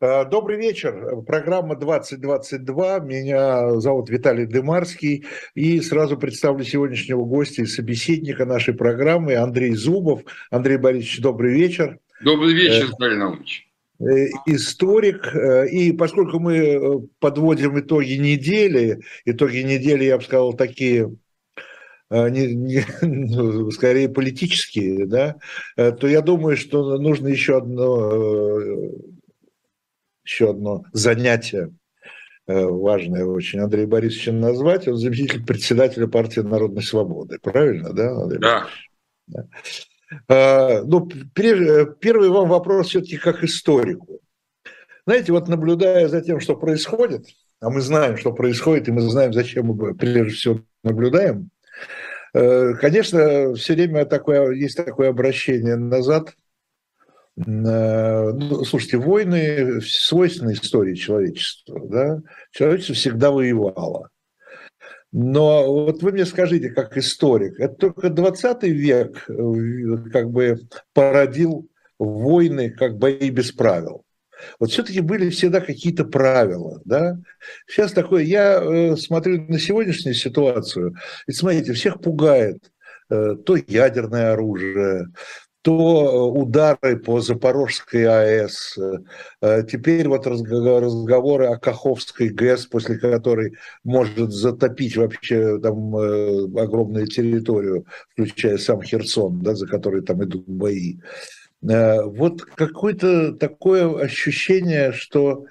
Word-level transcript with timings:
Э, 0.00 0.24
добрый 0.24 0.56
вечер. 0.56 1.22
Программа 1.26 1.74
2022. 1.74 3.00
Меня 3.00 3.80
зовут 3.80 4.10
Виталий 4.10 4.46
Дымарский. 4.46 5.26
И 5.54 5.80
сразу 5.80 6.16
представлю 6.16 6.64
сегодняшнего 6.64 7.24
гостя 7.24 7.62
и 7.62 7.66
собеседника 7.66 8.46
нашей 8.46 8.74
программы 8.74 9.34
Андрей 9.34 9.72
Зубов. 9.72 10.22
Андрей 10.50 10.76
Борисович, 10.76 11.20
добрый 11.20 11.52
вечер. 11.52 11.98
Добрый 12.22 12.54
вечер, 12.54 12.84
э, 12.84 12.88
Виталий 12.88 13.16
Наумович 13.16 13.68
э, 14.00 14.04
историк. 14.46 15.34
И 15.72 15.92
поскольку 15.92 16.38
мы 16.38 17.08
подводим 17.18 17.78
итоги 17.80 18.12
недели, 18.12 19.00
итоги 19.24 19.58
недели, 19.58 20.04
я 20.04 20.18
бы 20.18 20.22
сказал, 20.22 20.52
такие 20.52 21.10
не, 22.10 22.54
не, 22.54 22.84
ну, 23.02 23.70
скорее 23.70 24.08
политические, 24.08 25.06
да, 25.06 25.36
то 25.76 26.06
я 26.06 26.20
думаю, 26.22 26.56
что 26.56 26.98
нужно 26.98 27.28
еще 27.28 27.58
одно 27.58 28.92
еще 30.28 30.50
одно 30.50 30.84
занятие 30.92 31.72
э, 32.46 32.64
важное 32.64 33.24
очень 33.24 33.60
Андрей 33.60 33.86
Борисовича 33.86 34.32
назвать. 34.32 34.86
Он 34.86 34.98
заместитель 34.98 35.44
председателя 35.44 36.06
партии 36.06 36.40
Народной 36.40 36.82
Свободы. 36.82 37.38
Правильно, 37.38 37.94
да, 37.94 38.10
Андрей 38.10 38.38
Да. 38.38 38.66
да. 39.26 40.82
Ну, 40.84 41.08
первый 41.34 42.28
вам 42.28 42.48
вопрос 42.48 42.88
все-таки 42.88 43.16
как 43.16 43.42
историку. 43.42 44.20
Знаете, 45.06 45.32
вот 45.32 45.48
наблюдая 45.48 46.08
за 46.08 46.20
тем, 46.20 46.40
что 46.40 46.56
происходит, 46.56 47.26
а 47.60 47.70
мы 47.70 47.80
знаем, 47.80 48.18
что 48.18 48.32
происходит, 48.32 48.88
и 48.88 48.92
мы 48.92 49.00
знаем, 49.00 49.32
зачем 49.32 49.66
мы 49.66 49.94
прежде 49.94 50.34
всего 50.34 50.60
наблюдаем, 50.84 51.48
э, 51.48 51.57
конечно, 52.32 53.54
все 53.54 53.74
время 53.74 54.04
такое, 54.04 54.52
есть 54.52 54.76
такое 54.76 55.10
обращение 55.10 55.76
назад– 55.76 56.34
Э, 57.46 58.32
ну, 58.32 58.64
слушайте, 58.64 58.98
войны 58.98 59.80
свойственны 59.80 60.52
истории 60.52 60.94
человечества. 60.94 61.80
Да? 61.86 62.20
Человечество 62.50 62.94
всегда 62.94 63.30
воевало. 63.30 64.10
Но 65.12 65.84
вот 65.84 66.02
вы 66.02 66.12
мне 66.12 66.26
скажите, 66.26 66.70
как 66.70 66.96
историк, 66.98 67.58
это 67.60 67.74
только 67.74 68.10
20 68.10 68.62
век 68.64 69.24
э, 69.28 70.10
как 70.12 70.30
бы 70.30 70.58
породил 70.92 71.68
войны 71.98 72.70
как 72.70 72.98
бои 72.98 73.30
без 73.30 73.52
правил. 73.52 74.04
Вот 74.58 74.70
все-таки 74.70 75.00
были 75.00 75.30
всегда 75.30 75.60
какие-то 75.60 76.04
правила, 76.04 76.80
да. 76.84 77.18
Сейчас 77.66 77.92
такое, 77.92 78.22
я 78.22 78.60
э, 78.62 78.96
смотрю 78.96 79.42
на 79.48 79.58
сегодняшнюю 79.58 80.14
ситуацию, 80.14 80.96
и 81.26 81.32
смотрите, 81.32 81.72
всех 81.72 82.00
пугает 82.00 82.58
то 83.10 83.56
ядерное 83.56 84.34
оружие, 84.34 85.06
то 85.62 86.30
удары 86.32 86.96
по 86.98 87.20
Запорожской 87.20 88.06
АЭС, 88.06 88.78
э, 89.42 89.62
теперь 89.70 90.08
вот 90.08 90.26
разговоры 90.26 91.46
о 91.46 91.58
Каховской 91.58 92.28
ГЭС, 92.28 92.66
после 92.66 92.96
которой 92.98 93.54
может 93.84 94.32
затопить 94.32 94.96
вообще 94.96 95.58
там 95.60 95.96
э, 95.96 96.44
огромную 96.58 97.06
территорию, 97.06 97.86
включая 98.12 98.56
сам 98.58 98.82
Херсон, 98.82 99.40
да, 99.40 99.54
за 99.54 99.66
который 99.66 100.02
там 100.02 100.24
идут 100.24 100.44
бои. 100.46 100.98
Э, 101.62 102.02
вот 102.02 102.42
какое-то 102.42 103.32
такое 103.32 103.98
ощущение, 103.98 104.92
что 104.92 105.44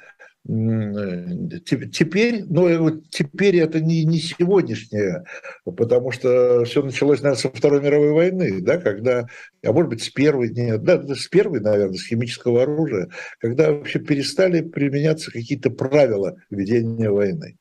Теперь, 1.65 2.45
ну, 2.47 3.01
теперь 3.09 3.57
это 3.57 3.81
не, 3.81 4.05
не 4.05 4.17
сегодняшнее, 4.17 5.25
потому 5.65 6.13
что 6.13 6.63
все 6.63 6.81
началось, 6.81 7.19
наверное, 7.19 7.41
со 7.41 7.49
Второй 7.49 7.81
мировой 7.81 8.11
войны, 8.13 8.61
да, 8.61 8.77
когда, 8.77 9.27
а 9.61 9.73
может 9.73 9.89
быть, 9.89 10.03
с 10.03 10.09
первой, 10.09 10.49
нет, 10.51 10.83
да, 10.83 11.03
с 11.13 11.27
первой, 11.27 11.59
наверное, 11.59 11.97
с 11.97 12.07
химического 12.07 12.63
оружия, 12.63 13.09
когда 13.41 13.73
вообще 13.73 13.99
перестали 13.99 14.61
применяться 14.61 15.31
какие-то 15.31 15.69
правила 15.69 16.37
ведения 16.49 17.09
войны. 17.09 17.57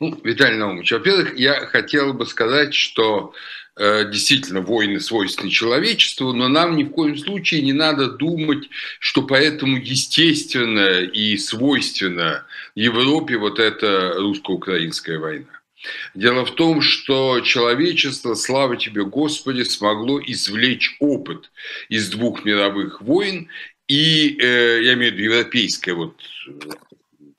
Ну, 0.00 0.20
Виталий 0.22 0.58
Наумович, 0.58 0.92
во-первых, 0.92 1.38
я 1.38 1.54
хотел 1.64 2.12
бы 2.12 2.26
сказать, 2.26 2.74
что 2.74 3.32
Э, 3.32 3.59
действительно 3.80 4.60
войны 4.60 5.00
свойственны 5.00 5.50
человечеству, 5.50 6.32
но 6.32 6.48
нам 6.48 6.76
ни 6.76 6.84
в 6.84 6.90
коем 6.90 7.16
случае 7.16 7.62
не 7.62 7.72
надо 7.72 8.10
думать, 8.10 8.68
что 8.98 9.22
поэтому 9.22 9.78
естественно 9.78 11.00
и 11.00 11.36
свойственно 11.38 12.44
Европе 12.74 13.36
вот 13.36 13.58
эта 13.58 14.14
русско-украинская 14.16 15.18
война. 15.18 15.60
Дело 16.14 16.44
в 16.44 16.54
том, 16.54 16.82
что 16.82 17.40
человечество, 17.40 18.34
слава 18.34 18.76
тебе 18.76 19.04
Господи, 19.04 19.62
смогло 19.62 20.20
извлечь 20.20 20.96
опыт 21.00 21.50
из 21.88 22.10
двух 22.10 22.44
мировых 22.44 23.00
войн, 23.00 23.48
и 23.88 24.36
э, 24.38 24.82
я 24.82 24.94
имею 24.94 25.12
в 25.12 25.16
виду 25.16 25.32
европейское 25.32 25.94
вот 25.94 26.14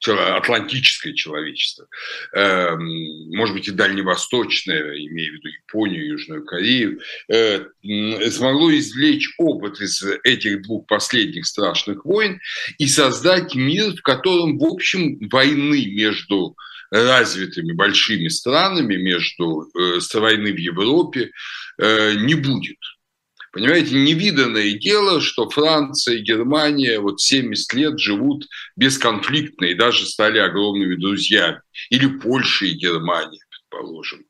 атлантическое 0.08 1.14
человечество, 1.14 1.88
эм, 2.34 3.36
может 3.36 3.56
быть 3.56 3.68
и 3.68 3.72
дальневосточное, 3.72 4.98
имея 4.98 5.32
в 5.32 5.34
виду 5.34 5.48
Японию, 5.48 6.08
Южную 6.08 6.46
Корею, 6.46 7.00
э, 7.30 7.66
смогло 8.30 8.76
извлечь 8.78 9.34
опыт 9.38 9.80
из 9.80 10.04
этих 10.24 10.64
двух 10.64 10.88
последних 10.88 11.46
страшных 11.46 12.06
войн 12.06 12.40
и 12.78 12.88
создать 12.88 13.56
мир, 13.56 13.96
в 13.96 14.02
котором, 14.02 14.58
в 14.58 14.64
общем, 14.64 15.18
войны 15.30 15.86
между 15.88 16.56
развитыми 16.92 17.72
большими 17.72 18.28
странами, 18.28 18.96
между 18.98 19.70
э, 19.74 20.00
войны 20.20 20.54
в 20.54 20.58
Европе 20.58 21.32
э, 21.78 22.16
не 22.16 22.36
будет. 22.36 22.78
Понимаете, 23.52 23.96
невиданное 23.96 24.74
дело, 24.74 25.20
что 25.20 25.50
Франция 25.50 26.16
и 26.16 26.24
Германия 26.24 27.00
вот 27.00 27.20
70 27.20 27.74
лет 27.74 28.00
живут 28.00 28.48
бесконфликтно 28.78 29.66
и 29.66 29.74
даже 29.74 30.06
стали 30.06 30.40
огромными 30.40 30.96
друзьями. 30.96 31.62
Или 31.90 32.08
Польша 32.08 32.66
и 32.66 32.74
Германия 32.74 33.42
предположим. 33.72 34.26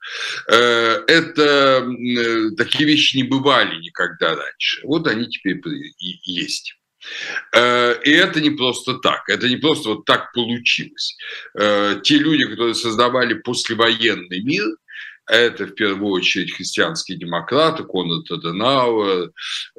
Э, 0.49 1.03
это 1.07 1.83
э, 1.83 2.51
такие 2.57 2.85
вещи 2.85 3.17
не 3.17 3.23
бывали 3.23 3.79
никогда 3.79 4.35
раньше. 4.35 4.81
Вот 4.83 5.07
они 5.07 5.27
теперь 5.27 5.61
есть. 6.23 6.75
Э, 7.53 7.95
и 8.03 8.11
это 8.11 8.39
не 8.41 8.51
просто 8.51 8.95
так, 8.95 9.27
это 9.27 9.49
не 9.49 9.57
просто 9.57 9.89
вот 9.89 10.05
так 10.05 10.31
получилось. 10.33 11.17
Те 11.55 12.17
люди, 12.17 12.45
которые 12.45 12.75
создавали 12.75 13.33
послевоенный 13.33 14.41
мир, 14.41 14.65
это 15.27 15.65
в 15.65 15.75
первую 15.75 16.11
очередь 16.13 16.53
христианские 16.53 17.17
демократы, 17.17 17.83
Конрад 17.83 18.29
Аденауэр, 18.29 19.31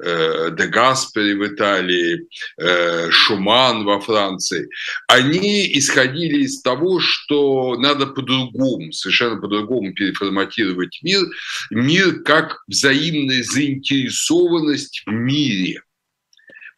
э, 0.03 0.49
Де 0.57 0.67
Гаспери 0.67 1.33
в 1.33 1.45
Италии, 1.45 2.27
э, 2.57 3.11
Шуман 3.11 3.83
во 3.83 3.99
Франции, 3.99 4.67
они 5.07 5.77
исходили 5.77 6.43
из 6.43 6.61
того, 6.61 6.99
что 6.99 7.75
надо 7.77 8.07
по-другому, 8.07 8.91
совершенно 8.91 9.39
по-другому 9.39 9.93
переформатировать 9.93 10.99
мир, 11.03 11.21
мир 11.69 12.23
как 12.23 12.63
взаимная 12.67 13.43
заинтересованность 13.43 15.03
в 15.05 15.11
мире– 15.11 15.81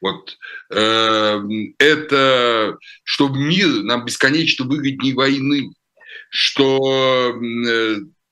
вот 0.02 0.38
э, 0.72 1.42
это, 1.80 2.78
что 3.04 3.30
мир 3.30 3.68
нам 3.84 4.06
бесконечно 4.06 4.66
выгоднее 4.66 5.16
войны, 5.16 5.72
что 6.30 7.34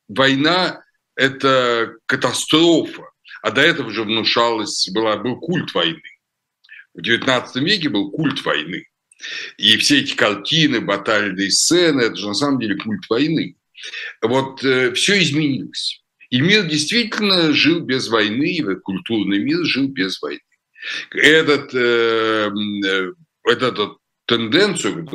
война– 0.07 0.83
это 1.15 1.95
катастрофа, 2.05 3.03
а 3.41 3.51
до 3.51 3.61
этого 3.61 3.91
же 3.91 4.03
внушалось, 4.03 4.89
была, 4.89 5.17
был 5.17 5.39
культ 5.39 5.73
войны. 5.73 6.01
В 6.93 6.99
XIX 6.99 7.47
веке 7.55 7.89
был 7.89 8.11
культ 8.11 8.43
войны. 8.45 8.85
И 9.57 9.77
все 9.77 9.99
эти 9.99 10.15
картины, 10.15 10.81
батальные 10.81 11.51
сцены– 11.51 12.01
это 12.03 12.15
же 12.15 12.27
на 12.27 12.33
самом 12.33 12.59
деле 12.59 12.77
культ 12.77 13.09
войны. 13.09 13.55
Вот 14.21 14.63
э, 14.63 14.93
все 14.93 15.21
изменилось. 15.21 16.01
И 16.29 16.41
мир 16.41 16.65
действительно 16.65 17.51
жил 17.53 17.81
без 17.81 18.07
войны, 18.07 18.57
и 18.57 18.75
культурный 18.75 19.39
мир 19.39 19.63
жил 19.65 19.87
без 19.87 20.21
войны. 20.21 20.41
Этот, 21.11 21.73
э, 21.73 22.49
э 22.85 23.13
этот 23.45 23.97
тенденцию, 24.25 25.05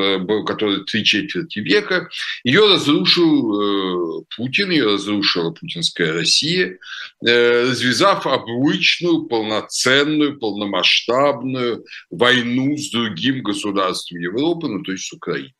которая 0.44 0.80
три 0.80 1.04
четверти 1.04 1.60
века, 1.60 2.08
ее 2.44 2.72
разрушил 2.72 4.20
э, 4.20 4.24
Путин, 4.36 4.70
ее 4.70 4.94
разрушила 4.94 5.50
путинская 5.50 6.12
Россия, 6.12 6.78
э, 7.26 7.62
развязав 7.70 8.26
обычную, 8.26 9.24
полноценную, 9.24 10.38
полномасштабную 10.38 11.84
войну 12.10 12.76
с 12.76 12.90
другим 12.90 13.42
государством 13.42 14.20
Европы, 14.20 14.68
ну 14.68 14.82
то 14.82 14.92
есть 14.92 15.04
с 15.04 15.12
Украиной. 15.12 15.54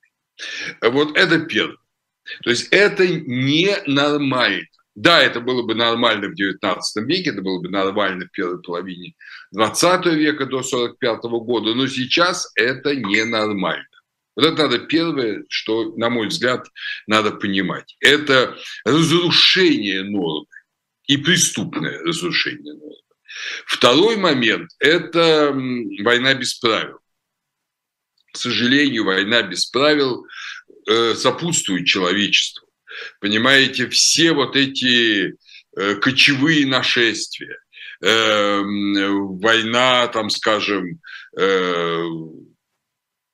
Вот 0.82 1.16
это 1.16 1.40
первое. 1.40 1.76
То 2.42 2.50
есть 2.50 2.68
это 2.70 3.06
ненормально. 3.06 4.66
Да, 4.98 5.22
это 5.22 5.38
было 5.40 5.62
бы 5.62 5.76
нормально 5.76 6.26
в 6.26 6.32
XIX 6.32 6.80
веке, 7.06 7.30
это 7.30 7.40
было 7.40 7.60
бы 7.60 7.68
нормально 7.68 8.24
в 8.26 8.32
первой 8.32 8.60
половине 8.60 9.14
XX 9.54 10.12
века 10.16 10.44
до 10.46 10.58
1945 10.58 11.22
года, 11.44 11.72
но 11.76 11.86
сейчас 11.86 12.50
это 12.56 12.96
ненормально. 12.96 13.86
Вот 14.34 14.44
это 14.44 14.64
надо 14.64 14.80
первое, 14.80 15.44
что, 15.48 15.94
на 15.96 16.10
мой 16.10 16.26
взгляд, 16.26 16.66
надо 17.06 17.30
понимать. 17.30 17.96
Это 18.00 18.58
разрушение 18.84 20.02
нормы 20.02 20.46
и 21.06 21.16
преступное 21.16 22.02
разрушение 22.02 22.74
нормы. 22.74 22.96
Второй 23.66 24.16
момент– 24.16 24.72
это 24.80 25.52
война 26.02 26.34
без 26.34 26.54
правил. 26.54 26.98
К 28.32 28.36
сожалению, 28.36 29.04
война 29.04 29.42
без 29.42 29.66
правил 29.66 30.26
э, 30.88 31.14
сопутствует 31.14 31.86
человечеству. 31.86 32.67
Понимаете, 33.20 33.88
все 33.88 34.32
вот 34.32 34.56
эти 34.56 35.34
э, 35.76 35.94
кочевые 35.96 36.66
нашествия, 36.66 37.58
э, 38.02 38.60
война, 38.62 40.06
там, 40.08 40.30
скажем, 40.30 41.00
э, 41.38 42.04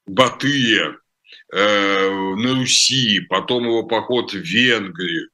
Батыя, 0.06 0.96
Э, 1.55 2.11
на 2.11 2.55
Руси, 2.56 3.20
потом 3.20 3.64
его 3.64 3.84
поход 3.84 4.32
в 4.32 4.38
Венгрию, 4.38 5.28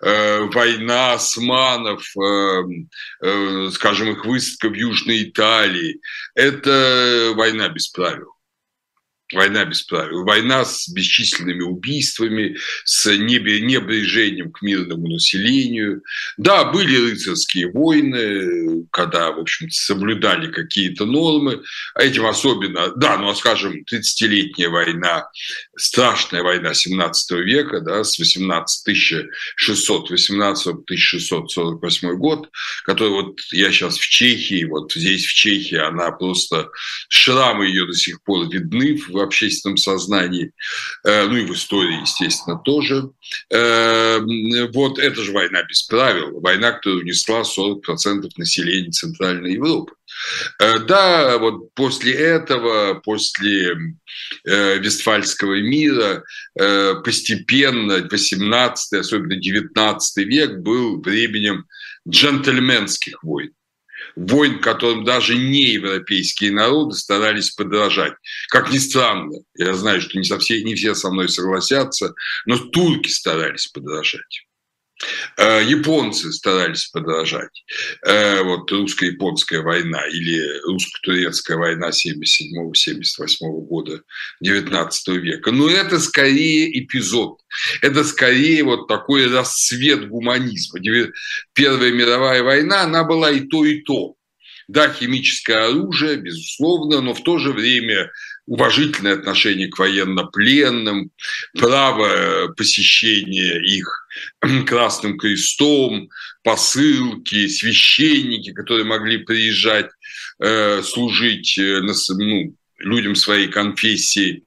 война 0.00 1.12
османов, 1.14 2.02
э, 2.16 3.68
скажем, 3.72 4.12
их 4.12 4.24
высадка 4.24 4.70
в 4.70 4.74
Южной 4.74 5.24
Италии. 5.24 6.00
Это 6.34 7.32
война 7.34 7.68
без 7.68 7.88
правил. 7.88 8.35
Война 9.32 9.64
без 9.64 9.82
правил. 9.82 10.24
Война 10.24 10.64
с 10.64 10.88
бесчисленными 10.88 11.62
убийствами, 11.62 12.56
с 12.84 13.06
небрежением 13.16 14.52
к 14.52 14.62
мирному 14.62 15.08
населению. 15.08 16.02
Да, 16.36 16.64
были 16.64 17.10
рыцарские 17.10 17.72
войны, 17.72 18.86
когда, 18.92 19.32
в 19.32 19.40
общем 19.40 19.68
соблюдали 19.68 20.52
какие-то 20.52 21.06
нормы. 21.06 21.62
А 21.94 22.04
этим 22.04 22.24
особенно, 22.26 22.94
да, 22.94 23.16
ну, 23.18 23.28
а 23.28 23.34
скажем, 23.34 23.82
30-летняя 23.90 24.68
война, 24.68 25.28
страшная 25.76 26.44
война 26.44 26.72
17 26.72 27.32
века, 27.40 27.80
да, 27.80 28.04
с 28.04 28.20
18 28.20 28.82
1618 28.82 30.64
по 30.64 30.70
1648 30.70 32.14
год, 32.16 32.48
который 32.84 33.10
вот 33.10 33.40
я 33.50 33.72
сейчас 33.72 33.98
в 33.98 34.08
Чехии, 34.08 34.64
вот 34.66 34.92
здесь 34.92 35.26
в 35.26 35.34
Чехии, 35.34 35.78
она 35.78 36.12
просто, 36.12 36.70
шрамы 37.08 37.66
ее 37.66 37.86
до 37.86 37.94
сих 37.94 38.22
пор 38.22 38.48
видны 38.48 38.96
в 38.96 39.15
в 39.16 39.20
общественном 39.20 39.76
сознании, 39.76 40.52
э, 41.04 41.26
ну 41.26 41.36
и 41.36 41.46
в 41.46 41.52
истории, 41.52 42.00
естественно, 42.00 42.58
тоже. 42.58 43.10
Э, 43.50 44.20
вот 44.72 44.98
это 44.98 45.22
же 45.22 45.32
война 45.32 45.62
без 45.64 45.82
правил, 45.82 46.40
война, 46.40 46.72
которая 46.72 47.00
унесла 47.00 47.42
40% 47.42 48.28
населения 48.36 48.90
Центральной 48.90 49.54
Европы. 49.54 49.94
Э, 50.60 50.78
да, 50.80 51.38
вот 51.38 51.74
после 51.74 52.12
этого, 52.12 52.94
после 52.94 53.76
Вестфальского 54.44 55.60
мира, 55.60 56.24
постепенно 57.04 57.98
18 58.10 58.92
особенно 58.94 59.36
19 59.36 60.16
век 60.26 60.58
был 60.58 61.00
временем 61.00 61.66
джентльменских 62.08 63.22
войн 63.22 63.52
войн, 64.16 64.60
которым 64.60 65.04
даже 65.04 65.36
неевропейские 65.36 66.50
народы 66.50 66.96
старались 66.96 67.50
подражать. 67.50 68.14
Как 68.48 68.72
ни 68.72 68.78
странно, 68.78 69.38
я 69.54 69.74
знаю, 69.74 70.00
что 70.00 70.18
не, 70.18 70.24
совсем, 70.24 70.64
не 70.64 70.74
все 70.74 70.94
со 70.94 71.10
мной 71.10 71.28
согласятся, 71.28 72.14
но 72.46 72.58
турки 72.58 73.08
старались 73.08 73.66
подражать. 73.68 74.46
Э, 75.36 75.62
японцы 75.62 76.32
старались 76.32 76.86
подражать. 76.86 77.64
Э, 78.06 78.42
вот 78.42 78.70
русско-японская 78.72 79.60
война 79.60 80.06
или 80.06 80.40
русско-турецкая 80.66 81.58
война 81.58 81.90
77-78 81.90 83.36
года 83.66 84.02
19 84.40 85.08
века. 85.08 85.52
Но 85.52 85.68
это 85.68 86.00
скорее 86.00 86.80
эпизод. 86.80 87.38
Это 87.82 88.04
скорее 88.04 88.64
вот 88.64 88.88
такой 88.88 89.30
расцвет 89.30 90.08
гуманизма. 90.08 90.80
Первая 91.52 91.92
мировая 91.92 92.42
война, 92.42 92.82
она 92.82 93.04
была 93.04 93.30
и 93.30 93.40
то, 93.40 93.64
и 93.66 93.82
то. 93.82 94.14
Да, 94.68 94.92
химическое 94.92 95.68
оружие, 95.68 96.16
безусловно, 96.16 97.00
но 97.00 97.14
в 97.14 97.22
то 97.22 97.38
же 97.38 97.52
время 97.52 98.10
уважительное 98.46 99.14
отношение 99.14 99.68
к 99.68 99.78
военнопленным, 99.78 101.10
право 101.58 102.48
посещения 102.56 103.60
их 103.60 104.06
Красным 104.66 105.18
Крестом, 105.18 106.08
посылки, 106.42 107.48
священники, 107.48 108.52
которые 108.52 108.84
могли 108.84 109.18
приезжать 109.18 109.90
э, 110.38 110.82
служить 110.82 111.58
э, 111.58 111.80
ну, 111.80 112.56
людям 112.78 113.14
своей 113.14 113.48
конфессии 113.48 114.44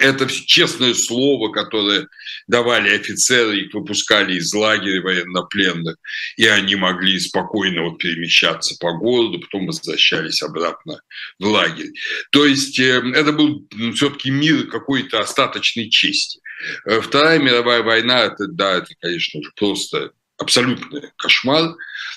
это 0.00 0.26
честное 0.26 0.94
слово, 0.94 1.52
которое 1.52 2.08
давали 2.46 2.94
офицеры, 2.94 3.60
их 3.60 3.74
выпускали 3.74 4.34
из 4.34 4.52
лагеря 4.52 5.02
военнопленных, 5.02 5.96
и 6.36 6.46
они 6.46 6.76
могли 6.76 7.18
спокойно 7.18 7.82
вот 7.82 7.98
перемещаться 7.98 8.76
по 8.80 8.92
городу, 8.92 9.40
потом 9.40 9.66
возвращались 9.66 10.42
обратно 10.42 11.00
в 11.38 11.46
лагерь. 11.46 11.92
То 12.30 12.46
есть 12.46 12.78
э, 12.78 13.02
это 13.14 13.32
был 13.32 13.66
все-таки 13.94 14.30
мир 14.30 14.66
какой-то 14.66 15.20
остаточной 15.20 15.88
чести. 15.90 16.40
Э, 16.86 17.00
Вторая 17.00 17.38
мировая 17.38 17.82
война, 17.82 18.20
это, 18.20 18.46
да, 18.48 18.78
это, 18.78 18.94
конечно 19.00 19.42
же, 19.42 19.50
просто 19.56 20.12
абсолютный 20.38 21.10
кошмар. 21.16 21.74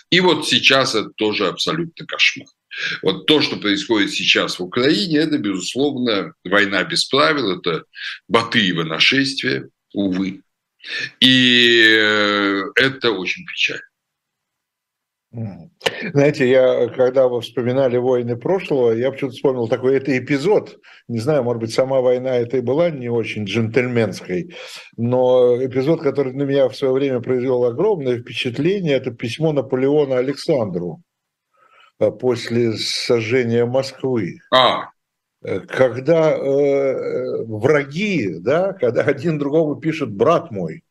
И 0.09 0.19
вот 0.19 0.47
сейчас 0.47 0.95
это 0.95 1.09
тоже 1.09 1.47
абсолютный 1.47 2.05
кошмар. 2.05 2.47
Вот 3.01 3.25
то, 3.25 3.41
что 3.41 3.57
происходит 3.57 4.11
сейчас 4.11 4.59
в 4.59 4.63
Украине, 4.63 5.19
это, 5.19 5.37
безусловно, 5.37 6.33
война 6.43 6.83
без 6.83 7.05
правил, 7.05 7.59
это 7.59 7.85
Батыево 8.27 8.83
нашествие, 8.83 9.69
увы. 9.93 10.41
И 11.19 11.97
э, 11.99 12.63
это 12.75 13.11
очень 13.11 13.45
печально. 13.45 13.81
Знаете, 16.13 16.49
я, 16.49 16.87
когда 16.87 17.27
вы 17.27 17.41
вспоминали 17.41 17.97
войны 17.97 18.37
прошлого, 18.37 18.91
я 18.91 19.11
почему-то 19.11 19.35
вспомнил 19.35 19.67
такой 19.67 19.97
это 19.97 20.17
эпизод. 20.17 20.77
Не 21.09 21.19
знаю, 21.19 21.43
может 21.43 21.59
быть, 21.59 21.73
сама 21.73 21.99
война 21.99 22.37
это 22.37 22.57
и 22.57 22.61
была 22.61 22.89
не 22.89 23.09
очень 23.09 23.43
джентльменской, 23.43 24.55
но 24.95 25.57
эпизод, 25.63 26.01
который 26.01 26.33
на 26.33 26.43
меня 26.43 26.69
в 26.69 26.75
свое 26.75 26.93
время 26.93 27.19
произвел 27.19 27.65
огромное 27.65 28.19
впечатление, 28.19 28.93
это 28.93 29.11
письмо 29.11 29.51
Наполеона 29.51 30.17
Александру 30.17 31.01
после 31.97 32.73
сожжения 32.73 33.65
Москвы. 33.65 34.39
А. 34.51 34.89
Э, 35.45 35.59
когда 35.59 36.31
э, 36.31 37.43
враги, 37.45 38.35
да, 38.39 38.73
когда 38.73 39.03
один 39.03 39.37
другому 39.37 39.75
пишет 39.75 40.11
«брат 40.11 40.51
мой», 40.51 40.83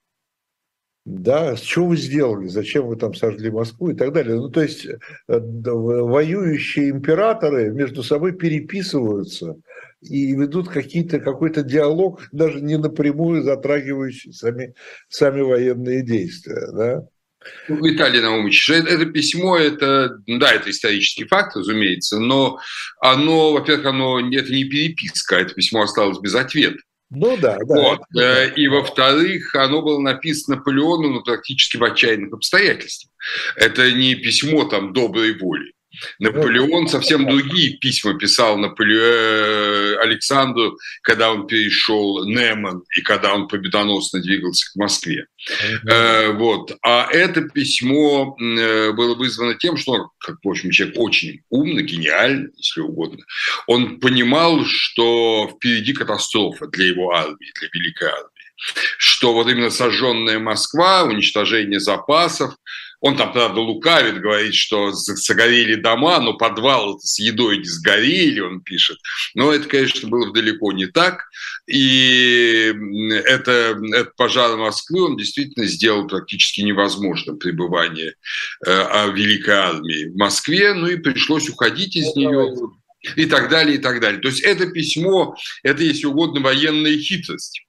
да, 1.04 1.54
что 1.56 1.84
вы 1.84 1.98
сделали, 1.98 2.46
зачем 2.46 2.86
вы 2.86 2.96
там 2.96 3.14
сожгли 3.14 3.50
Москву 3.50 3.90
и 3.90 3.94
так 3.94 4.12
далее. 4.12 4.36
Ну, 4.36 4.48
то 4.48 4.62
есть 4.62 4.86
э, 4.86 4.96
воюющие 5.28 6.90
императоры 6.90 7.70
между 7.72 8.02
собой 8.02 8.32
переписываются 8.32 9.56
и 10.00 10.34
ведут 10.34 10.68
какие-то, 10.68 11.20
какой-то 11.20 11.62
диалог, 11.62 12.23
даже 12.32 12.61
не 12.61 12.78
напрямую 12.78 13.42
затрагивающий 13.42 14.32
сами, 14.32 14.75
сами 15.08 15.42
военные 15.42 16.02
действия. 16.02 16.70
Да? 16.73 17.06
Виталий 17.68 18.20
Наумович, 18.20 18.70
это, 18.70 18.88
это 18.88 19.06
письмо, 19.06 19.56
это, 19.56 20.18
да, 20.26 20.52
это 20.52 20.70
исторический 20.70 21.24
факт, 21.24 21.56
разумеется, 21.56 22.18
но 22.18 22.58
оно, 23.00 23.52
во-первых, 23.52 23.86
оно, 23.86 24.20
это 24.20 24.52
не 24.52 24.64
переписка, 24.64 25.36
это 25.36 25.54
письмо 25.54 25.82
осталось 25.82 26.18
без 26.20 26.34
ответа. 26.34 26.78
Ну 27.10 27.36
да, 27.36 27.58
да. 27.58 27.74
Вот. 27.74 28.00
Э, 28.18 28.52
и 28.54 28.66
во-вторых, 28.66 29.54
оно 29.54 29.82
было 29.82 30.00
написано 30.00 30.56
Наполеону 30.56 31.10
но 31.10 31.22
практически 31.22 31.76
в 31.76 31.84
отчаянных 31.84 32.32
обстоятельствах. 32.32 33.12
Это 33.56 33.92
не 33.92 34.14
письмо 34.16 34.64
там 34.64 34.92
доброй 34.92 35.38
воли. 35.38 35.74
Наполеон 36.18 36.88
совсем 36.88 37.28
другие 37.28 37.76
письма 37.78 38.14
писал 38.18 38.58
Наполе... 38.58 39.00
Э, 39.00 39.96
Александру, 40.04 40.78
когда 41.02 41.32
он 41.32 41.46
перешел 41.46 42.24
Неман 42.26 42.82
и 42.96 43.02
когда 43.02 43.34
он 43.34 43.48
победоносно 43.48 44.20
двигался 44.20 44.70
к 44.72 44.76
Москве. 44.76 45.26
Э, 45.88 46.32
вот. 46.32 46.76
А 46.82 47.08
это 47.10 47.42
письмо 47.42 48.36
э, 48.40 48.92
было 48.92 49.14
вызвано 49.14 49.54
тем, 49.54 49.76
что 49.76 49.92
он, 49.92 50.08
как, 50.18 50.36
в 50.42 50.48
общем, 50.48 50.70
человек 50.70 50.96
очень 50.98 51.40
умный, 51.50 51.82
гениальный, 51.82 52.50
если 52.56 52.80
угодно, 52.80 53.24
он 53.66 54.00
понимал, 54.00 54.64
что 54.64 55.50
впереди 55.54 55.92
катастрофа 55.92 56.66
для 56.68 56.86
его 56.86 57.12
армии, 57.12 57.52
для 57.58 57.68
великой 57.72 58.08
армии 58.08 58.30
что 58.98 59.34
вот 59.34 59.48
именно 59.48 59.68
сожженная 59.68 60.38
Москва, 60.38 61.02
уничтожение 61.02 61.80
запасов, 61.80 62.54
он 63.04 63.18
там, 63.18 63.34
правда, 63.34 63.61
лукавит, 63.61 64.23
говорит, 64.23 64.54
что 64.54 64.90
загорели 64.92 65.75
дома, 65.75 66.18
но 66.20 66.32
подвал 66.32 66.99
с 67.00 67.18
едой 67.18 67.58
не 67.58 67.64
сгорели, 67.64 68.40
он 68.40 68.62
пишет. 68.62 68.96
Но 69.34 69.52
это, 69.52 69.68
конечно, 69.68 70.08
было 70.08 70.32
далеко 70.32 70.73
не 70.73 70.87
так. 70.87 71.26
И 71.66 72.73
это, 73.26 73.78
этот 73.92 74.16
пожар 74.16 74.56
Москвы, 74.56 75.02
он 75.02 75.18
действительно 75.18 75.66
сделал 75.66 76.06
практически 76.06 76.62
невозможным 76.62 77.38
пребывание 77.38 78.14
э, 78.66 79.12
Великой 79.12 79.54
армии 79.54 80.06
в 80.06 80.16
Москве. 80.16 80.73
Ну 80.73 80.87
и 80.87 80.96
пришлось 80.96 81.50
уходить 81.50 81.96
из 81.96 82.16
нее 82.16 82.54
и 83.16 83.26
так 83.26 83.50
далее, 83.50 83.76
и 83.76 83.80
так 83.80 84.00
далее. 84.00 84.23
То 84.23 84.28
есть 84.28 84.40
это 84.40 84.64
письмо, 84.70 85.37
это, 85.62 85.82
если 85.82 86.06
угодно, 86.06 86.40
военная 86.40 86.96
хитрость 86.96 87.64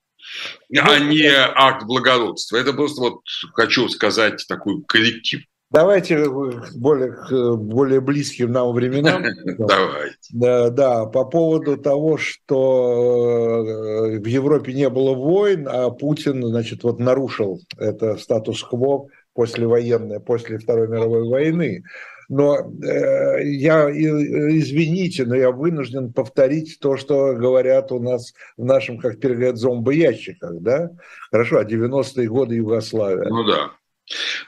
а 0.78 1.00
не 1.00 1.28
акт 1.28 1.86
благородства. 1.86 2.58
Это 2.58 2.74
просто 2.74 3.02
вот 3.02 3.22
хочу 3.54 3.90
сказать 3.90 4.46
такой 4.48 4.84
коллектив. 4.88 5.42
Давайте 5.72 6.30
более, 6.76 7.58
более 7.58 8.00
близким 8.00 8.52
нам 8.52 8.72
временам. 8.72 9.26
Давайте. 9.58 10.16
Да, 10.32 10.70
да, 10.70 11.06
по 11.06 11.26
поводу 11.26 11.76
того, 11.76 12.18
что 12.18 13.66
э, 13.68 14.20
в 14.20 14.26
Европе 14.26 14.74
не 14.74 14.90
было 14.90 15.14
войн, 15.14 15.68
а 15.70 15.90
Путин, 15.90 16.44
значит, 16.44 16.84
вот 16.84 17.00
нарушил 17.00 17.60
это 17.78 18.16
статус-кво 18.16 19.08
послевоенное, 19.34 20.20
после 20.20 20.60
Второй 20.60 20.88
мировой 20.88 21.28
войны. 21.28 21.84
Но 22.30 22.58
э, 22.58 23.44
я, 23.44 23.90
извините, 23.90 25.26
но 25.26 25.36
я 25.36 25.52
вынужден 25.52 26.14
повторить 26.14 26.80
то, 26.80 26.98
что 26.98 27.34
говорят 27.34 27.92
у 27.92 28.00
нас 28.00 28.34
в 28.58 28.66
нашем, 28.66 28.98
как 28.98 29.20
перегорят, 29.20 29.58
зомбоящиках, 29.58 30.62
да? 30.62 30.92
Хорошо, 31.32 31.60
а 31.60 31.66
90-е 31.66 32.28
годы 32.28 32.56
Югославия. 32.56 33.30
Ну 33.30 33.44
да. 33.44 33.72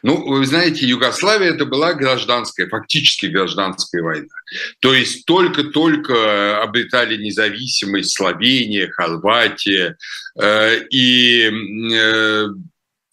Ну, 0.04 0.38
вы 0.38 0.46
знаете, 0.46 0.86
Югославия 0.86 1.54
это 1.54 1.66
была 1.66 1.94
гражданская, 1.94 2.70
фактически 2.70 3.26
гражданская 3.26 4.04
война. 4.04 4.36
То 4.80 4.94
есть 4.94 5.26
только-только 5.26 6.62
обретали 6.62 7.18
независимость 7.18 8.16
Словения, 8.16 8.88
Хорватия, 8.92 9.98
э, 10.40 10.80
и 10.92 11.50
э, 11.92 12.48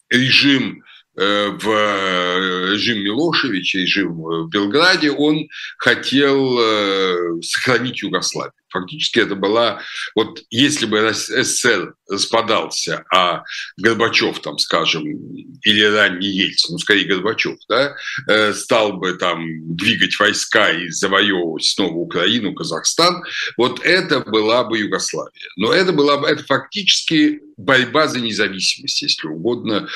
режим 0.09 0.79
э, 0.79 0.84
в 1.15 2.71
режим 2.71 2.99
Милошевича, 3.03 3.79
режим 3.79 4.15
в 4.15 4.49
Белграде, 4.49 5.11
он 5.11 5.47
хотел 5.77 6.59
э, 6.59 7.41
сохранить 7.41 8.01
Югославию. 8.01 8.53
Фактически 8.75 9.19
это 9.19 9.35
была, 9.35 9.81
вот 10.15 10.41
если 10.49 10.85
бы 10.85 11.13
СССР 11.13 11.95
распадался, 12.09 13.05
а 13.13 13.43
Горбачев, 13.77 14.39
там, 14.39 14.57
скажем, 14.57 15.05
или 15.05 15.83
ранний 15.83 16.27
Ельцин, 16.27 16.73
ну, 16.73 16.77
скорее 16.77 17.05
Горбачев, 17.05 17.57
да, 17.69 17.95
э, 18.27 18.53
стал 18.53 18.93
бы 18.93 19.13
там 19.13 19.45
двигать 19.75 20.19
войска 20.19 20.71
и 20.71 20.89
завоевывать 20.89 21.63
снова 21.63 21.93
Украину, 21.93 22.53
Казахстан, 22.53 23.23
вот 23.55 23.79
это 23.83 24.19
была 24.19 24.65
бы 24.65 24.77
Югославия. 24.79 25.31
Но 25.55 25.71
это 25.71 25.93
была 25.93 26.17
бы, 26.17 26.27
это 26.27 26.43
фактически 26.43 27.41
борьба 27.55 28.07
за 28.07 28.19
независимость, 28.19 29.01
если 29.01 29.27
угодно, 29.27 29.87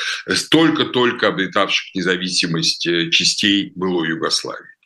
только-только 0.49 1.27
обретавших 1.27 1.93
независимость 1.95 2.87
э, 2.87 3.09
частей 3.09 3.73
былой 3.75 4.09
Югославии. 4.09 4.78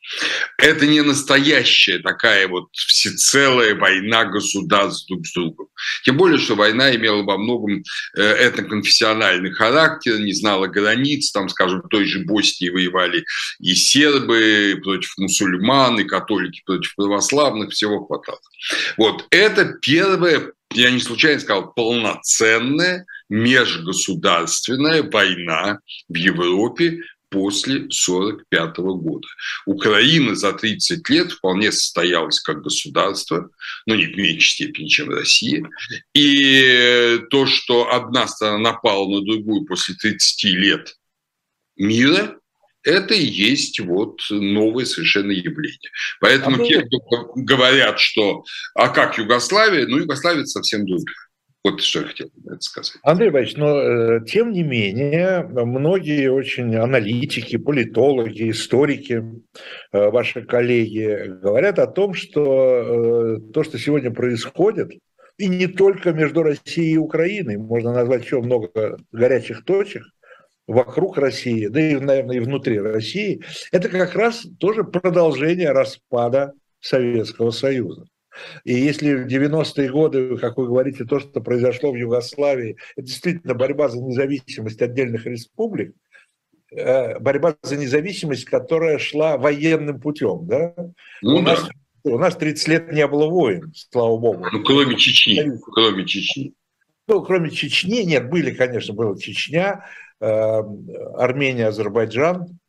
Это 0.58 0.86
не 0.86 1.02
настоящая 1.02 2.00
такая 2.00 2.48
вот 2.48 2.68
всецелая 2.74 3.76
война 3.76 4.26
государств 4.26 5.08
друг 5.08 5.26
с 5.26 5.34
другом. 5.34 5.68
Тем 6.04 6.18
более, 6.18 6.40
что 6.40 6.56
война 6.56 6.96
имела 6.96 7.24
во 7.24 7.38
многом 7.38 7.84
э, 8.18 8.22
этноконфессиональный 8.22 9.52
характер, 9.52 10.20
не 10.20 10.34
знала 10.34 10.68
границ. 10.68 11.32
Там, 11.32 11.50
скажем, 11.50 11.82
в 11.82 11.88
той 11.88 12.06
же 12.06 12.20
Боснии 12.20 12.70
воевали 12.70 13.24
и 13.60 13.74
сербы 13.74 14.80
против 14.84 15.14
мусульман, 15.18 16.00
и 16.00 16.04
католики 16.04 16.62
против 16.66 16.96
православных, 16.96 17.72
всего 17.72 18.06
хватало. 18.06 18.40
Вот 18.98 19.26
это 19.32 19.76
первая 19.82 20.52
я 20.76 20.92
не 20.92 21.00
случайно 21.00 21.40
сказал, 21.40 21.72
полноценная 21.74 23.06
межгосударственная 23.30 25.04
война 25.04 25.80
в 26.10 26.16
Европе 26.16 27.02
после 27.34 27.78
1945 27.78 28.78
года. 28.78 29.28
Украина 29.66 30.36
за 30.36 30.54
30 30.54 31.10
лет 31.10 31.32
вполне 31.32 31.72
состоялась 31.72 32.40
как 32.40 32.62
государство, 32.62 33.50
но 33.88 33.96
не 33.96 34.06
в 34.06 34.16
меньшей 34.16 34.52
степени, 34.52 34.88
чем 34.88 35.10
Россия. 35.10 35.68
И 36.14 37.20
то, 37.32 37.48
что 37.48 37.92
одна 37.92 38.28
страна 38.28 38.60
напала 38.60 39.08
на 39.10 39.22
другую 39.22 39.66
после 39.66 39.96
30 39.96 40.44
лет 40.44 40.96
мира, 41.76 42.38
это 42.84 43.16
и 43.16 43.26
есть 43.26 43.80
вот 43.80 44.20
новое 44.30 44.86
совершенно 44.86 45.32
явление. 45.32 45.90
Поэтому 46.22 46.64
а 46.64 46.68
те, 46.68 46.82
кто 46.82 47.32
говорят, 47.36 48.00
что 48.00 48.44
а 48.76 48.90
как 48.90 49.18
Югославия, 49.18 49.88
ну 49.88 49.98
Югославия 49.98 50.46
совсем 50.46 50.86
другая. 50.86 51.16
Вот 51.64 51.82
что 51.82 52.02
я 52.02 52.08
хотел 52.08 52.28
это 52.46 52.60
сказать. 52.60 53.00
Андрей 53.04 53.30
Иванович, 53.30 53.56
но 53.56 53.78
э, 53.78 54.26
тем 54.26 54.52
не 54.52 54.64
менее, 54.64 55.44
многие 55.44 56.30
очень 56.30 56.76
аналитики, 56.76 57.56
политологи, 57.58 58.50
историки, 58.50 59.24
э, 59.94 60.10
ваши 60.10 60.42
коллеги 60.42 61.40
говорят 61.42 61.80
о 61.80 61.88
том, 61.88 62.16
что 62.16 63.38
э, 63.38 63.52
то, 63.54 63.64
что 63.64 63.80
сегодня 63.80 64.12
происходит, 64.12 64.92
и 65.38 65.48
не 65.48 65.68
только 65.68 66.12
между 66.12 66.44
Россией 66.44 66.96
и 66.96 66.98
Украиной, 66.98 67.56
можно 67.56 67.94
назвать 67.94 68.26
еще 68.26 68.42
много 68.42 68.98
горячих 69.14 69.64
точек, 69.64 70.04
вокруг 70.68 71.18
России, 71.18 71.68
да 71.68 71.80
и, 71.80 71.96
наверное, 71.96 72.38
и 72.38 72.40
внутри 72.40 72.80
России, 72.80 73.42
это 73.72 73.90
как 73.90 74.16
раз 74.16 74.46
тоже 74.60 74.84
продолжение 74.84 75.72
распада 75.72 76.54
Советского 76.80 77.52
Союза. 77.52 78.06
И 78.64 78.74
если 78.74 79.14
в 79.14 79.28
90-е 79.28 79.90
годы, 79.92 80.38
как 80.38 80.58
вы 80.58 80.68
говорите, 80.68 81.06
то, 81.06 81.20
что 81.20 81.42
произошло 81.42 81.92
в 81.92 81.96
Югославии, 81.96 82.78
это 82.96 83.06
действительно 83.06 83.54
борьба 83.54 83.90
за 83.90 84.00
независимость 84.00 84.82
отдельных 84.82 85.26
республик, 85.26 85.96
э, 86.72 87.20
борьба 87.20 87.56
за 87.62 87.78
независимость, 87.78 88.46
которая 88.46 88.98
шла 88.98 89.38
военным 89.38 90.00
путем. 90.00 90.46
Да? 90.48 90.74
Ну, 91.22 91.38
у, 91.38 91.42
да. 91.42 91.52
Нас, 91.52 91.70
у 92.04 92.18
нас 92.18 92.36
30 92.36 92.68
лет 92.68 92.92
не 92.92 93.08
было 93.08 93.28
войн, 93.28 93.74
слава 93.92 94.18
богу. 94.18 94.46
Ну, 94.52 94.64
кроме 94.64 94.98
Чечни. 94.98 95.52
Кроме 95.72 96.06
Чечни. 96.06 96.54
Ну, 97.08 97.22
кроме 97.22 97.50
Чечни, 97.52 98.04
нет, 98.04 98.30
были, 98.30 98.52
конечно, 98.52 98.94
была 98.94 99.18
Чечня, 99.18 99.86
э, 100.22 100.62
Армения, 101.18 101.68
Азербайджан, 101.68 102.60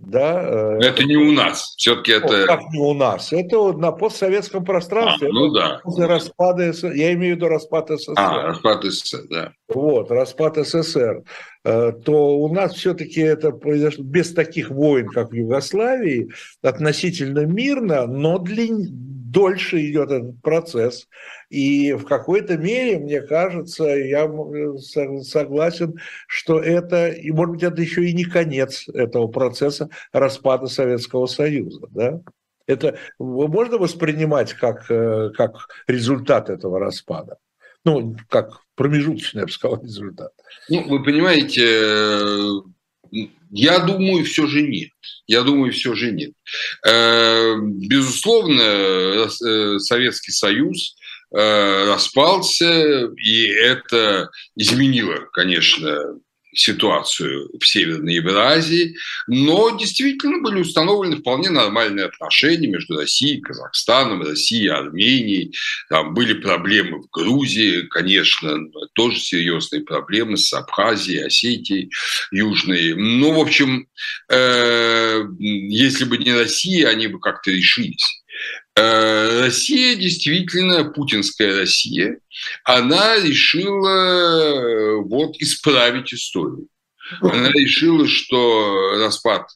да, 0.00 0.42
э, 0.42 0.78
это 0.82 1.04
не 1.04 1.16
у 1.16 1.32
нас, 1.32 1.74
все-таки 1.76 2.12
это... 2.12 2.46
Как 2.46 2.62
не 2.72 2.80
у 2.80 2.94
нас? 2.94 3.32
Это 3.32 3.58
вот 3.58 3.78
на 3.78 3.92
постсоветском 3.92 4.64
пространстве. 4.64 5.28
А, 5.28 5.32
ну 5.32 5.50
да. 5.52 5.80
После 5.82 6.06
распада 6.06 6.72
я 6.94 7.12
имею 7.14 7.34
в 7.34 7.36
виду 7.36 7.48
распад 7.48 7.88
СССР. 7.88 8.14
А, 8.16 8.42
распад 8.42 8.84
СССР, 8.84 9.22
да. 9.30 9.52
Вот, 9.68 10.10
распад 10.10 10.56
СССР. 10.56 11.22
Э, 11.64 11.92
то 11.92 12.36
у 12.36 12.52
нас 12.52 12.74
все-таки 12.74 13.20
это 13.20 13.50
произошло 13.50 14.04
без 14.04 14.34
таких 14.34 14.70
войн, 14.70 15.08
как 15.08 15.30
в 15.30 15.34
Югославии, 15.34 16.30
относительно 16.62 17.46
мирно, 17.46 18.06
но 18.06 18.38
длин... 18.38 19.13
дольше 19.34 19.84
идет 19.90 20.10
этот 20.10 20.40
процесс. 20.40 21.08
И 21.50 21.92
в 21.92 22.04
какой-то 22.04 22.56
мере, 22.56 22.98
мне 22.98 23.20
кажется, 23.20 23.84
я 23.84 24.30
согласен, 25.22 25.96
что 26.26 26.60
это, 26.60 27.08
и 27.08 27.30
может 27.32 27.54
быть, 27.54 27.62
это 27.64 27.82
еще 27.82 28.04
и 28.06 28.14
не 28.14 28.24
конец 28.24 28.88
этого 28.88 29.26
процесса 29.26 29.90
распада 30.12 30.68
Советского 30.68 31.26
Союза. 31.26 31.86
Да? 31.90 32.20
Это 32.66 32.96
можно 33.18 33.76
воспринимать 33.76 34.54
как, 34.54 34.90
э, 34.90 35.30
как 35.36 35.68
результат 35.86 36.48
этого 36.48 36.78
распада? 36.78 37.36
Ну, 37.84 38.16
как 38.30 38.60
промежуточный, 38.76 39.40
я 39.40 39.46
бы 39.46 39.52
сказал, 39.52 39.82
результат. 39.82 40.32
Ну, 40.70 40.88
вы 40.88 41.04
понимаете, 41.04 41.66
э, 41.66 42.60
я 43.50 43.78
думаю, 43.80 44.24
все 44.24 44.46
же 44.46 44.62
нет. 44.62 44.90
Я 45.26 45.42
думаю, 45.42 45.72
все 45.72 45.94
же 45.94 46.12
нет. 46.12 46.32
Э, 46.86 47.54
безусловно, 47.60 49.28
Советский 49.78 50.32
Союз 50.32 50.96
Э, 51.36 51.86
распался, 51.86 53.08
и 53.16 53.46
это 53.46 54.30
изменило, 54.54 55.26
конечно, 55.32 56.20
ситуацию 56.54 57.50
в 57.58 57.66
Северной 57.66 58.14
Евразии, 58.14 58.96
но 59.26 59.76
действительно 59.76 60.40
были 60.40 60.60
установлены 60.60 61.16
вполне 61.16 61.50
нормальные 61.50 62.06
отношения 62.06 62.68
между 62.68 62.96
Россией, 62.96 63.40
Казахстаном, 63.40 64.22
Россией, 64.22 64.68
Арменией. 64.68 65.54
Там 65.88 66.14
были 66.14 66.34
проблемы 66.34 67.02
в 67.02 67.10
Грузии, 67.10 67.82
конечно, 67.82 68.58
тоже 68.94 69.18
серьезные 69.18 69.82
проблемы 69.82 70.36
с 70.36 70.52
Абхазией, 70.52 71.26
Осетией 71.26 71.90
Южной. 72.30 72.94
Ну, 72.94 73.32
в 73.32 73.40
общем, 73.40 73.86
э, 74.30 75.24
если 75.38 76.04
бы 76.04 76.18
не 76.18 76.32
Россия, 76.32 76.88
они 76.88 77.06
бы 77.08 77.20
как-то 77.20 77.50
решились. 77.50 78.23
Э, 78.76 79.40
Россия 79.42 79.94
действительно, 79.94 80.84
путинская 80.84 81.56
Россия, 81.56 82.18
она 82.64 83.16
решила 83.16 83.88
э, 83.88 84.96
вот 84.96 85.36
исправить 85.38 86.12
историю. 86.12 86.68
Она 87.20 87.50
решила, 87.50 88.08
что 88.08 88.96
распад 88.98 89.46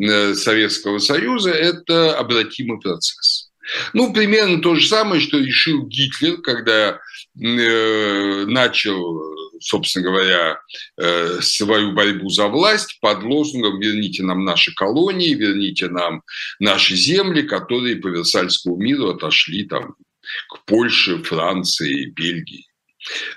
э, 0.00 0.34
Советского 0.34 0.98
Союза– 0.98 1.50
это 1.52 2.16
обратимый 2.16 2.80
процесс. 2.80 3.50
Ну, 3.92 4.12
примерно 4.12 4.60
то 4.60 4.74
же 4.74 4.86
самое, 4.86 5.20
что 5.20 5.38
решил 5.38 5.86
Гитлер, 5.86 6.38
когда 6.38 6.98
э, 7.40 8.44
начал, 8.46 9.22
собственно 9.62 10.04
говоря, 10.04 10.58
э, 10.98 11.40
свою 11.40 11.92
борьбу 11.92 12.28
за 12.28 12.48
власть 12.48 12.98
под 13.00 13.22
лозунгом 13.22 13.80
«верните 13.80 14.22
нам 14.22 14.44
наши 14.44 14.74
колонии, 14.74 15.34
верните 15.34 15.88
нам 15.88 16.22
наши 16.58 16.94
земли, 16.94 17.42
которые 17.42 17.96
по 17.96 18.08
Версальскому 18.08 18.76
миру 18.76 19.10
отошли 19.10 19.64
там, 19.64 19.94
к 20.48 20.64
Польше, 20.66 21.22
Франции, 21.22 22.06
Бельгии». 22.06 22.66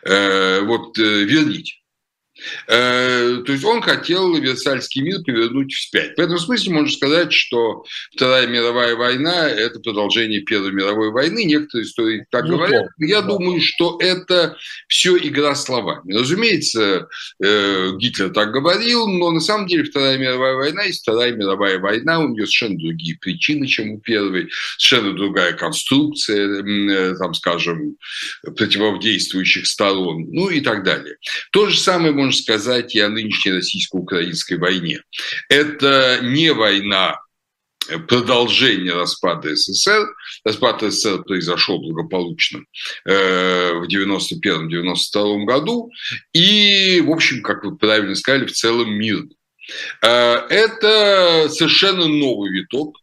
Э, 0.04 0.62
вот 0.62 0.98
э, 0.98 1.24
верните. 1.24 1.74
Э, 2.68 3.42
то 3.46 3.52
есть 3.52 3.64
он 3.64 3.82
хотел 3.82 4.36
Версальский 4.36 5.02
мир 5.02 5.22
перевернуть 5.24 5.74
вспять. 5.74 6.16
В 6.16 6.20
этом 6.20 6.38
смысле 6.38 6.74
можно 6.74 6.92
сказать, 6.92 7.34
что 7.34 7.84
Вторая 8.14 8.48
мировая 8.48 8.96
война– 8.96 9.50
это 9.50 9.80
продолжение 9.80 10.42
Первой 10.42 10.72
мировой 10.72 11.12
войны. 11.12 11.46
Некоторые 11.46 11.86
истории 11.86 12.26
так 12.32 12.46
ну, 12.46 12.58
говорят. 12.58 12.88
Я 12.98 13.22
да. 13.22 13.30
думаю, 13.30 13.62
что 13.62 13.98
это 14.02 14.58
все 14.88 15.18
игра 15.18 15.56
словами. 15.56 16.14
Разумеется, 16.14 17.08
э, 17.44 17.92
Гитлер 17.98 18.30
так 18.30 18.52
говорил, 18.52 19.08
но 19.08 19.32
на 19.32 19.40
самом 19.40 19.68
деле 19.68 19.84
Вторая 19.84 20.18
мировая 20.18 20.56
война 20.56 20.84
есть 20.84 21.02
Вторая 21.02 21.34
мировая 21.34 21.80
война. 21.80 22.20
У 22.20 22.30
нее 22.30 22.46
совершенно 22.46 22.78
другие 22.78 23.18
причины, 23.18 23.68
чем 23.68 23.92
у 23.92 24.00
Первой. 24.00 24.50
Совершенно 24.78 25.16
другая 25.16 25.54
конструкция, 25.54 26.64
э, 26.64 27.16
там, 27.16 27.34
скажем, 27.34 27.96
противодействующих 28.44 29.66
сторон, 29.68 30.28
ну 30.32 30.50
и 30.50 30.62
так 30.62 30.84
далее. 30.84 31.16
То 31.52 31.70
же 31.70 31.80
самое 31.80 32.14
можно 32.14 32.32
сказать 32.36 32.96
и 32.96 33.00
о 33.00 33.10
нынешней 33.10 33.54
российско-украинской 33.54 34.58
войне. 34.58 35.02
Это 35.50 36.20
не 36.22 36.52
война 36.54 37.20
продолжение 38.08 38.94
распада 38.94 39.56
СССР. 39.56 40.08
Распад 40.44 40.82
СССР 40.82 41.24
произошел 41.24 41.80
благополучно 41.80 42.62
э, 43.06 43.74
в 43.74 43.88
91-92 43.88 45.46
году. 45.46 45.92
И, 46.34 47.02
в 47.02 47.12
общем, 47.12 47.42
как 47.42 47.64
вы 47.64 47.78
правильно 47.78 48.16
сказали, 48.16 48.46
в 48.46 48.52
целом 48.52 48.92
мирно. 48.92 49.30
Э, 50.02 50.46
это 50.50 51.48
совершенно 51.50 52.08
новый 52.08 52.52
виток 52.52 52.98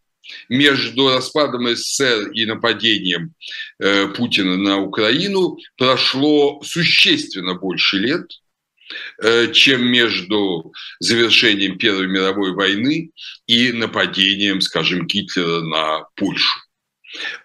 между 0.49 1.09
распадом 1.09 1.67
СССР 1.75 2.31
и 2.33 2.45
нападением 2.45 3.33
э, 3.79 4.07
Путина 4.07 4.57
на 4.57 4.79
Украину 4.79 5.57
прошло 5.77 6.61
существенно 6.63 7.55
больше 7.55 7.97
лет– 7.97 8.25
Э, 8.33 8.42
чем 9.53 9.85
между 9.85 10.73
завершением 10.99 11.77
Первой 11.77 12.07
мировой 12.07 12.53
войны 12.53 13.11
и 13.47 13.71
нападением, 13.71 14.61
скажем, 14.61 15.07
Гитлера 15.07 15.61
на 15.61 16.05
Польшу. 16.15 16.59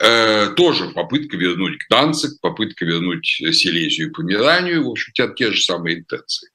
Э, 0.00 0.48
тоже 0.56 0.90
попытка 0.90 1.36
вернуть 1.36 1.78
Гданцик, 1.88 2.40
попытка 2.40 2.84
вернуть 2.84 3.26
Силезию 3.26 4.08
и 4.08 4.12
Померанию, 4.12 4.84
в 4.84 4.90
общем, 4.90 5.12
те 5.12 5.52
же 5.52 5.60
самые 5.60 5.98
интенции. 5.98 6.50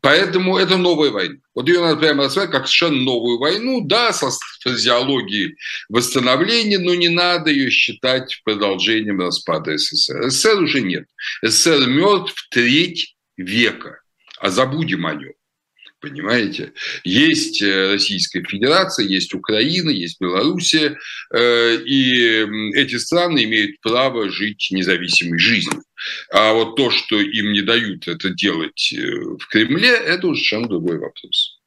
Поэтому 0.00 0.56
это 0.56 0.76
новая 0.76 1.10
война. 1.10 1.36
Вот 1.54 1.68
ее 1.68 1.80
надо 1.80 1.96
прямо 1.96 2.24
назвать 2.24 2.50
как 2.50 2.66
совершенно 2.68 3.02
новую 3.02 3.38
войну, 3.38 3.80
да, 3.82 4.12
со 4.12 4.28
фразеологией 4.62 5.56
восстановления, 5.88 6.78
но 6.78 6.94
не 6.94 7.08
надо 7.08 7.50
ее 7.50 7.70
считать 7.70 8.40
продолжением 8.44 9.20
распада 9.20 9.76
СССР. 9.76 10.30
СССР 10.30 10.62
уже 10.62 10.80
нет. 10.82 11.06
СССР 11.42 11.88
мертв 11.88 12.48
треть 12.50 13.16
века, 13.36 14.00
а 14.40 14.50
забудем 14.50 15.06
о 15.06 15.14
нем. 15.14 15.32
Понимаете? 16.00 16.72
Есть 17.02 17.60
э, 17.60 17.92
Российская 17.92 18.44
Федерация, 18.44 19.04
есть 19.04 19.34
Украина, 19.34 19.90
есть 19.90 20.20
Белоруссия, 20.20 20.96
э, 21.34 21.76
и 21.84 22.46
эти 22.74 22.96
страны 22.96 23.42
имеют 23.44 23.80
право 23.80 24.28
жить 24.30 24.68
независимой 24.70 25.40
жизнью. 25.40 25.82
А 26.32 26.52
вот 26.52 26.76
то, 26.76 26.90
что 26.90 27.20
им 27.20 27.52
не 27.52 27.62
дают 27.62 28.06
это 28.06 28.30
делать 28.30 28.92
э, 28.92 29.10
в 29.10 29.44
Кремле, 29.48 29.88
это 29.88 30.28
уже 30.28 30.38
совершенно 30.38 30.68
другой 30.68 30.98
вопрос. 30.98 31.58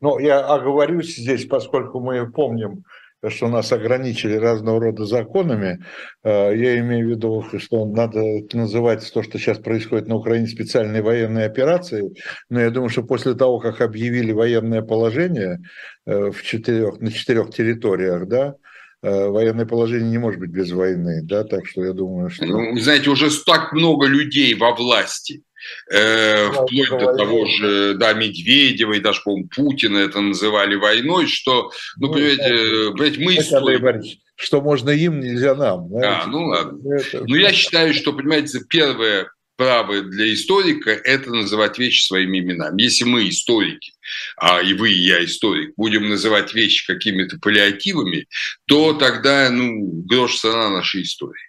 Ну, 0.00 0.18
я 0.18 0.40
оговорюсь 0.40 1.16
здесь, 1.16 1.44
поскольку 1.46 2.00
мы 2.00 2.30
помним 2.30 2.84
что 3.30 3.48
нас 3.48 3.72
ограничили 3.72 4.34
разного 4.34 4.80
рода 4.80 5.04
законами. 5.04 5.84
Э, 6.22 6.52
я 6.56 6.78
имею 6.80 7.06
в 7.06 7.10
виду, 7.10 7.44
что 7.58 7.84
надо 7.86 8.22
называть 8.52 9.10
то, 9.12 9.22
что 9.22 9.38
сейчас 9.38 9.58
происходит 9.58 10.08
на 10.08 10.16
Украине, 10.16 10.46
специальной 10.46 11.02
военной 11.02 11.46
операцией. 11.46 12.20
Но 12.50 12.60
я 12.60 12.70
думаю, 12.70 12.90
что 12.90 13.02
после 13.02 13.34
того, 13.34 13.58
как 13.58 13.80
объявили 13.80 14.32
военное 14.32 14.82
положение 14.82 15.58
э, 16.06 16.30
в 16.30 16.42
четырех, 16.42 17.00
на 17.00 17.10
четырех 17.10 17.50
территориях, 17.50 18.26
да, 18.28 18.54
э, 19.02 19.28
военное 19.28 19.66
положение 19.66 20.10
не 20.10 20.18
может 20.18 20.40
быть 20.40 20.50
без 20.50 20.72
войны, 20.72 21.20
да, 21.22 21.44
так 21.44 21.66
что 21.66 21.84
я 21.84 21.92
думаю, 21.92 22.30
что... 22.30 22.46
Ну, 22.46 22.78
знаете, 22.78 23.10
уже 23.10 23.28
так 23.44 23.72
много 23.72 24.06
людей 24.06 24.54
во 24.54 24.74
власти, 24.74 25.42
э, 25.90 26.50
вплоть 26.50 26.90
до 26.90 27.16
того 27.16 27.46
же, 27.46 27.94
да, 27.94 28.12
Медведева 28.12 28.94
и 28.94 29.00
даже, 29.00 29.20
по-моему, 29.22 29.48
Путина 29.54 29.98
это 29.98 30.20
называли 30.20 30.74
войной, 30.74 31.26
что, 31.26 31.70
ну, 31.96 32.08
ну 32.08 32.12
понимаете, 32.14 32.92
понимаете 32.92 33.20
мы 33.20 33.36
историки. 33.36 34.20
Что 34.38 34.60
можно 34.60 34.90
им, 34.90 35.20
нельзя 35.20 35.54
нам. 35.54 35.88
Знаете? 35.88 36.20
А, 36.24 36.26
ну 36.26 36.44
ладно. 36.44 36.94
Это... 36.94 37.24
Ну, 37.26 37.36
я 37.36 37.52
считаю, 37.52 37.94
что, 37.94 38.12
понимаете, 38.12 38.60
первое 38.68 39.30
право 39.56 40.02
для 40.02 40.32
историка– 40.32 40.90
это 41.04 41.30
называть 41.30 41.78
вещи 41.78 42.06
своими 42.06 42.38
именами. 42.38 42.82
Если 42.82 43.04
мы 43.04 43.28
историки, 43.28 43.92
а 44.36 44.60
и 44.60 44.74
вы, 44.74 44.92
и 44.92 45.06
я 45.06 45.24
историк, 45.24 45.72
будем 45.76 46.08
называть 46.08 46.54
вещи 46.54 46.86
какими-то 46.86 47.38
паллиативами, 47.40 48.26
то 48.66 48.92
тогда, 48.94 49.50
ну, 49.50 50.02
грош 50.06 50.38
цена 50.38 50.70
нашей 50.70 51.02
истории. 51.02 51.42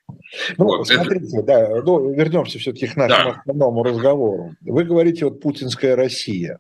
Ну, 0.58 0.66
вот, 0.66 0.88
смотрите, 0.88 1.38
это... 1.38 1.44
да, 1.44 1.82
ну, 1.84 2.14
вернемся 2.14 2.60
все-таки 2.60 2.88
к 2.88 2.96
нашему 2.96 3.32
да. 3.32 3.40
основному 3.40 3.84
разговору. 3.84 4.56
Вы 4.62 4.84
говорите, 4.84 5.26
вот 5.26 5.42
путинская 5.42 5.96
Россия. 5.96 6.60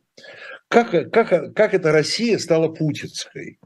Как, 0.67 0.91
как, 1.11 1.53
как 1.53 1.73
эта 1.73 1.91
Россия 1.91 2.37
стала 2.37 2.67
путинской? 2.67 3.59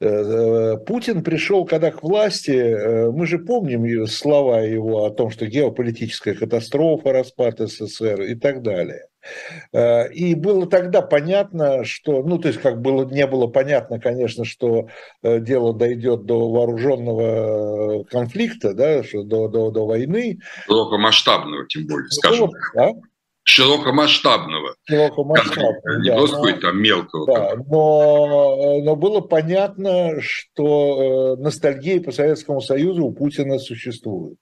Э, 0.00 0.06
э, 0.06 0.76
Путин 0.78 1.22
пришел, 1.22 1.64
когда 1.64 1.90
к 1.90 2.02
власти, 2.02 2.50
э, 2.50 3.10
мы 3.10 3.26
же 3.26 3.38
помним 3.38 4.06
слова 4.06 4.60
его 4.60 5.04
о 5.04 5.10
том, 5.10 5.30
что 5.30 5.46
геополитическая 5.46 6.34
катастрофа, 6.34 7.12
распад 7.12 7.58
СССР 7.58 8.22
и 8.22 8.34
так 8.34 8.62
далее. 8.62 9.06
И 10.14 10.34
было 10.36 10.66
тогда 10.66 11.02
понятно, 11.02 11.84
что, 11.84 12.22
ну, 12.22 12.38
то 12.38 12.48
есть, 12.48 12.60
как 12.60 12.80
было, 12.80 13.04
не 13.04 13.26
было 13.26 13.46
понятно, 13.48 14.00
конечно, 14.00 14.44
что 14.46 14.88
дело 15.22 15.74
дойдет 15.74 16.24
до 16.24 16.48
вооруженного 16.48 18.04
конфликта, 18.04 18.72
да, 18.72 19.02
что 19.02 19.24
до, 19.24 19.48
до, 19.48 19.70
до 19.70 19.86
войны. 19.86 20.38
Широкомасштабного, 20.66 21.66
тем 21.66 21.86
более, 21.88 22.08
скажем. 22.08 22.52
Да? 22.74 22.92
Широкомасштабного. 23.48 24.74
Широкомасштабного, 24.84 25.98
Не 26.00 26.10
да, 26.10 26.16
просто 26.16 26.36
какой-то 26.36 26.60
там 26.60 26.82
мелкого. 26.82 27.26
Да, 27.26 27.54
но, 27.56 28.80
но 28.82 28.94
было 28.94 29.20
понятно, 29.20 30.20
что 30.20 31.34
э, 31.38 31.42
ностальгия 31.42 32.00
по 32.02 32.12
Советскому 32.12 32.60
Союзу 32.60 33.06
у 33.06 33.12
Путина 33.12 33.58
существует. 33.58 34.36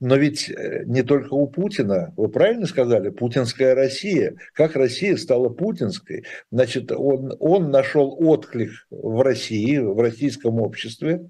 Но 0.00 0.16
ведь 0.16 0.48
э, 0.48 0.84
не 0.86 1.02
только 1.02 1.34
у 1.34 1.46
Путина, 1.46 2.14
вы 2.16 2.28
правильно 2.28 2.66
сказали, 2.66 3.10
путинская 3.10 3.74
Россия. 3.74 4.34
Как 4.54 4.76
Россия 4.76 5.16
стала 5.18 5.50
путинской? 5.50 6.24
Значит, 6.50 6.90
он, 6.90 7.36
он 7.38 7.70
нашел 7.70 8.16
отклик 8.18 8.70
в 8.90 9.22
России, 9.22 9.76
в 9.76 10.00
российском 10.00 10.58
обществе, 10.58 11.20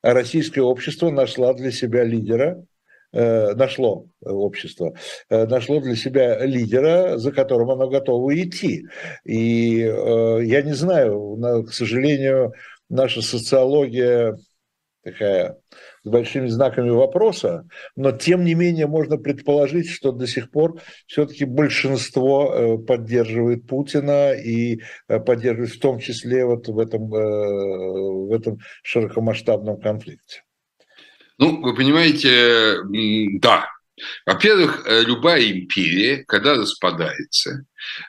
а 0.00 0.14
российское 0.14 0.62
общество 0.62 1.10
нашла 1.10 1.52
для 1.52 1.70
себя 1.70 2.02
лидера, 2.02 2.64
нашло 3.12 4.06
общество, 4.20 4.94
э, 5.30 5.46
нашло 5.46 5.80
для 5.80 5.96
себя 5.96 6.44
лидера, 6.44 7.18
за 7.18 7.32
которым 7.32 7.70
оно 7.70 7.88
готово 7.88 8.40
идти. 8.40 8.86
И 9.24 9.82
э, 9.82 10.44
я 10.44 10.62
не 10.62 10.74
знаю, 10.74 11.64
к 11.66 11.72
сожалению, 11.72 12.52
наша 12.88 13.22
социология 13.22 14.36
такая 15.02 15.56
с 16.02 16.08
большими 16.08 16.48
знаками 16.48 16.90
вопроса, 16.90 17.68
но 17.94 18.10
тем 18.10 18.44
не 18.44 18.54
менее 18.54 18.88
можно 18.88 19.18
предположить, 19.18 19.88
что 19.88 20.10
до 20.10 20.26
сих 20.26 20.50
пор 20.50 20.80
все-таки 21.06 21.44
большинство 21.44 22.78
поддерживает 22.78 23.68
Путина 23.68 24.32
и 24.32 24.80
поддерживает 25.06 25.70
в 25.70 25.80
том 25.80 26.00
числе 26.00 26.44
вот 26.44 26.66
в 26.66 26.78
этом, 26.80 27.08
в 27.08 28.32
этом 28.34 28.58
широкомасштабном 28.82 29.80
конфликте. 29.80 30.42
Ну, 31.38 31.60
вы 31.60 31.74
понимаете, 31.74 32.80
да. 33.38 33.68
Во-первых, 34.26 34.86
э, 34.86 35.02
любая 35.04 35.50
империя, 35.50 36.24
когда 36.24 36.54
распадается, 36.54 37.64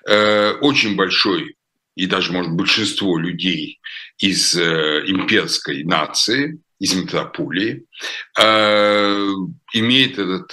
э, 0.05 0.51
очень 0.61 0.95
большой 0.95 1.55
и 1.95 2.07
даже, 2.07 2.31
может, 2.31 2.51
большинство 2.51 3.17
людей 3.17 3.79
из 4.17 4.55
э, 4.55 5.03
имперской 5.07 5.83
нации, 5.83 6.59
из 6.79 6.93
метрополии, 6.93 7.85
имеет 9.73 10.19
этот 10.19 10.51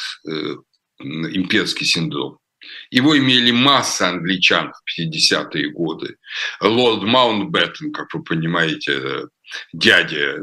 имперский 0.99 1.85
синдром. 1.85 2.39
Его 2.91 3.19
имели 3.19 3.51
масса 3.51 4.09
англичан 4.09 4.73
в 4.73 4.99
50-е 4.99 5.71
годы. 5.73 6.17
Лорд 6.63 7.03
Маунтбеттен, 7.03 7.93
как 7.93 8.15
вы 8.15 8.23
понимаете, 8.23 9.27
дядя 9.75 10.39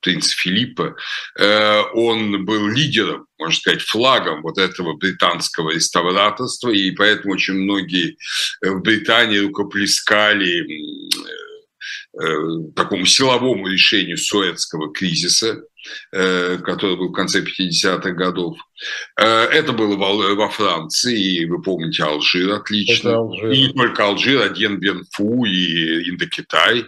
принц 0.00 0.30
Филиппа, 0.30 0.96
э, 1.38 1.82
он 1.94 2.44
был 2.44 2.68
лидером, 2.68 3.26
можно 3.38 3.54
сказать, 3.54 3.82
флагом 3.82 4.42
вот 4.42 4.58
этого 4.58 4.94
британского 4.94 5.70
реставраторства, 5.70 6.70
и 6.70 6.90
поэтому 6.92 7.34
очень 7.34 7.54
многие 7.54 8.16
в 8.62 8.80
Британии 8.80 9.38
рукоплескали 9.38 10.66
э, 12.20 12.72
такому 12.74 13.06
силовому 13.06 13.68
решению 13.68 14.16
Суэцкого 14.16 14.92
кризиса 14.92 15.62
э, 16.12 16.58
который 16.58 16.96
был 16.96 17.08
в 17.08 17.12
конце 17.12 17.42
50-х 17.42 18.10
годов. 18.10 18.58
Э, 19.18 19.44
это 19.44 19.72
было 19.72 19.96
во 19.96 20.48
Франции, 20.48 21.40
и 21.40 21.46
вы 21.46 21.62
помните 21.62 22.02
Алжир 22.02 22.52
отлично. 22.52 23.16
Алжир. 23.16 23.50
И 23.50 23.66
не 23.66 23.72
только 23.72 24.04
Алжир, 24.04 24.42
а 24.42 24.48
Bien 24.48 25.02
Phu 25.18 25.46
и 25.46 26.10
Индокитай. 26.10 26.86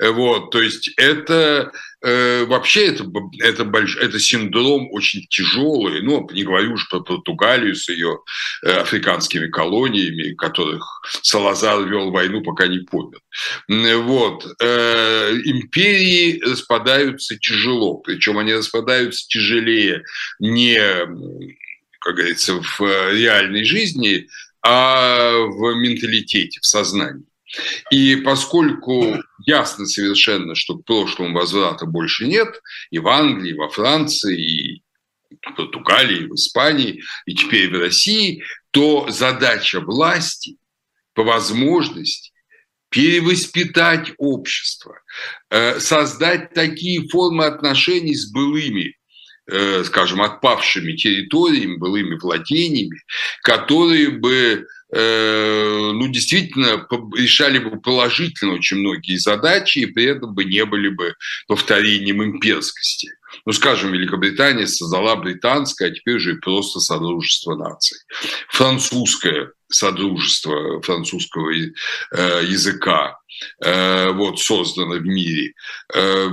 Вот, 0.00 0.50
то 0.50 0.60
есть 0.60 0.90
это 0.96 1.72
Э, 2.02 2.44
вообще 2.46 2.86
это, 2.86 3.04
это, 3.40 3.64
больш, 3.64 3.96
это 3.96 4.18
синдром 4.18 4.88
очень 4.90 5.26
тяжелый, 5.28 6.00
ну, 6.02 6.26
не 6.32 6.44
говорю 6.44 6.72
уж 6.72 6.88
про 6.88 7.00
Португалию 7.00 7.74
с 7.74 7.88
ее 7.90 8.20
э, 8.62 8.70
африканскими 8.70 9.48
колониями, 9.48 10.34
которых 10.34 10.82
Салазар 11.22 11.84
вел 11.84 12.10
войну, 12.10 12.42
пока 12.42 12.68
не 12.68 12.78
помер. 12.78 13.20
Вот. 13.68 14.46
Э, 14.60 15.32
империи 15.44 16.40
распадаются 16.42 17.36
тяжело, 17.38 17.98
причем 17.98 18.38
они 18.38 18.54
распадаются 18.54 19.26
тяжелее 19.28 20.02
не, 20.38 20.78
как 22.00 22.14
говорится, 22.14 22.62
в 22.62 22.80
реальной 23.12 23.64
жизни, 23.64 24.26
а 24.62 25.32
в 25.38 25.74
менталитете, 25.74 26.60
в 26.60 26.66
сознании. 26.66 27.29
И 27.90 28.16
поскольку 28.16 29.16
ясно 29.46 29.86
совершенно, 29.86 30.54
что 30.54 30.76
к 30.76 30.84
прошлому 30.84 31.34
возврата 31.34 31.86
больше 31.86 32.26
нет, 32.26 32.60
и 32.90 32.98
в 32.98 33.08
Англии, 33.08 33.50
и 33.50 33.56
во 33.56 33.68
Франции, 33.68 34.40
и 34.40 34.82
в 35.30 35.54
Португалии, 35.54 36.24
и 36.24 36.26
в 36.26 36.34
Испании, 36.34 37.02
и 37.26 37.34
теперь 37.34 37.70
в 37.70 37.78
России, 37.78 38.42
то 38.70 39.08
задача 39.10 39.80
власти 39.80 40.56
по 41.14 41.24
возможности 41.24 42.32
перевоспитать 42.90 44.12
общество, 44.18 45.00
э, 45.50 45.78
создать 45.78 46.54
такие 46.54 47.08
формы 47.08 47.44
отношений 47.44 48.14
с 48.14 48.30
былыми 48.30 48.96
э, 49.46 49.84
скажем, 49.84 50.22
отпавшими 50.22 50.92
территориями, 50.96 51.76
былыми 51.76 52.16
владениями, 52.16 53.00
которые 53.42 54.10
бы 54.10 54.66
ну, 54.92 56.08
действительно 56.08 56.86
решали 57.16 57.58
бы 57.58 57.80
положительно 57.80 58.54
очень 58.54 58.78
многие 58.78 59.16
задачи 59.16 59.80
и 59.80 59.86
при 59.86 60.06
этом 60.06 60.34
бы 60.34 60.44
не 60.44 60.64
были 60.64 60.88
бы 60.88 61.14
повторением 61.46 62.22
имперскости. 62.22 63.10
Ну, 63.46 63.52
скажем, 63.52 63.92
Великобритания 63.92 64.66
создала 64.66 65.16
британское, 65.16 65.90
а 65.90 65.94
теперь 65.94 66.16
уже 66.16 66.34
просто 66.36 66.80
Содружество 66.80 67.54
наций. 67.54 67.98
Французское 68.48 69.52
Содружество 69.68 70.82
французского 70.82 71.52
э, 71.52 71.70
языка 72.44 73.10
э, 73.10 73.19
вот, 73.60 74.40
создано 74.40 74.96
в 74.96 75.04
мире. 75.04 75.54
Э, 75.94 76.28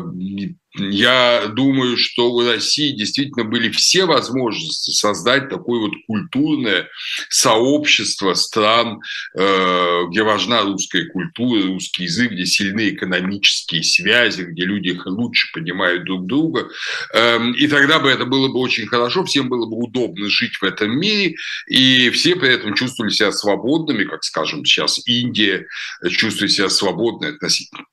я 0.80 1.48
думаю, 1.48 1.98
что 1.98 2.32
у 2.32 2.46
России 2.46 2.92
действительно 2.92 3.46
были 3.46 3.70
все 3.70 4.06
возможности 4.06 4.92
создать 4.92 5.50
такое 5.50 5.82
вот 5.82 5.94
культурное 6.06 6.88
сообщество 7.30 8.34
стран, 8.34 9.00
э, 9.36 10.04
где 10.10 10.24
важна 10.24 10.62
русская 10.64 11.06
культура, 11.06 11.64
русский 11.64 12.04
язык, 12.04 12.32
где 12.32 12.46
сильны 12.46 12.90
экономические 12.90 13.84
связи, 13.84 14.44
где 14.44 14.66
люди 14.66 15.00
лучше 15.06 15.52
понимают 15.54 16.06
друг 16.06 16.28
друга. 16.28 16.68
Эм, 17.14 17.54
и 17.54 17.68
тогда 17.68 18.00
бы 18.00 18.10
это 18.10 18.26
было 18.26 18.48
бы 18.48 18.60
очень 18.60 18.88
хорошо, 18.88 19.26
всем 19.26 19.50
было 19.50 19.66
бы 19.66 19.78
удобно 19.78 20.30
жить 20.30 20.58
в 20.58 20.64
этом 20.64 20.92
мире, 20.92 21.36
и 21.68 22.10
все 22.12 22.36
при 22.36 22.50
этом 22.50 22.76
чувствовали 22.76 23.12
себя 23.12 23.32
свободными, 23.32 24.04
как, 24.04 24.24
скажем, 24.24 24.64
сейчас 24.66 25.02
Индия 25.06 25.66
чувствует 26.10 26.52
себя 26.52 26.70
свободной 26.88 27.34
относительно 27.34 27.86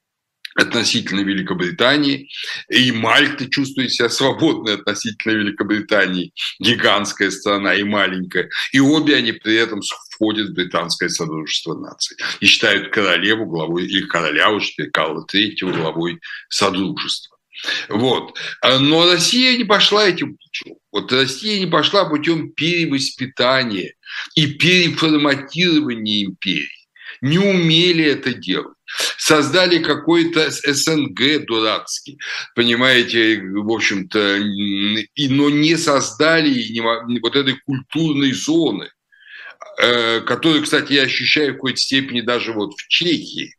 относительно 0.56 1.22
Великобритании, 1.22 2.28
и 2.68 2.92
Мальта 2.92 3.50
чувствует 3.50 3.92
себя 3.92 4.08
свободной 4.08 4.74
относительно 4.74 5.32
Великобритании, 5.32 6.32
гигантская 6.60 7.32
страна 7.32 7.74
и 7.74 7.82
маленькая, 7.82 8.48
и 8.72 8.78
обе 8.78 9.16
они 9.16 9.32
при 9.32 9.56
этом 9.56 9.80
входят 10.10 10.50
в 10.50 10.54
британское 10.54 11.08
Содружество 11.08 11.74
наций 11.74 12.16
и 12.38 12.46
считают 12.46 12.90
королеву 12.90 13.46
главой, 13.46 13.86
или 13.86 14.06
короля 14.06 14.50
уж 14.50 14.70
теперь 14.70 14.90
Карла 14.90 15.26
III 15.26 15.76
главой 15.76 16.20
Содружества. 16.48 17.36
Вот. 17.88 18.36
Но 18.62 19.10
Россия 19.10 19.56
не 19.56 19.64
пошла 19.64 20.06
этим 20.06 20.36
путем. 20.36 20.76
Вот 20.92 21.12
Россия 21.12 21.58
не 21.58 21.66
пошла 21.66 22.04
путем 22.04 22.52
перевоспитания 22.52 23.94
и 24.36 24.46
переформатирования 24.46 26.26
империи. 26.26 26.68
Не 27.20 27.38
умели 27.38 28.04
это 28.04 28.34
делать 28.34 28.76
создали 29.16 29.78
какой-то 29.78 30.50
СНГ 30.50 31.46
дурацкий, 31.46 32.18
понимаете, 32.54 33.40
в 33.42 33.70
общем-то, 33.70 34.36
и, 34.36 35.28
но 35.28 35.50
не 35.50 35.76
создали 35.76 36.78
вот 37.20 37.36
этой 37.36 37.56
культурной 37.66 38.32
зоны, 38.32 38.90
э, 39.80 40.20
которую, 40.20 40.62
кстати, 40.62 40.92
я 40.92 41.02
ощущаю 41.02 41.52
в 41.52 41.54
какой-то 41.54 41.78
степени 41.78 42.20
даже 42.20 42.52
вот 42.52 42.74
в 42.74 42.88
Чехии. 42.88 43.54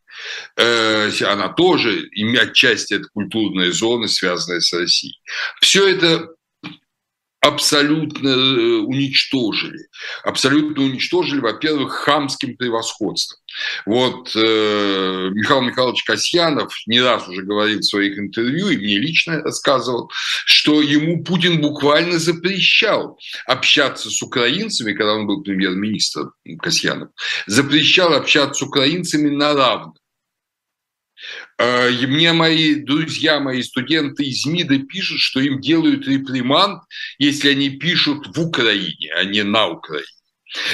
Э, 0.56 1.10
она 1.22 1.48
тоже 1.48 2.08
отчасти 2.38 2.94
это 2.94 3.08
культурная 3.12 3.70
зона, 3.72 4.08
связанная 4.08 4.60
с 4.60 4.72
Россией. 4.72 5.20
Все 5.60 5.86
это 5.88 6.28
абсолютно 7.46 8.28
э, 8.28 8.78
уничтожили. 8.80 9.88
Абсолютно 10.24 10.84
уничтожили, 10.84 11.40
во-первых, 11.40 11.92
хамским 11.92 12.56
превосходством. 12.56 13.38
Вот 13.86 14.34
э, 14.34 15.30
Михаил 15.32 15.62
Михайлович 15.62 16.04
Касьянов 16.04 16.72
не 16.86 17.00
раз 17.00 17.28
уже 17.28 17.42
говорил 17.42 17.80
в 17.80 17.84
своих 17.84 18.18
интервью, 18.18 18.68
и 18.68 18.76
мне 18.76 18.98
лично 18.98 19.40
рассказывал, 19.42 20.10
что 20.44 20.82
ему 20.82 21.24
Путин 21.24 21.60
буквально 21.60 22.18
запрещал 22.18 23.18
общаться 23.46 24.10
с 24.10 24.22
украинцами, 24.22 24.92
когда 24.92 25.14
он 25.14 25.26
был 25.26 25.42
премьер-министром 25.42 26.32
Касьянов, 26.60 27.10
запрещал 27.46 28.12
общаться 28.12 28.64
с 28.64 28.66
украинцами 28.66 29.30
на 29.30 29.54
равных. 29.54 29.94
Э, 31.58 31.90
мне 31.90 32.32
мои 32.32 32.74
друзья, 32.74 33.40
мои 33.40 33.62
студенты 33.62 34.24
из 34.24 34.44
МИДа 34.44 34.78
пишут, 34.80 35.20
что 35.20 35.40
им 35.40 35.60
делают 35.60 36.06
реприманд, 36.06 36.82
если 37.18 37.50
они 37.50 37.70
пишут 37.70 38.36
в 38.36 38.40
Украине, 38.40 39.12
а 39.14 39.24
не 39.24 39.42
на 39.42 39.68
Украине. 39.68 40.06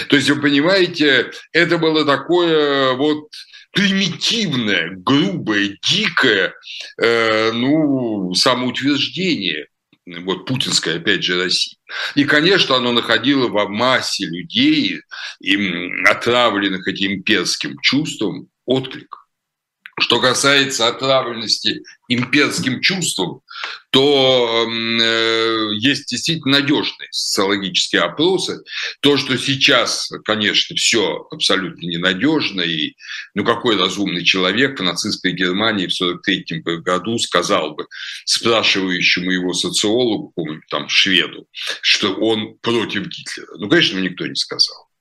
То 0.09 0.17
есть, 0.17 0.29
вы 0.29 0.41
понимаете, 0.41 1.31
это 1.53 1.79
было 1.79 2.05
такое 2.05 2.93
вот 2.95 3.29
примитивное, 3.73 4.91
грубое, 4.97 5.79
дикое, 5.83 6.55
э, 7.01 7.53
ну, 7.53 8.35
самоутверждение 8.35 9.67
вот 10.05 10.47
путинской, 10.47 10.97
опять 10.97 11.23
же, 11.23 11.43
России. 11.43 11.79
И, 12.17 12.25
конечно, 12.25 12.77
оно 12.77 12.93
находило 12.93 13.49
в 13.49 13.69
массе 13.69 14.27
людей, 14.27 15.01
им 15.41 16.05
отравленных 16.07 16.87
этим 16.89 17.13
имперским 17.13 17.79
чувством, 17.81 18.49
отклик. 18.67 19.22
Что 20.01 20.21
касается 20.21 20.89
отравленности 20.89 21.83
имперским 22.09 22.81
чувством, 22.81 23.43
то 23.91 24.67
э, 24.67 25.69
есть 25.75 26.09
действительно 26.09 26.61
надежные 26.61 27.09
социологические 27.11 28.03
опросы. 28.03 28.63
То, 29.01 29.19
что 29.19 29.37
сейчас, 29.37 30.11
конечно, 30.25 30.75
все 30.77 31.27
абсолютно 31.31 31.87
ненадежно, 31.87 32.63
и 32.63 32.95
ну 33.35 33.45
какой 33.45 33.77
разумный 33.77 34.25
человек 34.25 34.81
в 34.81 34.83
нацистской 34.83 35.33
Германии 35.33 35.87
в 35.87 35.95
1943 36.01 36.79
году 36.79 37.19
сказал 37.19 37.75
бы 37.75 37.87
спрашивающему 38.25 39.31
его 39.31 39.53
социологу, 39.53 40.33
там, 40.71 40.89
шведу, 40.89 41.47
что 41.83 42.15
он 42.15 42.57
против 42.63 43.07
Гитлера. 43.07 43.59
Ну, 43.59 43.69
конечно, 43.69 43.99
никто 43.99 44.27
не 44.27 44.37
сказал. 44.37 44.92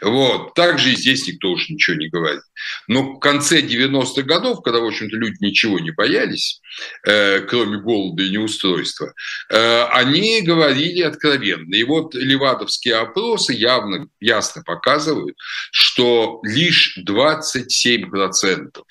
Вот. 0.00 0.54
Также 0.54 0.92
и 0.92 0.96
здесь 0.96 1.26
никто 1.26 1.50
уж 1.50 1.68
ничего 1.68 1.96
не 1.96 2.08
говорит. 2.08 2.42
Но 2.88 3.14
в 3.14 3.18
конце 3.18 3.60
90-х 3.60 4.22
годов, 4.22 4.62
когда, 4.62 4.80
в 4.80 4.86
общем-то, 4.86 5.16
люди 5.16 5.36
ничего 5.40 5.78
не 5.78 5.90
боялись, 5.90 6.60
э, 7.06 7.40
кроме 7.40 7.78
голода 7.78 8.22
и 8.22 8.30
неустройства, 8.30 9.12
э, 9.50 9.82
они 9.92 10.42
говорили 10.42 11.02
откровенно. 11.02 11.74
И 11.74 11.84
вот 11.84 12.14
левадовские 12.14 12.96
опросы 12.96 13.52
явно, 13.52 14.08
ясно 14.20 14.62
показывают, 14.62 15.36
что 15.70 16.40
лишь 16.44 16.98
27% 17.06 18.82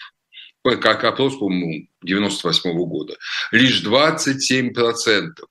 как 0.82 1.04
опрос, 1.04 1.38
по-моему, 1.38 1.88
98 2.04 2.72
-го 2.72 2.86
года, 2.86 3.16
лишь 3.52 3.82
27% 3.82 5.46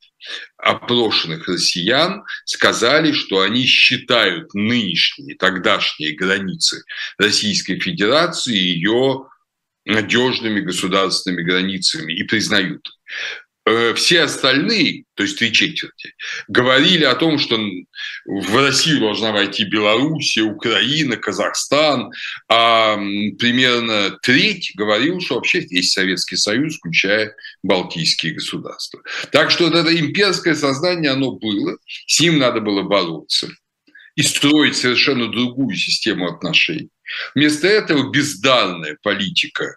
опрошенных 0.57 1.49
россиян 1.49 2.25
сказали, 2.45 3.13
что 3.13 3.41
они 3.41 3.65
считают 3.65 4.55
нынешние, 4.55 5.37
тогдашние 5.37 6.15
границы 6.15 6.83
Российской 7.17 7.79
Федерации 7.79 8.55
ее 8.55 9.27
надежными 9.85 10.61
государственными 10.61 11.43
границами 11.43 12.13
и 12.13 12.25
признают. 12.25 12.89
Э, 13.69 13.93
все 13.95 14.23
остальные, 14.23 15.05
то 15.15 15.25
есть 15.25 15.39
три 15.39 15.53
четверти, 15.53 16.15
говорили 16.49 17.05
о 17.05 17.15
том, 17.15 17.39
что 17.39 17.59
в 18.25 18.57
Россию 18.57 19.01
должна 19.01 19.31
войти 19.31 19.65
Белоруссия, 19.65 20.43
Украина, 20.43 21.17
Казахстан, 21.17 22.11
а 22.49 22.97
примерно 22.97 24.17
треть 24.23 24.73
говорил, 24.75 25.21
что 25.21 25.35
вообще 25.35 25.67
есть 25.69 25.93
Советский 25.93 26.37
Союз, 26.37 26.77
включая 26.77 27.35
Балтийские 27.63 28.33
государства. 28.35 29.03
Так 29.33 29.51
что 29.51 29.65
вот 29.65 29.75
это 29.75 29.95
имперское 29.95 30.55
сознание, 30.55 31.11
оно 31.11 31.33
было, 31.33 31.77
с 32.07 32.21
ним 32.21 32.39
надо 32.39 32.61
было 32.61 32.83
бороться 32.83 33.51
и 34.15 34.23
строить 34.23 34.77
совершенно 34.77 35.31
другую 35.31 35.77
систему 35.77 36.27
отношений. 36.27 36.91
Вместо 37.35 37.69
этого 37.69 38.11
бездарная 38.11 38.97
политика 39.03 39.77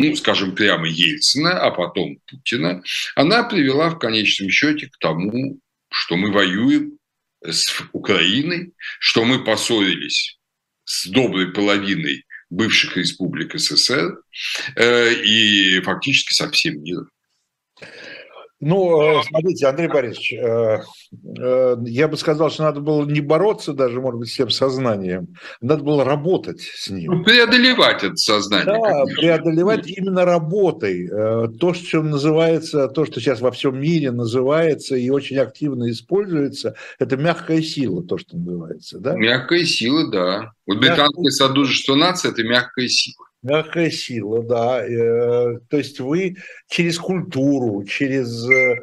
ну, 0.00 0.16
скажем 0.16 0.54
прямо, 0.54 0.88
Ельцина, 0.88 1.60
а 1.60 1.70
потом 1.70 2.18
Путина, 2.26 2.82
она 3.16 3.42
привела 3.42 3.90
в 3.90 3.98
конечном 3.98 4.48
счете 4.48 4.86
к 4.86 4.96
тому, 4.98 5.60
что 5.92 6.16
мы 6.16 6.32
воюем 6.32 6.98
с 7.44 7.82
Украиной, 7.92 8.72
что 8.98 9.24
мы 9.24 9.44
поссорились 9.44 10.38
с 10.84 11.06
доброй 11.06 11.52
половиной 11.52 12.24
бывших 12.48 12.96
республик 12.96 13.54
СССР 13.54 14.22
э, 14.76 15.14
и 15.22 15.80
фактически 15.82 16.32
со 16.32 16.50
всем 16.50 16.82
миром. 16.82 17.10
Ну, 18.60 19.00
э, 19.00 19.22
смотрите, 19.26 19.66
Андрей 19.66 19.88
Борисович, 19.88 20.34
э, 20.34 20.80
э, 21.38 21.76
я 21.86 22.08
бы 22.08 22.16
сказал, 22.18 22.50
что 22.50 22.64
надо 22.64 22.80
было 22.80 23.06
не 23.06 23.20
бороться 23.20 23.72
даже, 23.72 24.02
может 24.02 24.20
быть, 24.20 24.28
с 24.28 24.36
тем 24.36 24.50
сознанием, 24.50 25.28
надо 25.62 25.82
было 25.82 26.04
работать 26.04 26.60
с 26.60 26.90
ним. 26.90 27.10
Ну, 27.10 27.24
преодолевать 27.24 28.04
это 28.04 28.16
сознание. 28.16 28.66
Да, 28.66 29.04
преодолевать 29.18 29.86
именно 29.88 30.26
работой. 30.26 31.08
То, 31.58 31.72
что 31.72 32.02
называется, 32.02 32.88
то, 32.88 33.06
что 33.06 33.18
сейчас 33.18 33.40
во 33.40 33.50
всем 33.50 33.80
мире 33.80 34.10
называется 34.10 34.94
и 34.94 35.08
очень 35.08 35.38
активно 35.38 35.90
используется, 35.90 36.74
это 36.98 37.16
мягкая 37.16 37.62
сила, 37.62 38.02
то, 38.02 38.18
что 38.18 38.36
называется. 38.36 38.98
Да? 38.98 39.14
Мягкая 39.14 39.64
сила, 39.64 40.10
да. 40.10 40.52
Вот 40.66 40.78
британское 40.78 41.30
содружество 41.30 41.94
нации– 41.94 42.28
это 42.30 42.42
мягкая 42.42 42.88
сила. 42.88 43.29
Мягкая 43.42 43.90
сила, 43.90 44.42
да. 44.42 44.84
Э, 44.86 45.58
то 45.68 45.78
есть 45.78 45.98
вы 46.00 46.36
через 46.68 46.98
культуру, 46.98 47.84
через 47.84 48.46
э, 48.50 48.76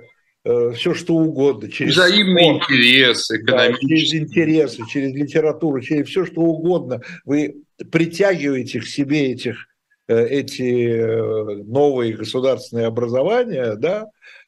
э, 0.46 0.72
все 0.72 0.96
что 0.96 1.16
угодно, 1.16 1.70
через 1.70 1.94
взаимный 1.94 2.44
спорт, 2.44 2.72
интерес, 2.72 3.28
да, 3.46 3.72
через 3.74 4.14
интересы, 4.16 4.82
через 4.90 5.14
литературу, 5.14 5.80
через 5.82 6.08
все 6.08 6.26
что 6.26 6.42
угодно, 6.42 7.02
вы 7.24 7.58
притягиваете 7.92 8.80
к 8.80 8.86
себе 8.86 9.32
этих 9.32 9.68
эти 10.10 11.66
новые 11.66 12.14
государственные 12.14 12.86
образования, 12.86 13.76
да, 13.76 14.06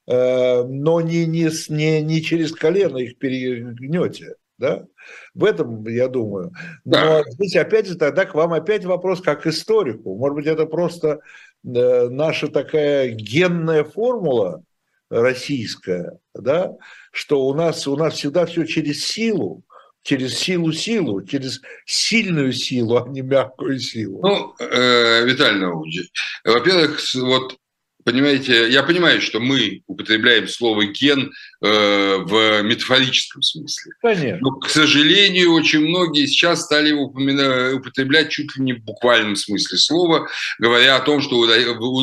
но 0.08 1.02
не, 1.02 1.26
не, 1.26 1.50
не, 1.68 2.02
не 2.02 2.22
через 2.22 2.54
колено 2.54 2.98
их 2.98 3.18
перегнете. 3.18 4.36
Да? 4.60 4.86
В 5.34 5.46
этом, 5.46 5.88
я 5.88 6.10
думаю. 6.10 6.52
Но 6.84 7.24
здесь, 7.30 7.56
опять 7.56 7.88
же, 7.88 7.96
тогда 7.96 8.26
к 8.26 8.36
вам 8.36 8.54
опять 8.54 8.84
вопрос 8.84 9.22
как 9.22 9.48
историку. 9.48 10.16
Может 10.18 10.36
быть, 10.36 10.48
это 10.48 10.66
просто 10.66 11.22
э, 11.66 12.10
наша 12.10 12.50
такая 12.50 13.10
генная 13.10 13.86
формула 13.86 14.62
российская, 15.10 16.20
да, 16.36 16.74
что 17.12 17.48
у 17.48 17.54
нас, 17.54 17.88
у 17.88 17.96
нас 17.96 18.16
всегда 18.16 18.46
все 18.46 18.66
через 18.66 19.08
силу, 19.08 19.64
через 20.04 20.38
силу-силу, 20.38 21.24
через 21.24 21.62
сильную 21.86 22.52
силу, 22.52 22.98
а 22.98 23.08
не 23.08 23.22
мягкую 23.22 23.80
силу. 23.80 24.22
Ну, 24.22 24.56
э, 24.60 25.26
Виталий 25.26 25.62
Наумович, 25.62 26.12
во-первых, 26.44 27.00
вот 27.16 27.58
понимаете, 28.04 28.70
я 28.70 28.84
понимаю, 28.84 29.22
что 29.22 29.40
мы 29.40 29.82
употребляем 29.88 30.48
слово 30.48 30.86
ген 30.86 31.32
э, 31.62 32.18
в 32.18 32.62
метафорическом 32.64 33.42
смысле. 33.42 33.94
Конечно. 34.02 34.40
Но, 34.42 34.52
к 34.52 34.70
сожалению, 34.70 35.54
очень 35.54 35.82
многие 35.82 36.26
сейчас 36.26 36.64
стали 36.64 36.90
его 36.90 37.06
употреблять 37.06 38.30
чуть 38.30 38.56
ли 38.56 38.64
не 38.64 38.74
в 38.74 38.84
буквальном 38.84 39.36
смысле 39.36 39.78
слова, 39.78 40.28
говоря 40.60 40.96
о 40.96 41.02
том, 41.02 41.22
что 41.22 41.38
у 41.38 41.46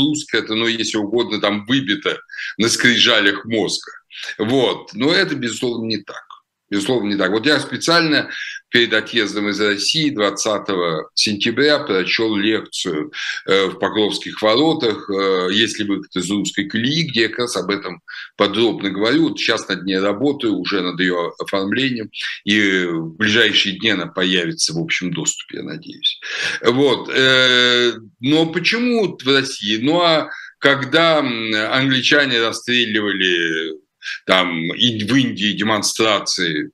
русское 0.08 0.38
это, 0.38 0.54
ну, 0.54 0.66
если 0.66 0.98
угодно, 0.98 1.40
там 1.40 1.64
выбито 1.66 2.18
на 2.58 2.68
скрижалях 2.68 3.44
мозга. 3.44 3.92
Вот. 4.38 4.92
Но 4.94 5.12
это, 5.12 5.34
безусловно, 5.34 5.86
не 5.86 5.98
так. 5.98 6.24
Безусловно, 6.68 7.08
не 7.10 7.16
так. 7.16 7.30
Вот 7.30 7.46
я 7.46 7.60
специально 7.60 8.28
перед 8.70 8.92
отъездом 8.92 9.48
из 9.48 9.60
России 9.60 10.10
20 10.10 10.68
сентября 11.14 11.78
прочел 11.78 12.34
лекцию 12.34 13.12
э, 13.46 13.66
в 13.66 13.78
Покровских 13.78 14.42
воротах 14.42 15.08
э, 15.08 15.48
«Если 15.52 15.84
выход 15.84 16.14
из 16.14 16.30
русской 16.30 16.64
колеи», 16.64 17.08
где 17.08 17.22
я 17.22 17.28
как 17.28 17.40
раз 17.40 17.56
об 17.56 17.70
этом 17.70 18.02
подробно 18.36 18.90
говорю. 18.90 19.28
Вот 19.28 19.38
сейчас 19.38 19.68
над 19.68 19.84
ней 19.84 19.98
работаю, 19.98 20.54
уже 20.54 20.80
над 20.80 20.98
ее 21.00 21.32
оформлением, 21.38 22.10
и 22.44 22.84
в 22.84 23.16
ближайшие 23.16 23.78
дни 23.78 23.90
она 23.90 24.06
появится 24.06 24.74
в 24.74 24.78
общем 24.78 25.12
доступе, 25.12 25.58
я 25.58 25.62
надеюсь. 25.62 26.20
Вот. 26.62 27.08
Э, 27.12 27.92
но 28.20 28.46
почему 28.46 29.16
в 29.16 29.26
России? 29.26 29.78
Ну 29.78 30.00
а 30.00 30.28
когда 30.58 31.18
англичане 31.18 32.40
расстреливали 32.40 33.76
там 34.24 34.72
и 34.74 35.04
в 35.04 35.14
Индии 35.14 35.52
демонстрации 35.52 36.70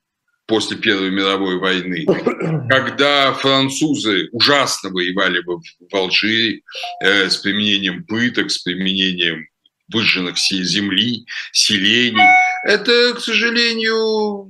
после 0.46 0.76
Первой 0.76 1.10
мировой 1.10 1.58
войны, 1.58 2.04
когда 2.68 3.32
французы 3.34 4.28
ужасно 4.32 4.90
воевали 4.90 5.42
в 5.44 5.94
Алжире 5.94 6.62
э, 7.02 7.28
с 7.30 7.36
применением 7.38 8.04
пыток, 8.04 8.50
с 8.50 8.58
применением 8.58 9.46
выжженных 9.92 10.38
земли, 10.38 11.26
селений. 11.52 12.22
Это, 12.64 13.14
к 13.14 13.20
сожалению, 13.20 14.48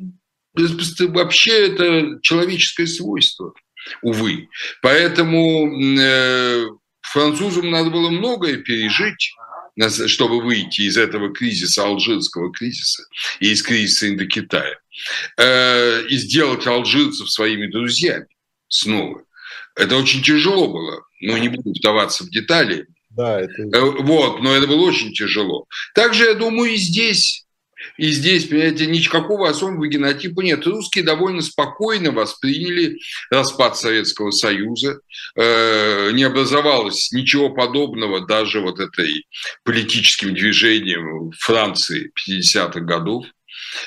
вообще 0.54 1.68
это 1.68 2.20
человеческое 2.22 2.86
свойство, 2.86 3.52
увы. 4.02 4.48
Поэтому 4.82 5.98
э, 5.98 6.66
французам 7.00 7.70
надо 7.70 7.90
было 7.90 8.10
многое 8.10 8.58
пережить, 8.58 9.34
чтобы 10.06 10.42
выйти 10.42 10.82
из 10.82 10.96
этого 10.96 11.32
кризиса, 11.32 11.84
алжирского 11.84 12.52
кризиса 12.52 13.04
и 13.40 13.50
из 13.50 13.62
кризиса 13.62 14.08
Индокитая, 14.08 14.78
э, 15.38 16.06
и 16.08 16.16
сделать 16.16 16.66
алжирцев 16.66 17.30
своими 17.30 17.66
друзьями 17.66 18.28
снова. 18.68 19.24
Это 19.74 19.96
очень 19.96 20.22
тяжело 20.22 20.68
было. 20.68 21.02
Ну, 21.20 21.36
не 21.36 21.48
буду 21.48 21.70
вдаваться 21.70 22.24
в 22.24 22.30
детали. 22.30 22.86
Да, 23.10 23.40
это... 23.40 23.62
Э, 23.62 23.80
вот, 23.80 24.40
но 24.40 24.54
это 24.54 24.66
было 24.66 24.82
очень 24.82 25.12
тяжело. 25.12 25.66
Также, 25.94 26.24
я 26.24 26.34
думаю, 26.34 26.72
и 26.72 26.76
здесь 26.76 27.41
и 27.96 28.10
здесь, 28.10 28.46
понимаете, 28.46 28.86
никакого 28.86 29.48
особого 29.48 29.86
генотипа 29.86 30.40
нет. 30.40 30.66
Русские 30.66 31.04
довольно 31.04 31.42
спокойно 31.42 32.10
восприняли 32.12 32.98
распад 33.30 33.76
Советского 33.76 34.30
Союза. 34.30 35.00
Э, 35.36 36.10
не 36.12 36.24
образовалось 36.24 37.12
ничего 37.12 37.50
подобного 37.50 38.26
даже 38.26 38.60
вот 38.60 38.80
этой 38.80 39.26
политическим 39.64 40.34
движением 40.34 41.32
Франции 41.38 42.12
50-х 42.28 42.80
годов 42.80 43.26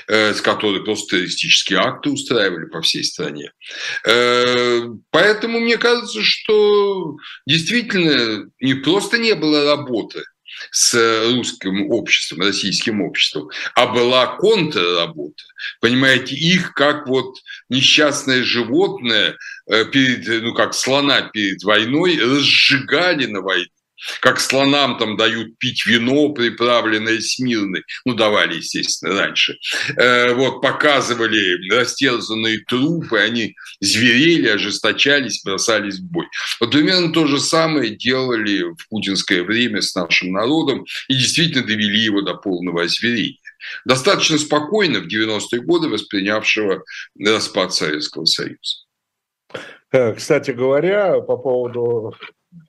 э, 0.07 0.33
с 0.33 0.41
которой 0.41 0.83
просто 0.83 1.17
террористические 1.17 1.79
акты 1.79 2.09
устраивали 2.09 2.65
по 2.65 2.81
всей 2.81 3.03
стране. 3.03 3.51
Э, 4.05 4.87
поэтому 5.11 5.59
мне 5.59 5.77
кажется, 5.77 6.21
что 6.21 7.17
действительно 7.45 8.49
не 8.59 8.75
просто 8.75 9.17
не 9.17 9.33
было 9.33 9.75
работы– 9.75 10.23
с 10.75 10.93
русским 11.31 11.89
обществом, 11.89 12.41
российским 12.41 13.01
обществом, 13.01 13.49
а 13.75 13.87
была 13.87 14.35
контрработа. 14.35 15.43
Понимаете, 15.79 16.35
их 16.35 16.73
как 16.73 17.07
вот 17.07 17.37
несчастное 17.69 18.43
животное 18.43 19.37
э, 19.67 19.85
перед, 19.85 20.43
ну 20.43 20.53
как 20.53 20.73
слона 20.73 21.21
перед 21.21 21.63
войной 21.63 22.19
разжигали 22.19 23.25
на 23.25 23.39
войне 23.39 23.69
как 24.21 24.39
слонам 24.39 24.97
там 24.97 25.17
дают 25.17 25.57
пить 25.57 25.85
вино, 25.85 26.29
приправленное 26.29 27.19
смирной, 27.19 27.83
ну, 28.05 28.13
давали, 28.13 28.57
естественно, 28.57 29.15
раньше, 29.15 29.57
э, 29.97 30.33
вот, 30.33 30.61
показывали 30.61 31.69
растерзанные 31.71 32.59
трупы, 32.67 33.19
они 33.19 33.55
зверели, 33.79 34.47
ожесточались, 34.47 35.43
бросались 35.43 35.99
в 35.99 36.03
бой. 36.03 36.27
Вот 36.59 36.71
примерно 36.71 37.11
то 37.11 37.27
же 37.27 37.39
самое 37.39 37.95
делали 37.95 38.63
в 38.63 38.89
путинское 38.89 39.43
время 39.43 39.81
с 39.81 39.95
нашим 39.95 40.31
народом 40.31 40.85
и 41.07 41.13
действительно 41.13 41.65
довели 41.65 41.99
его 41.99 42.21
до 42.21 42.35
полного 42.35 42.83
озверения 42.83 43.37
достаточно 43.85 44.37
спокойно 44.37 44.99
в 44.99 45.07
90-е 45.07 45.61
годы 45.61 45.89
воспринявшего 45.89 46.83
распад 47.19 47.73
Советского 47.73 48.25
Союза. 48.25 48.85
Э, 49.91 50.13
кстати 50.13 50.51
говоря, 50.51 51.21
по 51.21 51.37
поводу 51.37 52.15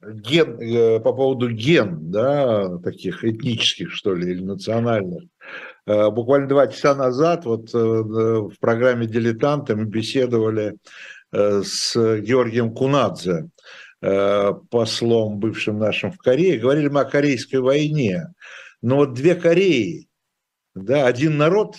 ген, 0.03 0.61
э, 0.61 1.01
по 1.01 1.13
поводу 1.13 1.51
ген, 1.51 2.11
да, 2.11 2.79
таких 2.79 3.25
этнических, 3.25 3.91
что 3.93 4.15
ли, 4.15 4.33
или 4.33 4.43
национальных. 4.43 5.25
Э, 5.87 6.11
буквально 6.11 6.49
два 6.49 6.67
часа 6.67 6.95
назад 6.95 7.45
вот 7.45 7.75
э, 7.75 7.79
в 7.79 8.53
программе 8.61 9.07
«Дилетанты» 9.07 9.77
мы 9.77 9.85
беседовали 9.85 10.77
с 11.33 11.95
Георгием 11.95 12.73
Кунадзе, 12.73 13.49
послом 14.01 15.39
бывшим 15.39 15.79
нашим 15.79 16.13
в 16.13 16.19
Корее, 16.19 16.57
говорили 16.57 16.89
мы 16.89 17.01
о 17.01 17.05
Корейской 17.05 17.57
войне. 17.57 18.29
Но 18.81 18.97
вот 18.97 19.15
две 19.15 19.35
Кореи, 19.35 20.07
да, 20.75 21.07
один 21.07 21.37
народ, 21.37 21.77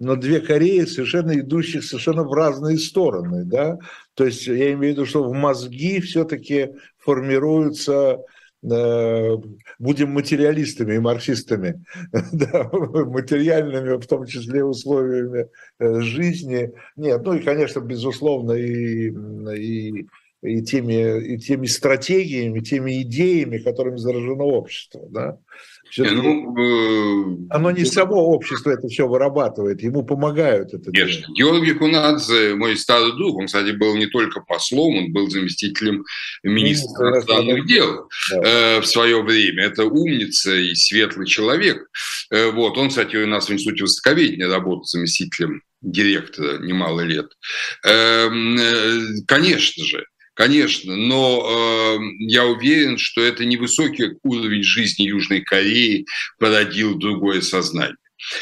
но 0.00 0.16
две 0.16 0.40
Кореи 0.40 0.84
совершенно 0.86 1.38
идущих 1.38 1.84
совершенно 1.84 2.24
в 2.24 2.32
разные 2.32 2.78
стороны, 2.78 3.44
да, 3.44 3.78
то 4.14 4.24
есть 4.24 4.46
я 4.46 4.72
имею 4.72 4.94
в 4.94 4.96
виду, 4.96 5.06
что 5.06 5.22
в 5.22 5.32
мозги 5.32 6.00
все-таки 6.00 6.70
формируются 6.98 8.18
Э, 8.62 9.36
будем 9.78 10.10
материалистами 10.10 10.96
и 10.96 10.98
марксистами, 10.98 11.82
да, 12.32 12.68
материальными, 12.70 13.98
в 13.98 14.06
том 14.06 14.26
числе 14.26 14.62
условиями 14.62 15.48
э, 15.78 16.00
жизни. 16.00 16.70
Нет, 16.96 17.22
ну 17.24 17.34
и, 17.34 17.42
конечно, 17.42 17.80
безусловно, 17.80 18.52
и, 18.52 19.10
и, 19.56 20.06
и, 20.42 20.62
теми, 20.62 21.34
и 21.34 21.38
теми 21.38 21.66
стратегиями, 21.66 22.60
теми 22.60 23.00
идеями, 23.00 23.58
которыми 23.58 23.96
заражено 23.96 24.44
общество. 24.44 25.08
Да? 25.08 25.38
Ну, 25.96 26.56
э, 26.56 27.36
Оно 27.50 27.70
не 27.70 27.84
само 27.84 28.16
общество 28.16 28.70
это 28.70 28.88
все 28.88 29.08
вырабатывает, 29.08 29.82
ему 29.82 30.04
помогают 30.04 30.72
это 30.74 30.92
Конечно. 30.92 31.32
Георгий 31.34 31.72
Кунадзе, 31.72 32.54
мой 32.54 32.76
старый 32.76 33.12
друг, 33.12 33.38
он, 33.38 33.46
кстати, 33.46 33.72
был 33.72 33.96
не 33.96 34.06
только 34.06 34.40
послом, 34.40 34.96
он 34.96 35.12
был 35.12 35.28
заместителем 35.30 36.04
министра 36.42 37.10
иностранных 37.10 37.66
дел 37.66 38.08
да. 38.30 38.42
э, 38.42 38.80
в 38.80 38.86
свое 38.86 39.22
время. 39.22 39.64
Это 39.64 39.84
умница 39.84 40.54
и 40.54 40.74
светлый 40.74 41.26
человек. 41.26 41.88
Э, 42.30 42.50
вот. 42.50 42.78
Он, 42.78 42.88
кстати, 42.88 43.16
у 43.16 43.26
нас 43.26 43.48
в 43.48 43.52
Институте 43.52 43.84
Востоковедения 43.84 44.48
работал 44.48 44.84
заместителем 44.84 45.62
директора 45.82 46.58
немало 46.58 47.00
лет. 47.00 47.26
Эм, 47.84 48.58
конечно 49.26 49.84
же, 49.84 50.04
Конечно, 50.40 50.96
но 50.96 51.98
э, 51.98 51.98
я 52.20 52.46
уверен, 52.46 52.96
что 52.96 53.20
это 53.20 53.44
невысокий 53.44 54.12
уровень 54.22 54.62
жизни 54.62 55.02
Южной 55.02 55.42
Кореи 55.42 56.06
породил 56.38 56.94
другое 56.94 57.42
сознание. 57.42 57.98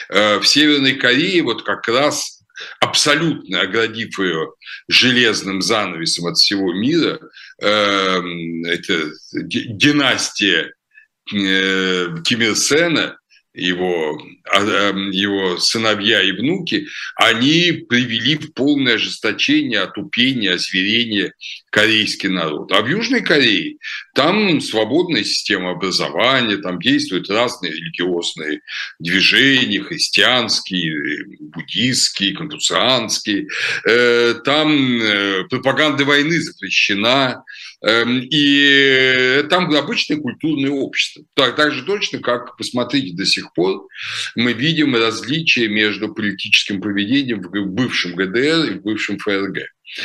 Э, 0.09 0.39
в 0.39 0.47
Северной 0.47 0.93
Корее 0.93 1.43
вот 1.43 1.65
как 1.65 1.89
раз 1.89 2.45
абсолютно 2.79 3.63
оградив 3.63 4.17
ее 4.21 4.53
железным 4.87 5.61
занавесом 5.61 6.27
от 6.27 6.37
всего 6.37 6.73
мира, 6.73 7.19
э, 7.61 7.67
это 7.67 9.11
династия 9.33 10.75
э, 11.35 12.07
Ким 12.25 12.43
Ир 12.43 12.55
Сена, 12.55 13.19
его, 13.59 14.21
а, 14.45 14.63
эм, 14.63 15.11
его 15.11 15.59
сыновья 15.59 16.23
и 16.23 16.33
внуки, 16.33 16.87
они 17.17 17.85
привели 17.89 18.37
в 18.37 18.53
полное 18.55 18.95
ожесточение, 18.95 19.81
отупение, 19.81 20.53
озверение 20.53 21.33
корейский 21.71 22.29
народ. 22.29 22.73
А 22.73 22.81
в 22.81 22.89
Южной 22.89 23.23
Корее 23.23 23.77
там 24.15 24.61
свободная 24.61 25.25
система 25.25 25.73
образования, 25.73 26.57
там 26.59 26.81
действуют 26.81 27.29
разные 27.29 27.73
религиозные 27.73 28.61
движения, 28.99 29.83
христианские, 29.83 31.39
буддийские, 31.41 32.35
конфуцианские. 32.35 33.49
Э, 33.89 34.35
там 34.45 35.01
э, 35.01 35.45
пропаганда 35.51 36.05
войны 36.05 36.41
запрещена, 36.41 37.45
и 37.87 39.45
там 39.49 39.75
обычное 39.75 40.19
культурное 40.19 40.71
общество. 40.71 41.25
Так, 41.35 41.57
так 41.57 41.73
же 41.73 41.85
точно, 41.85 42.19
как, 42.19 42.57
посмотрите, 42.57 43.15
до 43.15 43.25
сих 43.25 43.53
пор 43.53 43.87
мы 44.35 44.53
видим 44.53 44.97
различия 44.97 45.69
между 45.69 46.13
политическим 46.13 46.81
поведением 46.81 47.41
в 47.41 47.67
бывшем 47.67 48.15
ГДР 48.15 48.73
и 48.73 48.79
в 48.79 48.83
бывшем 48.83 49.19
ФРГ. 49.19 49.59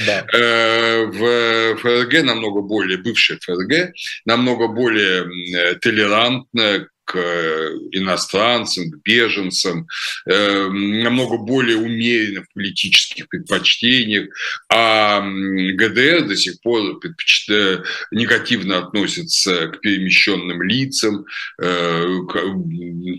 Да. 0.06 0.26
Э, 0.34 1.06
в 1.06 1.78
ФРГ 1.78 2.24
намного 2.24 2.62
более, 2.62 2.98
бывший 2.98 3.38
ФРГ, 3.40 3.94
намного 4.26 4.68
более 4.68 5.76
толерантно 5.80 6.88
к 7.14 7.20
иностранцам, 7.92 8.90
к 8.90 9.04
беженцам, 9.04 9.88
э, 10.26 10.68
намного 10.68 11.38
более 11.38 11.78
умеренно 11.78 12.42
в 12.44 12.54
политических 12.54 13.30
предпочтениях, 13.30 14.30
а 14.68 15.22
ГДР 15.22 16.28
до 16.28 16.36
сих 16.36 16.60
пор 16.62 17.00
предпочитает, 17.00 17.86
негативно 18.10 18.80
относится 18.80 19.68
к 19.68 19.82
перемещенным 19.82 20.64
лицам, 20.64 21.26
э, 21.62 22.04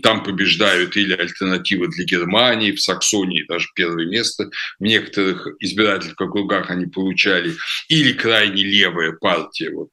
там 0.03 0.23
побеждают 0.23 0.97
или 0.97 1.13
альтернативы 1.13 1.87
для 1.87 2.03
Германии, 2.03 2.73
в 2.73 2.81
Саксонии 2.81 3.45
даже 3.47 3.67
первое 3.75 4.07
место 4.07 4.49
в 4.77 4.83
некоторых 4.83 5.47
избирательных 5.59 6.19
округах 6.19 6.69
они 6.69 6.87
получали, 6.87 7.53
или 7.87 8.11
крайне 8.11 8.63
левая 8.63 9.13
партия, 9.13 9.69
вот 9.69 9.89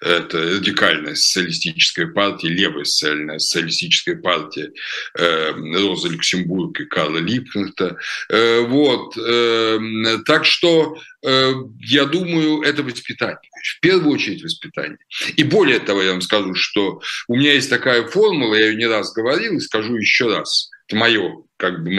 это 0.00 0.38
радикальная 0.38 1.14
социалистическая 1.14 2.06
партия, 2.06 2.48
левая 2.48 2.84
социальная 2.84 3.38
социалистическая 3.38 4.16
партия 4.16 4.72
э, 5.18 5.52
Роза 5.52 6.08
Люксембург 6.08 6.80
и 6.80 6.84
Карла 6.84 7.18
Липкнехта. 7.18 7.96
Э, 8.28 8.60
вот. 8.60 9.16
Э, 9.16 9.78
так 10.26 10.44
что 10.44 10.96
э, 11.24 11.52
я 11.80 12.04
думаю, 12.04 12.62
это 12.62 12.82
воспитание. 12.82 13.38
В 13.76 13.80
первую 13.80 14.14
очередь 14.14 14.42
воспитание. 14.42 14.98
И 15.36 15.44
более 15.44 15.78
того, 15.78 16.02
я 16.02 16.12
вам 16.12 16.20
скажу, 16.20 16.54
что 16.54 17.00
у 17.28 17.36
меня 17.36 17.52
есть 17.54 17.70
такая 17.70 18.06
формула, 18.06 18.54
я 18.54 18.66
ее 18.66 18.76
не 18.76 18.86
раз 18.86 19.12
говорил 19.12 19.56
и 19.56 19.60
скажу 19.60 19.96
еще 19.96 20.34
раз. 20.34 20.70
Это 20.88 20.96
мое, 20.96 21.44
как 21.56 21.82
бы, 21.82 21.90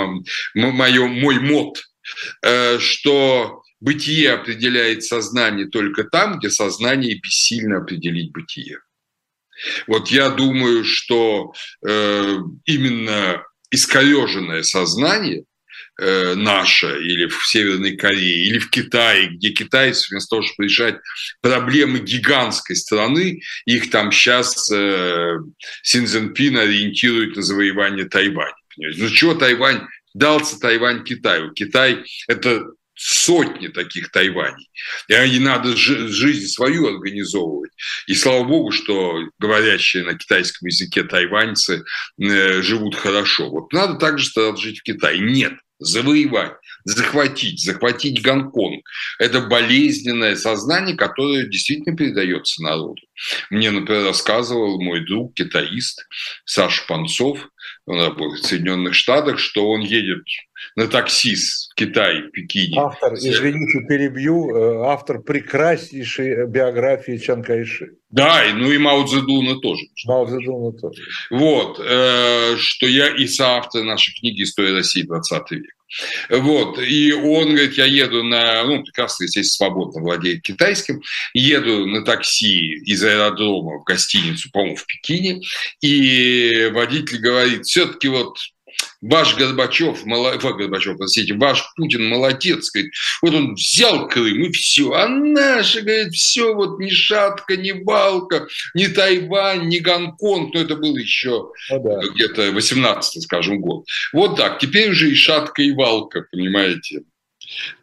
мое, 0.53 1.07
мой 1.07 1.39
мод, 1.39 1.83
э, 2.43 2.79
что 2.79 3.62
Бытие 3.83 4.31
определяет 4.31 5.03
сознание 5.03 5.67
только 5.67 6.05
там, 6.05 6.39
где 6.39 6.49
сознание 6.49 7.19
бессильно 7.19 7.79
определить 7.79 8.31
бытие. 8.31 8.79
Вот 9.87 10.07
я 10.07 10.29
думаю, 10.29 10.85
что 10.85 11.51
э, 11.85 12.37
именно 12.63 13.43
искореженное 13.71 14.63
сознание 14.63 15.43
э, 15.99 16.33
наше 16.35 16.97
или 17.01 17.25
в 17.27 17.45
Северной 17.45 17.97
Корее, 17.97 18.47
или 18.47 18.59
в 18.59 18.69
Китае, 18.69 19.31
где 19.31 19.49
китайцы 19.49 20.07
вместо 20.09 20.37
того, 20.37 20.43
чтобы 20.43 20.63
решать 20.63 20.95
проблемы 21.41 21.99
гигантской 21.99 22.77
страны, 22.77 23.41
их 23.65 23.89
там 23.89 24.13
сейчас 24.13 24.71
э, 24.71 25.39
Синьцзинпин 25.81 26.57
ориентирует 26.57 27.35
на 27.35 27.41
завоевание 27.41 28.05
Тайваня. 28.05 28.55
Ну 28.77 29.09
чего 29.09 29.35
Тайвань 29.35 29.81
дался 30.13 30.57
Тайвань 30.57 31.03
Китаю? 31.03 31.51
Китай– 31.51 32.05
это 32.29 32.63
сотни 32.95 33.67
таких 33.67 34.11
Тайваней. 34.11 34.69
И 35.07 35.39
надо 35.39 35.75
жизнь 35.75 36.47
свою 36.47 36.87
организовывать. 36.87 37.71
И 38.07 38.13
слава 38.13 38.43
богу, 38.43 38.71
что 38.71 39.19
говорящие 39.39 40.03
на 40.03 40.15
китайском 40.15 40.67
языке 40.67 41.03
тайваньцы 41.03 41.83
э, 42.19 42.61
живут 42.61 42.95
хорошо. 42.95 43.49
Вот 43.49 43.73
надо 43.73 43.95
также 43.95 44.29
жить 44.57 44.79
в 44.79 44.83
Китае. 44.83 45.19
Нет, 45.19 45.53
завоевать, 45.79 46.53
захватить, 46.83 47.63
захватить 47.63 48.21
Гонконг. 48.21 48.83
Это 49.19 49.41
болезненное 49.41 50.35
сознание, 50.35 50.95
которое 50.95 51.47
действительно 51.47 51.95
передается 51.95 52.61
народу. 52.61 53.01
Мне, 53.49 53.71
например, 53.71 54.05
рассказывал 54.05 54.81
мой 54.81 55.05
друг, 55.05 55.33
китаист 55.33 56.05
Саша 56.45 56.85
Панцов, 56.87 57.49
он 57.85 57.99
работает 57.99 58.43
в 58.43 58.47
Соединенных 58.47 58.93
Штатах, 58.93 59.39
что 59.39 59.69
он 59.69 59.81
едет 59.81 60.23
на 60.75 60.87
такси 60.87 61.35
в 61.35 61.75
Китай, 61.75 62.21
в 62.21 62.31
Пекине. 62.31 62.79
Автор, 62.79 63.13
извините, 63.15 63.85
перебью, 63.87 64.55
э, 64.55 64.85
автор 64.85 65.21
прекраснейшей 65.21 66.47
биографии 66.47 67.17
Чан 67.17 67.43
Кайши. 67.43 67.97
Да, 68.09 68.43
ну 68.53 68.71
и 68.71 68.77
Мао 68.77 69.05
Цзэдуна 69.05 69.59
тоже. 69.59 69.85
Мао 70.05 70.25
Цзэдуна 70.25 70.79
тоже. 70.79 71.01
Вот, 71.29 71.79
э, 71.83 72.55
что 72.57 72.85
я 72.87 73.09
и 73.09 73.27
соавтор 73.27 73.83
нашей 73.83 74.13
книги 74.17 74.43
«История 74.43 74.73
России 74.73 75.01
20 75.01 75.51
век». 75.51 75.75
Вот, 76.29 76.79
и 76.79 77.13
он 77.13 77.49
говорит, 77.49 77.73
я 77.73 77.85
еду 77.85 78.23
на, 78.23 78.63
ну, 78.63 78.83
прекрасно, 78.83 79.23
естественно, 79.23 79.69
свободно 79.69 80.01
владеет 80.01 80.41
китайским, 80.41 81.01
еду 81.33 81.85
на 81.85 82.03
такси 82.03 82.75
из 82.85 83.03
аэродрома 83.03 83.79
в 83.79 83.83
гостиницу, 83.83 84.49
по-моему, 84.51 84.75
в 84.75 84.85
Пекине, 84.85 85.41
и 85.81 86.69
водитель 86.73 87.19
говорит, 87.19 87.65
все-таки 87.65 88.07
вот 88.07 88.37
ваш 89.01 89.35
Горбачев, 89.35 90.05
мало, 90.05 90.35
Горбачев, 90.37 90.97
простите, 90.97 91.33
ваш 91.35 91.63
Путин 91.75 92.07
молодец, 92.07 92.71
говорит, 92.71 92.93
вот 93.21 93.33
он 93.33 93.55
взял 93.55 94.07
Крым 94.07 94.43
и 94.43 94.51
все, 94.51 94.91
а 94.93 95.07
наши, 95.07 95.81
говорит, 95.81 96.13
все, 96.13 96.53
вот 96.53 96.79
ни 96.79 96.89
шатка, 96.89 97.57
ни 97.57 97.71
балка, 97.71 98.47
ни 98.73 98.85
Тайвань, 98.87 99.67
ни 99.67 99.79
Гонконг, 99.79 100.53
ну 100.53 100.61
это 100.61 100.75
был 100.75 100.95
еще 100.97 101.51
ну, 101.69 101.83
да. 101.83 101.99
где-то 102.13 102.51
18 102.51 103.23
скажем, 103.23 103.59
год. 103.59 103.85
Вот 104.13 104.37
так, 104.37 104.59
теперь 104.59 104.91
уже 104.91 105.11
и 105.11 105.15
шатка, 105.15 105.61
и 105.61 105.71
валка, 105.71 106.25
понимаете. 106.31 107.03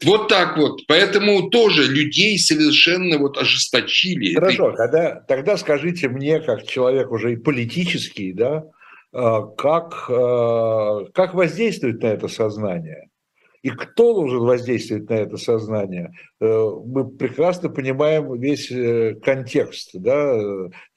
Вот 0.02 0.28
так 0.28 0.56
вот. 0.56 0.86
Поэтому 0.86 1.50
тоже 1.50 1.86
людей 1.86 2.38
совершенно 2.38 3.18
вот 3.18 3.38
ожесточили. 3.38 4.34
Хорошо, 4.34 4.72
тогда, 4.72 5.20
тогда 5.28 5.56
скажите 5.56 6.08
мне, 6.08 6.40
как 6.40 6.66
человек 6.66 7.10
уже 7.12 7.34
и 7.34 7.36
политический, 7.36 8.32
да, 8.32 8.56
а, 8.56 8.70
как, 9.12 10.08
а, 10.08 11.04
как 11.12 11.34
воздействует 11.34 12.02
на 12.02 12.06
это 12.06 12.28
сознание. 12.28 13.08
И 13.62 13.70
кто 13.70 14.14
должен 14.14 14.40
воздействовать 14.40 15.10
на 15.10 15.14
это 15.14 15.36
сознание? 15.36 16.12
Э, 16.40 16.70
мы 16.84 17.10
прекрасно 17.10 17.68
понимаем 17.68 18.40
весь 18.40 18.70
э, 18.70 19.16
контекст 19.22 19.90
да, 19.94 20.40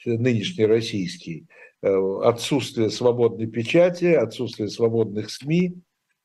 нынешний 0.05 0.65
российский. 0.65 1.45
отсутствие 1.81 2.89
свободной 2.89 3.47
печати, 3.47 4.05
отсутствие 4.05 4.69
свободных 4.69 5.29
СМИ, 5.29 5.75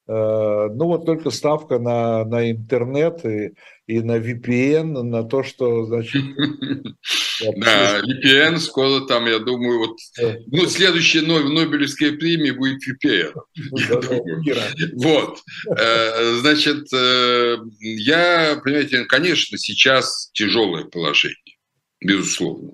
Э, 0.08 0.68
ну 0.72 0.86
вот 0.86 1.04
только 1.04 1.30
ставка 1.30 1.78
на, 1.78 2.24
на 2.24 2.50
интернет 2.50 3.24
и, 3.26 3.52
и 3.86 4.00
на 4.00 4.18
VPN, 4.18 5.02
на 5.02 5.22
то, 5.22 5.42
что, 5.42 5.84
значит... 5.84 6.22
Да, 7.56 8.00
VPN 8.00 8.58
скоро 8.58 9.06
там, 9.06 9.26
я 9.26 9.38
думаю, 9.38 9.78
вот... 9.78 9.98
Ну, 10.46 10.66
следующая 10.66 11.22
Нобелевская 11.22 12.12
премия 12.12 12.52
будет 12.52 12.80
VPN. 12.86 13.32
Вот. 14.94 15.40
Э, 15.76 16.38
значит, 16.40 16.92
э, 16.92 17.56
я, 17.80 18.60
понимаете, 18.62 19.04
конечно, 19.04 19.58
сейчас 19.58 20.30
тяжелое 20.32 20.84
положение, 20.84 21.56
безусловно. 22.00 22.72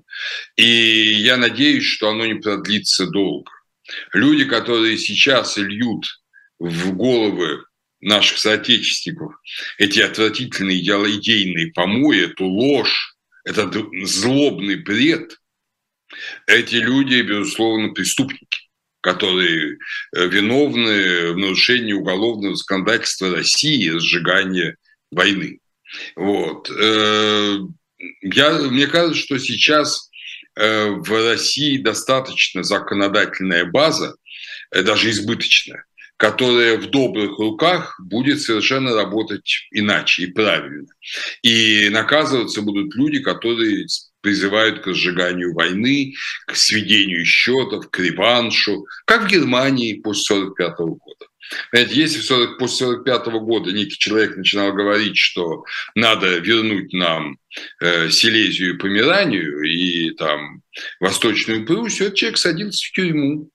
И 0.56 0.64
я 0.64 1.36
надеюсь, 1.36 1.84
что 1.84 2.10
оно 2.10 2.26
не 2.26 2.34
продлится 2.34 3.06
долго. 3.06 3.50
Люди, 4.12 4.44
которые 4.44 4.96
сейчас 4.98 5.56
льют 5.56 6.06
в 6.58 6.94
головы 6.94 7.64
наших 8.00 8.38
соотечественников 8.38 9.32
эти 9.78 10.00
отвратительные 10.00 10.80
идейные 10.80 11.72
помои, 11.72 12.24
эту 12.24 12.46
ложь, 12.46 13.13
этот 13.44 13.72
злобный 14.04 14.76
бред, 14.76 15.38
эти 16.46 16.76
люди, 16.76 17.22
безусловно, 17.22 17.92
преступники, 17.92 18.68
которые 19.00 19.76
э, 20.16 20.26
виновны 20.26 21.32
в 21.32 21.38
нарушении 21.38 21.92
уголовного 21.92 22.56
законодательства 22.56 23.34
России 23.34 23.84
и 23.84 23.98
сжигании 23.98 24.76
войны. 25.10 25.60
Вот. 26.16 26.70
Э, 26.70 27.58
я, 28.22 28.52
мне 28.58 28.86
кажется, 28.86 29.20
что 29.20 29.38
сейчас 29.38 30.10
э, 30.56 30.88
в 30.88 31.10
России 31.10 31.78
достаточно 31.78 32.62
законодательная 32.62 33.64
база, 33.64 34.16
даже 34.70 35.10
избыточная, 35.10 35.84
которая 36.16 36.78
в 36.78 36.90
добрых 36.90 37.38
руках 37.38 37.98
будет 38.00 38.40
совершенно 38.40 38.94
работать 38.94 39.66
иначе 39.72 40.24
и 40.24 40.32
правильно. 40.32 40.86
И 41.42 41.88
наказываться 41.90 42.62
будут 42.62 42.94
люди, 42.94 43.20
которые 43.20 43.86
призывают 44.20 44.80
к 44.80 44.86
разжиганию 44.86 45.52
войны, 45.52 46.14
к 46.46 46.56
сведению 46.56 47.24
счетов, 47.24 47.90
к 47.90 47.98
реваншу, 47.98 48.86
как 49.04 49.24
в 49.24 49.28
Германии 49.28 50.00
после 50.00 50.36
1945 50.36 50.78
года. 50.98 51.26
Знаете, 51.70 51.94
если 51.94 52.20
40, 52.20 52.58
после 52.58 52.86
1945 52.86 53.42
года 53.44 53.72
некий 53.72 53.98
человек 53.98 54.36
начинал 54.36 54.72
говорить, 54.72 55.18
что 55.18 55.64
надо 55.94 56.38
вернуть 56.38 56.92
нам 56.94 57.38
э, 57.80 58.08
Силезию 58.08 58.74
и 58.74 58.78
Померанию 58.78 59.60
и 59.62 60.12
там 60.12 60.62
Восточную 61.00 61.66
Пруссию, 61.66 62.08
этот 62.08 62.18
человек 62.18 62.38
садился 62.38 62.86
в 62.86 62.92
тюрьму 62.92 63.50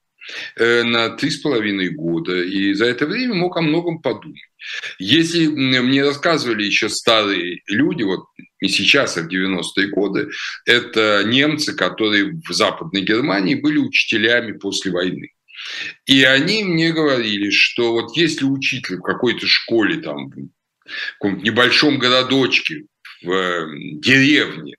на 0.58 1.10
три 1.10 1.30
с 1.30 1.38
половиной 1.38 1.90
года, 1.90 2.42
и 2.42 2.74
за 2.74 2.86
это 2.86 3.06
время 3.06 3.34
мог 3.36 3.58
о 3.58 3.62
многом 3.62 4.02
подумать. 4.02 4.42
Если 5.00 5.48
мне 5.48 6.04
рассказывали 6.04 6.64
еще 6.64 6.90
старые 6.90 7.62
люди, 7.68 8.04
вот 8.04 8.26
не 8.62 8.70
сейчас, 8.70 9.18
а 9.18 9.22
в 9.22 9.28
90-е 9.28 9.88
годы, 9.88 10.30
это 10.66 11.24
немцы, 11.26 11.74
которые 11.74 12.34
в 12.48 12.52
Западной 12.52 13.02
Германии 13.02 13.56
были 13.56 13.78
учителями 13.78 14.52
после 14.54 14.92
войны. 14.92 15.32
И 16.06 16.24
они 16.24 16.64
мне 16.64 16.92
говорили, 16.92 17.50
что 17.50 17.94
вот 17.94 18.16
если 18.16 18.46
учитель 18.46 18.98
в 18.98 19.02
какой-то 19.02 19.46
школе, 19.48 20.02
там, 20.02 20.30
в 20.30 21.14
каком-то 21.20 21.44
небольшом 21.44 22.00
городочке, 22.00 22.86
в 23.22 23.32
э, 23.32 23.68
деревне, 23.96 24.76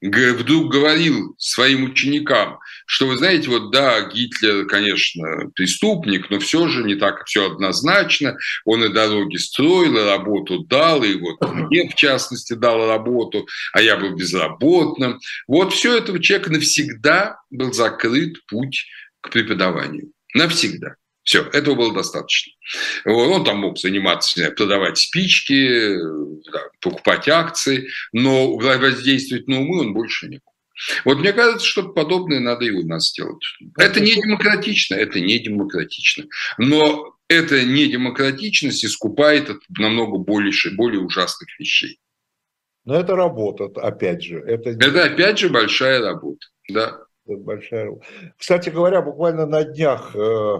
вдруг 0.00 0.72
говорил 0.72 1.34
своим 1.38 1.84
ученикам, 1.84 2.58
что 2.86 3.06
вы 3.06 3.16
знаете, 3.16 3.48
вот 3.48 3.70
да, 3.70 4.08
Гитлер, 4.08 4.66
конечно, 4.66 5.50
преступник, 5.54 6.30
но 6.30 6.38
все 6.38 6.68
же 6.68 6.82
не 6.82 6.94
так 6.94 7.24
все 7.26 7.50
однозначно. 7.52 8.36
Он 8.64 8.84
и 8.84 8.88
дороги 8.88 9.36
строил, 9.36 9.96
и 9.96 10.04
работу 10.04 10.60
дал, 10.60 11.02
и 11.02 11.14
вот 11.14 11.40
мне, 11.52 11.88
в 11.88 11.94
частности, 11.94 12.54
дал 12.54 12.86
работу, 12.86 13.46
а 13.72 13.82
я 13.82 13.96
был 13.96 14.14
безработным. 14.14 15.20
Вот 15.46 15.72
все 15.72 15.96
этого 15.96 16.20
человека 16.20 16.50
навсегда 16.50 17.36
был 17.50 17.72
закрыт 17.72 18.44
путь 18.46 18.86
к 19.20 19.30
преподаванию. 19.30 20.12
Навсегда. 20.34 20.96
Все, 21.24 21.42
этого 21.52 21.76
было 21.76 21.94
достаточно. 21.94 22.52
Он 23.04 23.44
там 23.44 23.58
мог 23.58 23.78
заниматься, 23.78 24.50
продавать 24.50 24.98
спички, 24.98 25.96
да, 26.50 26.60
покупать 26.80 27.28
акции, 27.28 27.88
но 28.12 28.56
воздействовать 28.56 29.46
на 29.46 29.60
умы 29.60 29.80
он 29.80 29.94
больше 29.94 30.28
не 30.28 30.40
мог. 30.44 30.52
Вот 31.04 31.18
мне 31.18 31.32
кажется, 31.32 31.66
что 31.66 31.88
подобное 31.90 32.40
надо 32.40 32.64
и 32.64 32.70
у 32.70 32.86
нас 32.86 33.10
сделать. 33.10 33.44
Это 33.78 34.00
не 34.00 34.14
демократично, 34.14 34.94
это 34.94 35.20
не 35.20 35.38
демократично. 35.38 36.24
Но 36.58 37.16
эта 37.28 37.64
недемократичность 37.64 38.84
искупает 38.84 39.48
от 39.50 39.58
намного 39.78 40.18
больше, 40.18 40.74
более 40.74 41.00
ужасных 41.00 41.48
вещей. 41.60 42.00
Но 42.84 42.96
это 42.96 43.14
работа, 43.14 43.70
опять 43.76 44.24
же. 44.24 44.40
Это, 44.40 44.70
это 44.70 45.04
опять 45.04 45.38
же 45.38 45.50
большая 45.50 46.00
работа, 46.00 46.46
да. 46.68 46.98
Это 47.26 47.36
большая 47.38 47.84
работа. 47.84 48.06
Кстати 48.36 48.70
говоря, 48.70 49.02
буквально 49.02 49.46
на 49.46 49.62
днях 49.62 50.16
э, 50.16 50.58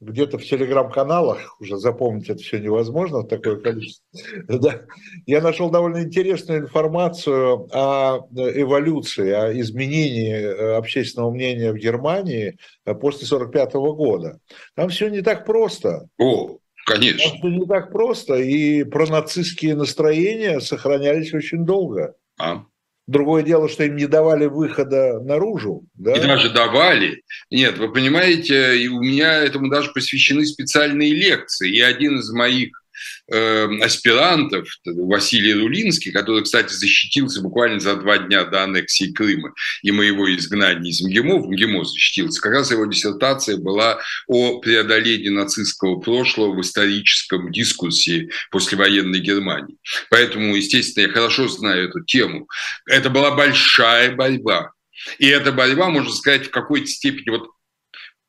где-то 0.00 0.38
в 0.38 0.44
телеграм-каналах, 0.44 1.56
уже 1.60 1.76
запомнить 1.76 2.28
это 2.28 2.42
все 2.42 2.58
невозможно, 2.58 3.22
такое 3.22 3.56
количество, 3.56 4.04
да, 4.48 4.82
я 5.26 5.40
нашел 5.40 5.70
довольно 5.70 6.02
интересную 6.02 6.60
информацию 6.60 7.68
о 7.72 8.26
эволюции, 8.32 9.30
о 9.30 9.60
изменении 9.60 10.34
э, 10.34 10.76
общественного 10.76 11.30
мнения 11.30 11.72
в 11.72 11.76
Германии 11.76 12.58
э, 12.84 12.94
после 12.94 13.26
1945 13.26 13.74
года. 13.96 14.38
Там 14.74 14.88
все 14.88 15.08
не 15.08 15.22
так 15.22 15.44
просто. 15.46 16.08
О, 16.18 16.58
конечно. 16.86 17.30
Там 17.30 17.38
все 17.38 17.48
не 17.48 17.66
так 17.66 17.92
просто, 17.92 18.34
и 18.34 18.84
пронацистские 18.84 19.74
настроения 19.74 20.60
сохранялись 20.60 21.32
очень 21.32 21.64
долго. 21.64 22.14
А. 22.38 22.64
Другое 23.06 23.42
дело, 23.42 23.68
что 23.68 23.84
им 23.84 23.96
не 23.96 24.06
давали 24.06 24.46
выхода 24.46 25.20
наружу. 25.20 25.84
Да? 25.94 26.14
И 26.14 26.20
даже 26.20 26.50
давали. 26.50 27.22
Нет, 27.50 27.76
вы 27.78 27.92
понимаете, 27.92 28.78
и 28.78 28.88
у 28.88 29.00
меня 29.00 29.40
этому 29.40 29.68
даже 29.68 29.92
посвящены 29.92 30.46
специальные 30.46 31.12
лекции. 31.12 31.70
И 31.70 31.80
один 31.80 32.18
из 32.18 32.30
моих 32.32 32.83
э, 33.30 33.68
аспирантов, 33.82 34.68
Василий 34.84 35.54
Рулинский, 35.54 36.12
который, 36.12 36.42
кстати, 36.42 36.72
защитился 36.72 37.40
буквально 37.40 37.80
за 37.80 37.96
два 37.96 38.18
дня 38.18 38.44
до 38.44 38.64
аннексии 38.64 39.12
Крыма 39.12 39.54
и 39.82 39.90
моего 39.90 40.32
изгнания 40.34 40.90
из 40.90 41.00
МГИМО, 41.00 41.38
в 41.38 41.50
МГИМО 41.50 41.84
защитился, 41.84 42.40
как 42.40 42.52
раз 42.52 42.70
его 42.70 42.86
диссертация 42.86 43.56
была 43.56 44.00
о 44.26 44.60
преодолении 44.60 45.28
нацистского 45.28 46.00
прошлого 46.00 46.54
в 46.54 46.60
историческом 46.60 47.50
дискурсе 47.52 48.28
послевоенной 48.50 49.20
Германии. 49.20 49.76
Поэтому, 50.10 50.54
естественно, 50.56 51.06
я 51.06 51.12
хорошо 51.12 51.48
знаю 51.48 51.88
эту 51.88 52.04
тему. 52.04 52.48
Это 52.86 53.10
была 53.10 53.34
большая 53.34 54.14
борьба. 54.14 54.72
И 55.18 55.26
эта 55.26 55.52
борьба, 55.52 55.90
можно 55.90 56.10
сказать, 56.12 56.46
в 56.46 56.50
какой-то 56.50 56.86
степени 56.86 57.30
вот 57.30 57.48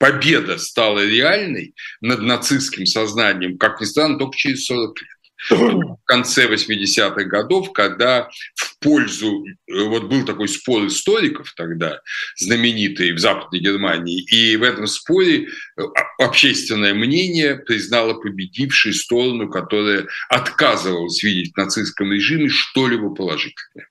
победа 0.06 0.60
стала 0.60 1.04
реальной 1.04 1.74
над 2.00 2.22
нацистским 2.22 2.86
сознанием, 2.86 3.58
как 3.58 3.82
ни 3.82 3.86
странно, 3.86 4.20
только 4.20 4.38
через 4.38 4.66
40 4.66 5.02
лет 5.02 5.10
в 5.50 5.98
конце 6.06 6.48
80-х 6.48 7.24
годов, 7.26 7.74
когда 7.74 8.30
в 8.56 8.80
пользу, 8.80 9.44
вот 9.68 10.04
был 10.06 10.26
такой 10.26 10.48
спор 10.48 10.88
историков 10.88 11.54
тогда, 11.56 12.02
знаменитый 12.38 13.12
в 13.14 13.20
Западной 13.20 13.60
Германии, 13.60 14.24
и 14.32 14.56
в 14.56 14.64
этом 14.64 14.88
споре 14.88 15.48
э, 15.48 15.82
общественное 16.20 16.94
мнение 16.94 17.58
признало 17.58 18.14
победившей 18.14 18.94
сторону, 18.94 19.50
которая 19.50 20.08
отказывалась 20.30 21.22
видеть 21.22 21.54
в 21.54 21.58
нацистском 21.58 22.12
режиме 22.12 22.48
что-либо 22.48 23.14
положительное. 23.14 23.90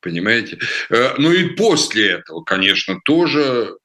Понимаете? 0.00 0.58
Э, 0.90 1.14
ну 1.18 1.32
и 1.32 1.50
после 1.56 2.12
этого, 2.12 2.42
конечно, 2.42 2.98
тоже 3.04 3.76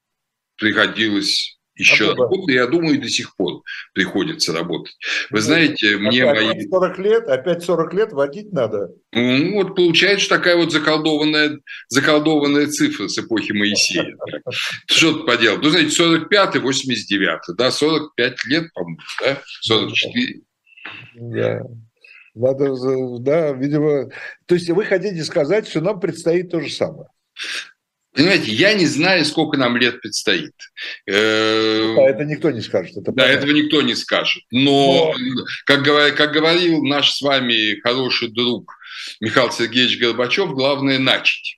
приходилось 0.58 1.58
еще 1.82 2.12
а 2.12 2.16
работать, 2.16 2.56
я 2.56 2.68
думаю, 2.68 2.96
и 2.96 3.02
до 3.02 3.10
сих 3.10 3.36
пор 3.36 3.62
приходится 3.94 4.54
работать. 4.54 4.96
Вы 5.30 5.40
ну, 5.40 5.44
знаете, 5.44 5.98
мне 5.98 6.24
опять 6.24 6.56
мои... 6.56 6.70
40 6.70 7.00
лет, 7.00 7.28
опять 7.28 7.64
40 7.64 7.94
лет 7.94 8.14
водить 8.14 8.54
надо. 8.54 8.92
Ну, 9.12 9.56
вот 9.56 9.76
получается 9.76 10.30
такая 10.30 10.56
вот 10.56 10.72
заколдованная, 10.72 11.60
заколдованная 11.90 12.68
цифра 12.68 13.08
с 13.08 13.18
эпохи 13.18 13.52
Моисея. 13.52 14.16
Что 14.86 15.14
ты 15.14 15.26
поделал? 15.26 15.58
Ну, 15.58 15.70
знаете, 15.70 15.92
45 15.92 16.58
89 16.58 17.40
да, 17.58 17.72
45 17.72 18.46
лет, 18.46 18.74
по-моему, 18.74 19.00
да, 19.22 19.42
44. 19.62 20.42
Да. 21.16 21.62
Надо, 22.34 22.74
да, 23.20 23.52
видимо... 23.52 24.10
То 24.46 24.56
есть 24.56 24.70
вы 24.70 24.86
хотите 24.86 25.24
сказать, 25.24 25.68
что 25.68 25.82
нам 25.82 26.00
предстоит 26.00 26.50
то 26.50 26.62
же 26.62 26.70
самое? 26.70 27.08
Понимаете, 28.14 28.52
я 28.52 28.74
не 28.74 28.86
знаю, 28.86 29.24
сколько 29.26 29.58
нам 29.58 29.78
лет 29.78 30.02
предстоит. 30.02 30.52
Э, 31.08 31.94
да, 31.96 32.10
это 32.10 32.26
никто 32.26 32.52
не 32.52 32.62
скажет. 32.62 32.98
Это 32.98 33.12
да, 33.14 33.26
этого 33.26 33.52
никто 33.52 33.82
не 33.82 33.96
скажет. 33.96 34.44
Но, 34.52 35.14
Но... 35.18 35.46
Как, 35.66 35.84
как 36.18 36.34
говорил 36.34 36.84
наш 36.84 37.12
с 37.12 37.22
вами 37.22 37.80
хороший 37.80 38.30
друг 38.30 38.78
Михаил 39.22 39.52
Сергеевич 39.52 40.00
Горбачев, 40.00 40.52
главное 40.52 41.00
начать. 41.00 41.58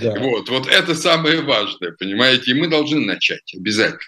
Да. 0.00 0.14
Вот, 0.18 0.48
вот 0.48 0.66
это 0.66 0.94
самое 0.94 1.42
важное, 1.42 1.92
понимаете, 1.92 2.50
и 2.50 2.54
мы 2.54 2.68
должны 2.68 3.00
начать 3.00 3.54
обязательно. 3.54 4.00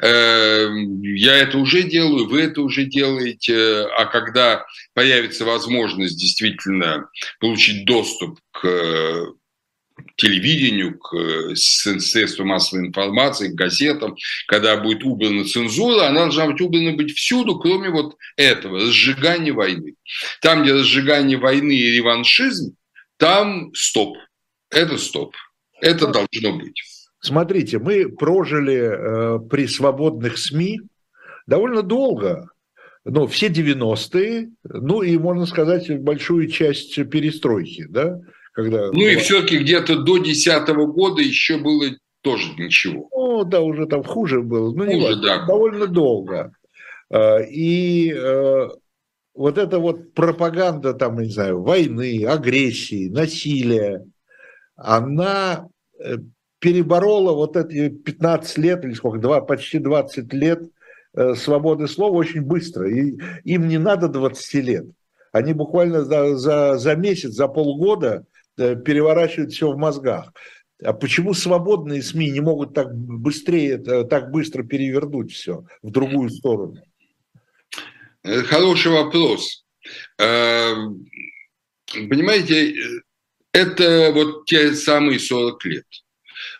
Я 0.00 1.36
это 1.36 1.58
уже 1.58 1.82
делаю, 1.84 2.28
вы 2.28 2.42
это 2.42 2.60
уже 2.60 2.84
делаете, 2.84 3.86
а 3.96 4.04
когда 4.06 4.66
появится 4.94 5.44
возможность 5.44 6.18
действительно 6.18 7.08
получить 7.40 7.86
доступ 7.86 8.38
к 8.50 9.32
телевидению, 10.16 10.98
к 10.98 11.14
э, 11.16 11.54
средствам 11.56 12.48
массовой 12.48 12.86
информации, 12.86 13.48
к 13.48 13.54
газетам, 13.54 14.16
когда 14.46 14.76
будет 14.76 15.04
убрана 15.04 15.44
цензура, 15.44 16.06
она 16.06 16.22
должна 16.22 16.46
быть 16.46 16.60
убрана 16.60 16.92
быть 16.92 17.12
всюду, 17.12 17.58
кроме 17.58 17.90
вот 17.90 18.16
этого, 18.36 18.78
разжигания 18.78 19.52
войны. 19.52 19.94
Там, 20.40 20.62
где 20.62 20.74
разжигание 20.74 21.38
войны 21.38 21.72
и 21.72 21.90
реваншизм, 21.96 22.74
там 23.16 23.72
стоп. 23.74 24.16
Это 24.70 24.98
стоп. 24.98 25.34
Это 25.80 26.06
должно 26.06 26.58
быть. 26.58 26.82
Смотрите, 27.20 27.78
мы 27.78 28.08
прожили 28.08 28.74
э, 28.74 29.38
при 29.48 29.66
свободных 29.66 30.38
СМИ 30.38 30.80
довольно 31.46 31.82
долго, 31.82 32.48
ну, 33.04 33.26
все 33.26 33.48
90-е, 33.48 34.50
ну 34.64 35.02
и, 35.02 35.16
можно 35.18 35.46
сказать, 35.46 36.00
большую 36.00 36.48
часть 36.48 36.94
перестройки, 37.10 37.86
да, 37.88 38.20
когда... 38.52 38.90
Ну 38.92 39.00
и 39.00 39.16
все-таки 39.16 39.58
где-то 39.58 39.96
до 39.96 40.18
2010 40.18 40.68
года 40.68 41.22
еще 41.22 41.58
было 41.58 41.86
тоже 42.22 42.52
ничего. 42.56 43.08
Ну 43.12 43.44
да, 43.44 43.60
уже 43.60 43.86
там 43.86 44.04
хуже 44.04 44.42
было. 44.42 44.72
Ну, 44.72 44.84
хуже, 44.84 45.16
не 45.16 45.22
да. 45.22 45.44
Довольно 45.46 45.86
долго. 45.86 46.52
А, 47.10 47.38
и 47.40 48.12
э, 48.12 48.68
вот 49.34 49.58
эта 49.58 49.78
вот 49.78 50.14
пропаганда, 50.14 50.94
там, 50.94 51.18
не 51.18 51.30
знаю, 51.30 51.62
войны, 51.62 52.24
агрессии, 52.24 53.08
насилия, 53.08 54.04
она 54.76 55.68
э, 55.98 56.16
переборола 56.58 57.32
вот 57.32 57.56
эти 57.56 57.88
15 57.88 58.58
лет, 58.58 58.84
или 58.84 58.94
сколько, 58.94 59.18
два, 59.18 59.40
почти 59.40 59.78
20 59.78 60.32
лет 60.32 60.62
э, 61.14 61.34
свободы 61.34 61.88
слова 61.88 62.14
очень 62.14 62.42
быстро. 62.42 62.88
И 62.88 63.18
им 63.44 63.66
не 63.66 63.78
надо 63.78 64.08
20 64.08 64.54
лет. 64.64 64.86
Они 65.32 65.54
буквально 65.54 66.04
за, 66.04 66.36
за, 66.36 66.78
за 66.78 66.94
месяц, 66.94 67.32
за 67.32 67.48
полгода 67.48 68.26
переворачивает 68.56 69.52
все 69.52 69.70
в 69.70 69.78
мозгах. 69.78 70.32
А 70.84 70.92
почему 70.92 71.32
свободные 71.34 72.02
СМИ 72.02 72.30
не 72.30 72.40
могут 72.40 72.74
так 72.74 72.92
быстрее, 72.94 73.80
э, 73.80 74.04
так 74.04 74.30
быстро 74.30 74.64
перевернуть 74.64 75.32
все 75.32 75.64
в 75.82 75.90
другую 75.90 76.30
сторону? 76.30 76.82
Э, 78.24 78.42
хороший 78.42 78.92
вопрос. 78.92 79.64
Понимаете, 81.94 82.74
это 83.52 84.12
вот 84.12 84.46
те 84.46 84.72
самые 84.74 85.18
40 85.18 85.64
лет. 85.66 85.86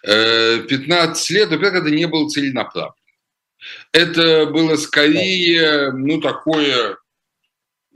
15 0.03 1.30
лет, 1.30 1.49
во-первых, 1.49 1.82
это 1.82 1.90
не 1.90 2.07
было 2.07 2.28
целенаправленно. 2.28 2.95
Это 3.93 4.47
было 4.47 4.76
скорее, 4.76 5.93
ну, 5.93 6.20
такое 6.20 6.97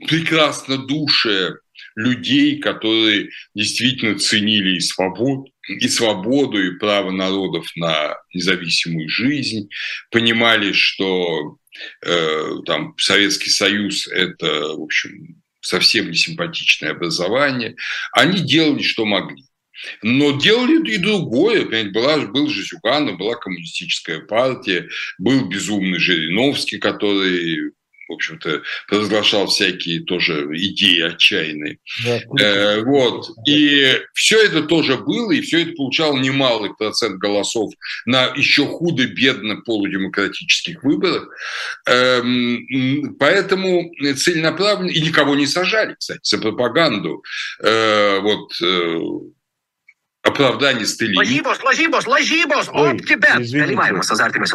прекрасно 0.07 0.77
душее 0.77 1.59
людей, 1.97 2.59
которые 2.59 3.31
действительно 3.55 4.19
ценили 4.19 4.77
и 4.77 4.79
свободу, 4.79 5.51
и 5.67 5.87
свободу, 5.87 6.63
и 6.63 6.77
право 6.77 7.09
народов 7.09 7.67
на 7.75 8.15
независимую 8.33 9.09
жизнь, 9.09 9.67
понимали, 10.11 10.73
что 10.73 11.57
э, 12.05 12.49
там 12.67 12.93
Советский 12.99 13.49
Союз– 13.49 14.07
это, 14.11 14.75
в 14.75 14.83
общем, 14.83 15.41
совсем 15.59 16.11
не 16.11 16.15
симпатичное 16.15 16.91
образование. 16.91 17.75
Они 18.11 18.41
делали, 18.41 18.83
что 18.83 19.03
могли. 19.05 19.43
Но 20.03 20.37
делали 20.39 20.93
и 20.93 20.97
другое. 20.97 21.65
Понимаете, 21.65 21.89
была, 21.89 22.17
был 22.27 22.47
же 22.47 22.63
Зюганов, 22.63 23.17
была 23.17 23.35
коммунистическая 23.35 24.19
партия, 24.19 24.87
был 25.17 25.47
безумный 25.47 25.99
Жириновский, 25.99 26.77
который 26.77 27.71
в 28.07 28.13
общем-то, 28.13 28.61
провозглашал 28.87 29.47
всякие 29.47 30.01
тоже 30.01 30.47
идеи 30.53 31.01
отчаянные. 31.01 31.79
Да, 32.03 32.43
э, 32.43 32.83
вот. 32.83 33.29
И 33.47 33.99
все 34.13 34.43
это 34.43 34.63
тоже 34.63 34.97
было, 34.97 35.31
и 35.31 35.41
все 35.41 35.63
это 35.63 35.73
получало 35.73 36.17
немалый 36.17 36.73
процент 36.75 37.17
голосов 37.17 37.71
на 38.05 38.27
еще 38.35 38.65
худо-бедно 38.65 39.57
полудемократических 39.61 40.83
выборах. 40.83 41.27
Эм, 41.87 43.15
поэтому 43.19 43.91
целенаправленно, 44.15 44.89
и 44.89 45.01
никого 45.01 45.35
не 45.35 45.47
сажали, 45.47 45.95
кстати, 45.97 46.21
за 46.23 46.37
пропаганду. 46.37 47.23
Э, 47.61 48.19
вот 48.19 48.51
э, 48.61 48.99
оправдание 50.21 50.85
Сталина. 50.85 51.19
Лажибос, 51.19 51.63
лажибос, 51.63 52.07
лажибос, 52.07 52.69
об 52.71 53.01
тебя! 53.01 53.35
Наливаем 53.35 54.01
с 54.01 54.11
азартами 54.11 54.45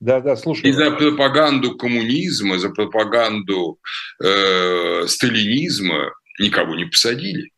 да, 0.00 0.20
да, 0.20 0.36
слушай. 0.36 0.68
И 0.68 0.72
за 0.72 0.90
пропаганду 0.90 1.76
коммунизма, 1.76 2.58
за 2.58 2.70
пропаганду 2.70 3.78
э, 4.22 5.06
сталинизма 5.06 6.12
никого 6.38 6.74
не 6.76 6.86
посадили, 6.86 7.50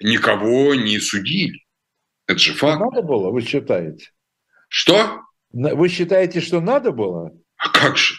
никого 0.00 0.74
не 0.74 0.98
судили. 0.98 1.64
Это 2.26 2.38
же 2.38 2.54
факт. 2.54 2.80
Надо 2.80 3.02
было, 3.02 3.30
вы 3.30 3.42
считаете? 3.42 4.10
Что? 4.68 5.22
Вы 5.50 5.88
считаете, 5.88 6.40
что 6.40 6.60
надо 6.60 6.92
было? 6.92 7.32
А 7.56 7.70
как 7.70 7.96
же? 7.96 8.14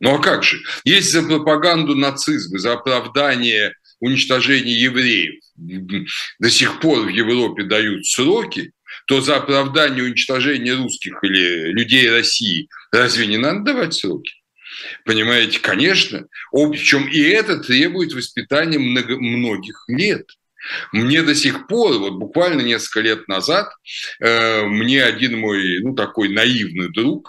Ну 0.00 0.14
а 0.14 0.18
как 0.18 0.42
же? 0.42 0.58
Есть 0.84 1.12
за 1.12 1.22
пропаганду 1.22 1.94
нацизма, 1.94 2.58
за 2.58 2.72
оправдание 2.72 3.74
уничтожения 4.00 4.72
евреев 4.72 5.40
до 5.56 6.50
сих 6.50 6.80
пор 6.80 7.06
в 7.06 7.08
Европе 7.08 7.64
дают 7.64 8.06
сроки, 8.06 8.72
то 9.06 9.20
за 9.20 9.36
оправдание 9.36 10.04
уничтожения 10.04 10.74
русских 10.74 11.18
или 11.22 11.72
людей 11.72 12.10
России 12.10 12.68
разве 12.92 13.26
не 13.26 13.36
надо 13.36 13.60
давать 13.60 13.94
сроки? 13.94 14.32
Понимаете, 15.04 15.60
конечно. 15.60 16.26
Причем 16.50 17.06
и 17.06 17.20
это 17.20 17.58
требует 17.58 18.12
воспитания 18.12 18.78
много, 18.78 19.16
многих 19.20 19.84
лет– 19.88 20.28
мне 20.92 21.22
до 21.22 21.34
сих 21.34 21.66
пор, 21.66 21.98
вот 21.98 22.14
буквально 22.14 22.62
несколько 22.62 23.00
лет 23.00 23.28
назад, 23.28 23.68
э, 24.20 24.62
мне 24.64 25.02
один 25.02 25.38
мой, 25.38 25.80
ну, 25.82 25.94
такой 25.94 26.28
наивный 26.28 26.90
друг, 26.90 27.28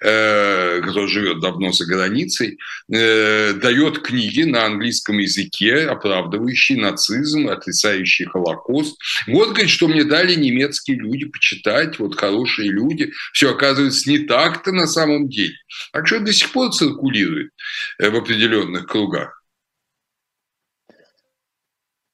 э, 0.00 0.80
который 0.80 1.08
живет 1.08 1.40
давно 1.40 1.72
за 1.72 1.86
границей, 1.86 2.58
э, 2.92 3.52
дает 3.54 4.00
книги 4.00 4.42
на 4.42 4.66
английском 4.66 5.18
языке, 5.18 5.86
оправдывающие 5.86 6.78
нацизм, 6.80 7.48
отрицающие 7.48 8.28
Холокост. 8.28 8.98
Вот, 9.26 9.50
говорит, 9.50 9.70
что 9.70 9.88
мне 9.88 10.04
дали 10.04 10.34
немецкие 10.34 10.98
люди 10.98 11.26
почитать, 11.26 11.98
вот 11.98 12.18
хорошие 12.18 12.70
люди. 12.70 13.12
Все 13.32 13.50
оказывается 13.50 14.10
не 14.10 14.18
так-то 14.18 14.72
на 14.72 14.86
самом 14.86 15.28
деле. 15.28 15.54
Так 15.92 16.06
что 16.06 16.20
до 16.20 16.32
сих 16.32 16.52
пор 16.52 16.72
циркулирует 16.72 17.50
в 17.98 18.14
определенных 18.14 18.86
кругах. 18.86 19.43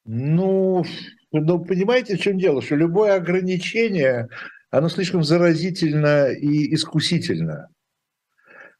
Ну, 0.04 0.84
ну, 1.32 1.64
понимаете, 1.64 2.16
в 2.16 2.20
чем 2.20 2.38
дело? 2.38 2.62
Что 2.62 2.76
любое 2.76 3.14
ограничение, 3.14 4.28
оно 4.70 4.88
слишком 4.88 5.22
заразительно 5.22 6.32
и 6.32 6.74
искусительно. 6.74 7.68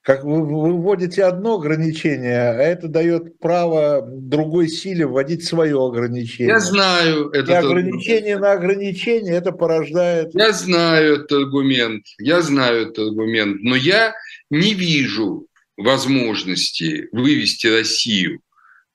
Как 0.02 0.24
вы, 0.24 0.42
вводите 0.42 1.24
одно 1.24 1.56
ограничение, 1.56 2.38
а 2.38 2.54
это 2.54 2.88
дает 2.88 3.38
право 3.38 4.00
другой 4.02 4.68
силе 4.68 5.06
вводить 5.06 5.44
свое 5.44 5.78
ограничение. 5.78 6.54
Я 6.54 6.58
знаю 6.58 7.28
этот 7.28 7.50
И 7.50 7.52
ограничение 7.52 8.36
аргумент. 8.36 8.40
на 8.40 8.52
ограничение 8.52 9.34
это 9.34 9.52
порождает... 9.52 10.30
Я 10.32 10.52
знаю 10.52 11.16
этот 11.16 11.32
аргумент, 11.32 12.06
я 12.18 12.40
знаю 12.40 12.86
этот 12.86 13.10
аргумент, 13.10 13.58
но 13.60 13.76
я 13.76 14.14
не 14.48 14.72
вижу 14.72 15.46
возможности 15.76 17.08
вывести 17.12 17.66
Россию 17.66 18.40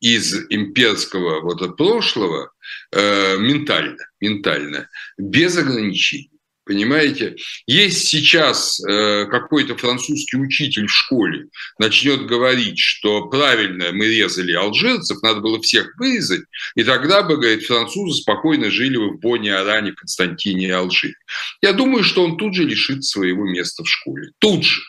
из 0.06 0.36
имперского 0.52 1.42
вот 1.42 1.64
от 1.64 1.78
прошлого 1.78 2.52
э, 2.92 3.38
ментально, 3.38 3.98
ментально, 4.22 4.88
без 5.18 5.58
ограничений. 5.58 6.30
Понимаете, 6.64 7.36
есть 7.66 8.08
сейчас 8.08 8.80
э, 8.86 9.26
какой-то 9.26 9.76
французский 9.76 10.38
учитель 10.38 10.86
в 10.86 10.94
школе 10.94 11.48
начнет 11.80 12.28
говорить, 12.28 12.78
что 12.78 13.30
правильно 13.30 13.92
мы 13.94 14.06
резали 14.06 14.54
алжирцев, 14.54 15.24
надо 15.24 15.42
было 15.42 15.60
всех 15.60 15.92
вырезать, 15.98 16.44
и 16.76 16.84
тогда 16.84 17.24
бы, 17.24 17.38
говорит, 17.38 17.66
французы 17.66 18.22
спокойно 18.22 18.70
жили 18.70 18.98
бы 18.98 19.10
в 19.10 19.20
Боне, 19.20 19.56
Аране, 19.56 19.92
Константине 19.92 20.68
и 20.68 20.72
Алжире. 20.72 21.16
Я 21.62 21.74
думаю, 21.74 22.04
что 22.04 22.24
он 22.24 22.38
тут 22.38 22.54
же 22.54 22.64
лишит 22.64 23.04
своего 23.04 23.44
места 23.44 23.84
в 23.84 23.90
школе. 23.90 24.30
Тут 24.38 24.66
же 24.66 24.82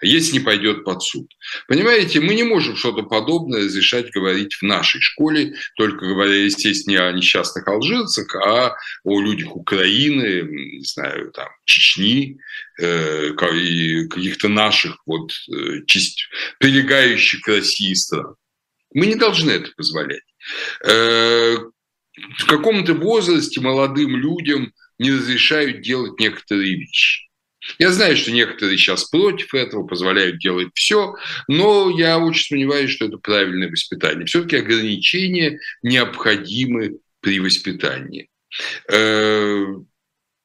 если 0.00 0.34
не 0.34 0.40
пойдет 0.40 0.84
под 0.84 1.02
суд. 1.02 1.30
Понимаете, 1.68 2.20
мы 2.20 2.34
не 2.34 2.42
можем 2.42 2.76
что-то 2.76 3.02
подобное 3.02 3.64
разрешать 3.64 4.10
говорить 4.10 4.54
в 4.54 4.62
нашей 4.62 5.00
школе, 5.00 5.54
только 5.76 6.06
говоря, 6.06 6.44
естественно, 6.44 6.92
не 6.92 7.00
о 7.00 7.12
несчастных 7.12 7.66
алжирцах, 7.66 8.34
а 8.36 8.74
о 9.04 9.20
людях 9.20 9.56
Украины, 9.56 10.42
не 10.78 10.84
знаю, 10.84 11.30
там, 11.32 11.48
Чечни, 11.64 12.38
э, 12.80 13.30
каких-то 13.32 14.48
наших 14.48 14.98
вот 15.06 15.32
э, 15.50 15.84
часть, 15.86 16.28
прилегающих 16.58 17.42
к 17.42 17.48
России 17.48 17.94
стран. 17.94 18.34
Мы 18.94 19.06
не 19.06 19.14
должны 19.14 19.50
это 19.50 19.70
позволять. 19.76 20.22
Э, 20.86 21.56
в 22.38 22.46
каком-то 22.46 22.94
возрасте 22.94 23.60
молодым 23.60 24.16
людям 24.16 24.72
не 24.98 25.12
разрешают 25.12 25.80
делать 25.80 26.18
некоторые 26.20 26.76
вещи. 26.76 27.31
Я 27.78 27.90
знаю, 27.90 28.16
что 28.16 28.32
некоторые 28.32 28.76
сейчас 28.76 29.04
против 29.04 29.54
этого, 29.54 29.86
позволяют 29.86 30.38
делать 30.38 30.68
все, 30.74 31.14
но 31.48 31.90
я 31.96 32.18
очень 32.18 32.46
сомневаюсь, 32.48 32.90
что 32.90 33.06
это 33.06 33.18
правильное 33.18 33.70
воспитание. 33.70 34.26
Все-таки 34.26 34.56
ограничения 34.56 35.60
необходимы 35.82 36.98
при 37.20 37.38
воспитании. 37.38 38.28
Э, 38.90 39.64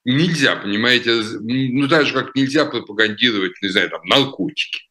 нельзя, 0.05 0.55
понимаете, 0.55 1.11
ну 1.41 1.87
так 1.87 2.05
же, 2.05 2.13
как 2.13 2.35
нельзя 2.35 2.65
пропагандировать, 2.65 3.53
не 3.61 3.69
знаю, 3.69 3.89
там, 3.89 4.01
наркотики 4.05 4.81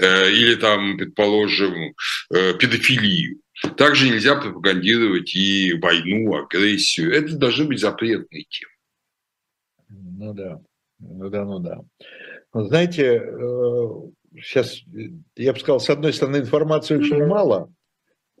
э, 0.00 0.30
или 0.30 0.54
там, 0.54 0.96
предположим, 0.96 1.94
э, 2.32 2.54
педофилию. 2.54 3.40
Также 3.76 4.08
нельзя 4.08 4.36
пропагандировать 4.36 5.34
и 5.34 5.74
войну, 5.74 6.34
агрессию. 6.34 7.12
Это 7.12 7.36
должны 7.36 7.64
быть 7.64 7.80
запретные 7.80 8.44
темы. 8.44 8.72
Ну 9.88 10.32
да, 10.32 10.60
ну 11.02 11.28
да, 11.30 11.44
ну 11.44 11.58
да. 11.58 11.80
Знаете, 12.54 13.20
сейчас, 14.36 14.80
я 15.36 15.52
бы 15.52 15.58
сказал, 15.58 15.80
с 15.80 15.90
одной 15.90 16.12
стороны, 16.12 16.38
информации 16.38 16.96
очень 16.96 17.24
мало 17.26 17.72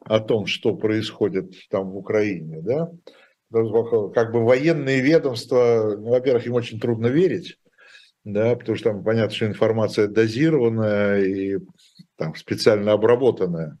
о 0.04 0.20
том, 0.20 0.46
что 0.46 0.74
происходит 0.74 1.54
там 1.70 1.90
в 1.90 1.96
Украине, 1.96 2.60
да, 2.60 2.90
как 3.52 4.32
бы 4.32 4.44
военные 4.44 5.00
ведомства, 5.00 5.96
ну, 5.98 6.10
во-первых, 6.10 6.46
им 6.46 6.54
очень 6.54 6.80
трудно 6.80 7.08
верить, 7.08 7.58
да, 8.24 8.56
потому 8.56 8.76
что 8.76 8.90
там 8.90 9.04
понятно, 9.04 9.34
что 9.34 9.46
информация 9.46 10.08
дозированная 10.08 11.22
и 11.22 11.58
там 12.16 12.34
специально 12.34 12.92
обработанная, 12.92 13.78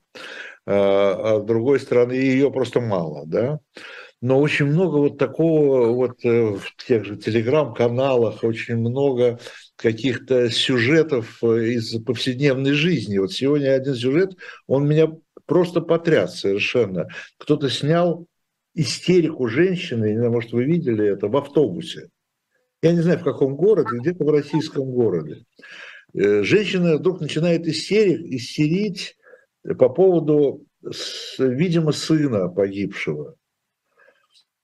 а, 0.66 1.36
а 1.36 1.40
с 1.40 1.44
другой 1.44 1.80
стороны 1.80 2.12
ее 2.12 2.50
просто 2.50 2.80
мало, 2.80 3.24
да. 3.26 3.60
Но 4.22 4.38
очень 4.38 4.66
много 4.66 4.98
вот 4.98 5.18
такого 5.18 5.92
вот 5.92 6.24
э, 6.24 6.54
в 6.54 6.76
тех 6.86 7.04
же 7.04 7.16
телеграм-каналах, 7.16 8.44
очень 8.44 8.76
много 8.76 9.40
каких-то 9.74 10.48
сюжетов 10.48 11.42
э, 11.42 11.72
из 11.72 12.00
повседневной 12.04 12.70
жизни. 12.70 13.18
Вот 13.18 13.32
сегодня 13.32 13.74
один 13.74 13.96
сюжет, 13.96 14.36
он 14.68 14.86
меня 14.86 15.08
просто 15.44 15.80
потряс 15.80 16.38
совершенно. 16.38 17.08
Кто-то 17.36 17.68
снял 17.68 18.28
истерику 18.74 19.48
женщины, 19.48 20.10
не 20.12 20.18
знаю, 20.18 20.30
может, 20.30 20.52
вы 20.52 20.64
видели 20.64 21.04
это, 21.04 21.26
в 21.26 21.36
автобусе. 21.36 22.08
Я 22.80 22.92
не 22.92 23.00
знаю, 23.00 23.18
в 23.18 23.24
каком 23.24 23.56
городе, 23.56 23.98
где-то 23.98 24.24
в 24.24 24.30
российском 24.30 24.84
городе. 24.84 25.42
Э, 26.14 26.44
женщина 26.44 26.96
вдруг 26.96 27.20
начинает 27.20 27.66
истерик, 27.66 28.20
истерить 28.20 29.16
по 29.64 29.88
поводу, 29.88 30.64
видимо, 31.38 31.90
сына 31.90 32.48
погибшего. 32.48 33.34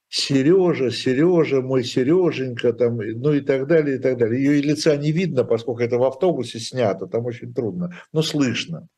Сережа, 0.09 0.90
Сережа, 0.90 1.61
мой 1.61 1.84
Сереженька, 1.84 2.72
там, 2.72 2.96
ну 2.96 3.32
и 3.32 3.40
так 3.40 3.66
далее, 3.66 3.96
и 3.96 3.98
так 4.00 4.16
далее. 4.16 4.42
Ее 4.42 4.62
лица 4.62 4.96
не 4.96 5.12
видно, 5.12 5.44
поскольку 5.44 5.82
это 5.82 5.98
в 5.98 6.04
автобусе 6.04 6.59
снято, 6.59 7.06
там 7.06 7.26
очень 7.26 7.52
трудно, 7.52 7.94
но 8.12 8.22
слышно. 8.22 8.88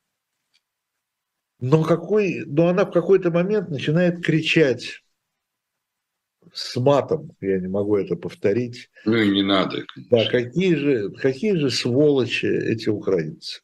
Но, 1.59 1.83
какой, 1.83 2.45
но 2.47 2.69
она 2.69 2.85
в 2.85 2.93
какой-то 2.93 3.31
момент 3.31 3.69
начинает 3.69 4.25
кричать 4.25 5.03
с 6.53 6.77
матом, 6.77 7.33
я 7.41 7.59
не 7.59 7.69
могу 7.69 7.97
это 7.97 8.17
повторить. 8.17 8.89
Ну 9.05 9.17
и 9.17 9.31
не 9.31 9.43
надо. 9.43 9.85
Конечно. 9.95 10.19
Да, 10.19 10.31
какие 10.31 10.75
же, 10.75 11.11
какие 11.11 11.55
же 11.57 11.71
сволочи 11.71 12.47
эти 12.47 12.89
украинцы. 12.89 13.61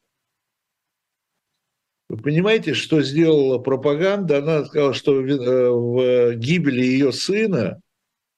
Вы 2.08 2.18
понимаете, 2.18 2.74
что 2.74 3.02
сделала 3.02 3.58
пропаганда? 3.58 4.38
Она 4.38 4.64
сказала, 4.64 4.94
что 4.94 5.14
в 5.14 6.00
э, 6.00 6.34
гибели 6.36 6.82
ее 6.82 7.12
сына 7.12 7.80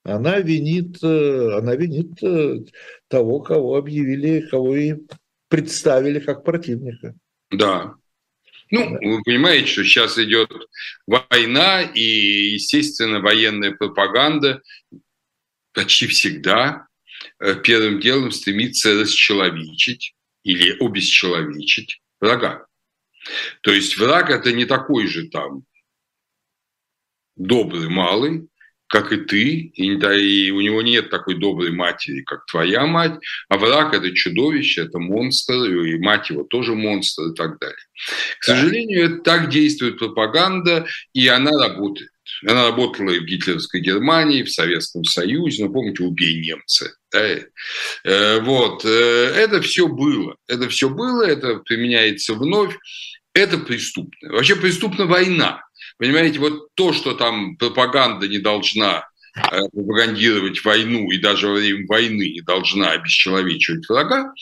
она 0.05 0.39
винит, 0.39 1.03
э, 1.03 1.59
она 1.59 1.77
винит 1.77 2.23
э, 2.23 2.65
того, 3.09 3.41
кого 3.41 3.77
объявили, 3.77 4.41
кого 4.41 4.75
и 4.75 4.95
представили 5.49 6.19
как 6.19 6.45
противника. 6.45 7.15
Да, 7.51 7.95
ну, 8.71 8.91
вы 8.91 9.23
понимаете, 9.23 9.67
что 9.67 9.85
сейчас 9.85 10.19
идет 10.19 10.51
война, 11.07 11.83
и, 11.83 12.53
естественно, 12.53 13.21
военная 13.21 13.73
пропаганда 13.73 14.63
почти 15.73 16.07
всегда 16.07 16.87
первым 17.65 18.01
делом 18.01 18.31
стремится 18.31 19.01
расчеловечить 19.01 20.15
или 20.43 20.77
обесчеловечить 20.85 22.01
врага. 22.21 22.68
То 23.63 23.73
есть 23.73 23.99
враг 23.99 24.31
это 24.31 24.53
не 24.53 24.65
такой 24.65 25.07
же 25.07 25.29
там 25.29 25.65
добрый 27.37 27.89
малый, 27.89 28.49
как 28.89 29.13
и 29.13 29.19
ты, 29.19 29.71
и, 29.75 29.97
да, 29.97 30.17
и 30.17 30.51
у 30.51 30.61
него 30.61 30.83
нет 30.83 31.11
такой 31.11 31.35
доброй 31.35 31.71
матери, 31.71 32.23
как 32.23 32.47
твоя 32.47 32.87
мать, 32.87 33.19
а 33.49 33.59
враг– 33.59 33.95
это 33.95 34.13
чудовище, 34.13 34.83
это 34.83 34.99
монстр, 34.99 35.55
и 35.55 35.99
мать 35.99 36.31
его 36.31 36.43
тоже 36.43 36.75
монстр 36.75 37.25
и 37.25 37.35
так 37.35 37.59
далее. 37.59 37.77
К 38.41 38.45
сожалению, 38.45 39.05
это 39.05 39.17
так 39.23 39.51
действует 39.51 39.99
пропаганда, 39.99 40.87
и 41.13 41.29
она 41.29 41.51
работает. 41.51 42.11
Она 42.47 42.69
работала 42.69 43.11
и 43.11 43.21
в 43.21 43.25
гитлеровской 43.25 43.81
Германии, 43.81 44.43
в 44.43 44.51
Советском 44.51 45.05
Союзе, 45.05 45.65
ну, 45.65 45.73
помните, 45.73 46.05
убей 46.05 46.41
немца. 46.41 46.91
Да? 47.11 47.27
Э, 48.05 48.41
вот, 48.41 48.85
э, 48.85 48.89
это 48.89 49.61
все 49.63 49.89
было. 49.89 50.37
Это 50.47 50.69
все 50.69 50.89
было, 50.89 51.23
это 51.23 51.57
применяется 51.57 52.35
вновь. 52.35 52.77
Это 53.39 53.59
преступно. 53.59 54.33
Вообще 54.33 54.57
преступна 54.57 55.07
война. 55.07 55.63
Понимаете, 55.97 56.41
вот 56.41 56.75
то, 56.75 56.93
что 56.93 57.15
там 57.15 57.57
пропаганда 57.57 58.27
не 58.27 58.39
должна 58.39 59.09
э, 59.37 59.61
пропагандировать 59.73 60.65
войну 60.65 61.11
и 61.11 61.19
даже 61.19 61.47
во 61.47 61.55
время 61.55 61.87
войны 61.87 62.31
не 62.31 62.41
должна 62.41 62.91
обесчеловечивать 62.91 63.89
врага, 63.89 64.33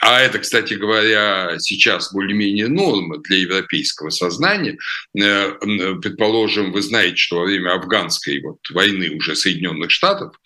а 0.00 0.20
это, 0.20 0.38
кстати 0.38 0.74
говоря, 0.74 1.56
сейчас 1.58 2.12
более-менее 2.12 2.68
норма 2.68 3.18
для 3.18 3.38
европейского 3.38 4.10
сознания. 4.10 4.78
Э, 5.20 5.54
предположим, 6.00 6.70
вы 6.70 6.82
знаете, 6.82 7.16
что 7.16 7.38
во 7.38 7.46
время 7.46 7.72
афганской 7.74 8.40
вот 8.40 8.58
войны 8.70 9.10
уже 9.10 9.34
Соединенных 9.34 9.90
Штатов 9.90 10.36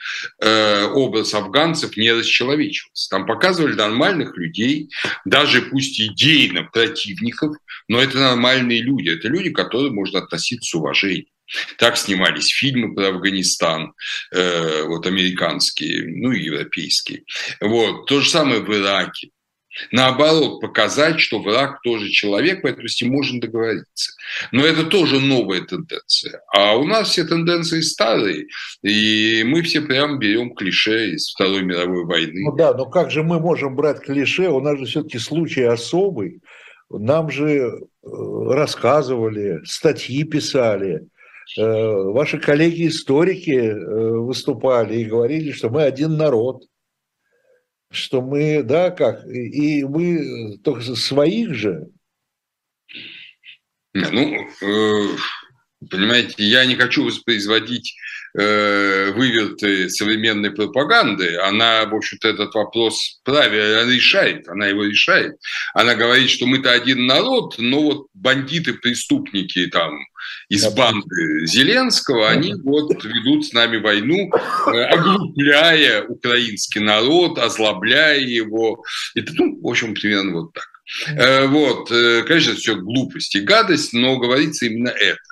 э, 0.40 0.84
образ 0.86 1.34
афганцев 1.34 1.98
не 1.98 2.12
расчеловечивался. 2.12 3.10
Там 3.10 3.26
показывали 3.26 3.74
нормальных 3.74 4.36
людей, 4.38 4.88
даже 5.26 5.60
пусть 5.60 6.00
идейно 6.00 6.64
противников, 6.64 7.54
но 7.92 8.00
это 8.00 8.18
нормальные 8.18 8.80
люди. 8.80 9.10
Это 9.10 9.28
люди, 9.28 9.50
к 9.50 9.56
которым 9.56 9.96
можно 9.96 10.20
относиться 10.20 10.70
с 10.70 10.74
уважением. 10.74 11.26
Так 11.76 11.98
снимались 11.98 12.48
фильмы 12.48 12.94
про 12.94 13.08
Афганистан, 13.08 13.92
э, 14.34 14.84
вот 14.84 15.06
американские, 15.06 16.06
ну 16.06 16.32
и 16.32 16.42
европейские. 16.42 17.24
Вот. 17.60 18.06
То 18.06 18.20
же 18.20 18.30
самое 18.30 18.60
в 18.60 18.74
Ираке. 18.74 19.28
Наоборот, 19.90 20.62
показать, 20.62 21.20
что 21.20 21.40
враг 21.40 21.82
тоже 21.82 22.08
человек, 22.08 22.62
поэтому 22.62 22.88
с 22.88 23.00
ним 23.02 23.12
можно 23.12 23.42
договориться. 23.42 24.12
Но 24.52 24.64
это 24.64 24.84
тоже 24.84 25.20
новая 25.20 25.60
тенденция. 25.60 26.40
А 26.54 26.76
у 26.76 26.86
нас 26.86 27.10
все 27.10 27.24
тенденции 27.24 27.82
старые, 27.82 28.46
и 28.82 29.42
мы 29.44 29.60
все 29.60 29.82
прям 29.82 30.18
берем 30.18 30.54
клише 30.54 31.10
из 31.10 31.30
Второй 31.30 31.62
мировой 31.62 32.06
войны. 32.06 32.40
Ну 32.42 32.56
да, 32.56 32.72
но 32.72 32.86
как 32.86 33.10
же 33.10 33.22
мы 33.22 33.38
можем 33.38 33.76
брать 33.76 34.00
клише? 34.00 34.48
У 34.48 34.60
нас 34.60 34.78
же 34.78 34.86
все-таки 34.86 35.18
случай 35.18 35.64
особый. 35.64 36.40
Нам 36.98 37.30
же 37.30 37.48
э, 37.48 37.78
рассказывали, 38.02 39.64
статьи 39.64 40.24
писали, 40.24 41.08
э, 41.56 41.62
ваши 41.62 42.38
коллеги-историки 42.38 43.50
э, 43.50 43.74
выступали 44.18 44.96
и 44.98 45.04
говорили, 45.04 45.52
что 45.52 45.70
мы 45.70 45.82
один 45.82 46.16
народ, 46.16 46.64
что 47.90 48.22
мы, 48.22 48.62
да, 48.62 48.90
как, 48.90 49.26
и 49.26 49.84
мы 49.84 50.58
только 50.58 50.82
своих 50.82 51.54
же. 51.54 51.88
Ну, 53.94 54.46
понимаете, 55.90 56.34
я 56.38 56.64
не 56.64 56.74
хочу 56.76 57.04
воспроизводить 57.04 57.94
э, 58.38 59.12
выверты 59.12 59.88
современной 59.90 60.50
пропаганды, 60.50 61.36
она, 61.38 61.84
в 61.84 61.94
общем-то, 61.94 62.28
этот 62.28 62.54
вопрос 62.54 63.20
правильно 63.24 63.90
решает, 63.90 64.48
она 64.48 64.66
его 64.66 64.84
решает. 64.84 65.36
Она 65.74 65.94
говорит, 65.94 66.30
что 66.30 66.46
мы-то 66.46 66.72
один 66.72 67.06
народ, 67.06 67.56
но 67.58 67.82
вот 67.82 68.06
бандиты, 68.14 68.74
преступники 68.74 69.66
там 69.66 69.98
из 70.48 70.66
банды 70.74 71.46
Зеленского, 71.46 72.28
они 72.30 72.54
вот 72.54 73.04
ведут 73.04 73.46
с 73.46 73.52
нами 73.52 73.78
войну, 73.78 74.30
э, 74.32 74.84
оглупляя 74.84 76.04
украинский 76.04 76.80
народ, 76.80 77.38
озлобляя 77.38 78.20
его. 78.20 78.82
Это, 79.14 79.32
ну, 79.34 79.60
в 79.60 79.68
общем, 79.68 79.94
примерно 79.94 80.40
вот 80.40 80.52
так. 80.52 80.68
Э, 81.16 81.46
вот, 81.46 81.90
э, 81.90 82.22
конечно, 82.22 82.54
все 82.54 82.76
глупость 82.76 83.34
и 83.34 83.40
гадость, 83.40 83.92
но 83.92 84.18
говорится 84.18 84.66
именно 84.66 84.88
это 84.88 85.31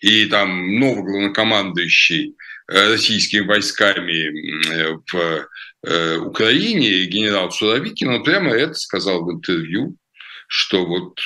и 0.00 0.26
там 0.26 0.78
новый 0.78 1.04
главнокомандующий 1.04 2.34
э, 2.68 2.88
российскими 2.88 3.46
войсками 3.46 4.68
э, 4.68 4.96
в 5.12 5.48
э, 5.84 6.16
Украине, 6.16 7.04
генерал 7.06 7.50
Суровикин, 7.50 8.08
он 8.08 8.24
прямо 8.24 8.50
это 8.50 8.74
сказал 8.74 9.24
в 9.24 9.32
интервью, 9.32 9.96
что 10.48 10.86
вот 10.86 11.18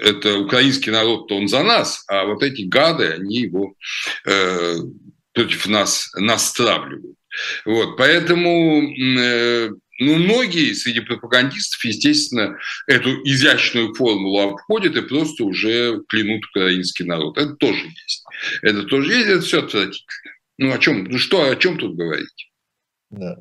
это 0.00 0.38
украинский 0.38 0.92
народ, 0.92 1.28
то 1.28 1.36
он 1.36 1.48
за 1.48 1.62
нас, 1.62 2.04
а 2.08 2.24
вот 2.24 2.42
эти 2.42 2.62
гады, 2.62 3.08
они 3.08 3.40
его 3.40 3.74
против 5.32 5.66
нас 5.66 6.12
настравливают. 6.14 7.16
Вот, 7.64 7.96
поэтому, 7.96 8.82
Ну, 10.04 10.16
многие 10.16 10.72
среди 10.74 11.00
пропагандистов, 11.00 11.84
естественно, 11.84 12.58
эту 12.86 13.10
изящную 13.24 13.94
формулу 13.94 14.40
обходят 14.40 14.96
и 14.96 15.02
просто 15.02 15.44
уже 15.44 16.02
клянут 16.08 16.44
украинский 16.50 17.04
народ. 17.04 17.38
Это 17.38 17.54
тоже 17.54 17.84
есть. 17.84 18.24
Это 18.62 18.82
тоже 18.84 19.12
есть, 19.12 19.28
это 19.28 19.40
все 19.40 19.58
отвратительно. 19.60 20.06
Ну, 20.58 20.72
о 20.72 20.78
чем, 20.78 21.04
ну 21.04 21.18
что, 21.18 21.50
о 21.50 21.56
чем 21.56 21.78
тут 21.78 21.96
говорить? 21.96 22.50
Да. 23.10 23.38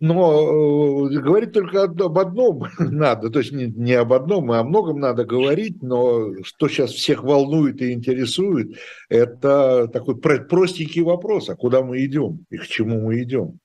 Но 0.00 1.08
э, 1.10 1.18
говорить 1.18 1.52
только 1.52 1.82
об 1.82 2.18
одном 2.18 2.64
надо, 2.78 3.28
то 3.28 3.40
есть 3.40 3.52
не, 3.52 3.66
не 3.66 3.92
об 3.92 4.14
одном, 4.14 4.50
а 4.50 4.60
о 4.60 4.64
многом 4.64 4.98
надо 4.98 5.26
говорить, 5.26 5.82
но 5.82 6.42
что 6.42 6.68
сейчас 6.68 6.92
всех 6.92 7.22
волнует 7.22 7.82
и 7.82 7.92
интересует, 7.92 8.78
это 9.10 9.88
такой 9.88 10.18
простенький 10.18 11.02
вопрос, 11.02 11.50
а 11.50 11.54
куда 11.54 11.82
мы 11.82 12.02
идем 12.04 12.46
и 12.50 12.56
к 12.56 12.66
чему 12.66 13.02
мы 13.02 13.22
идем. 13.22 13.58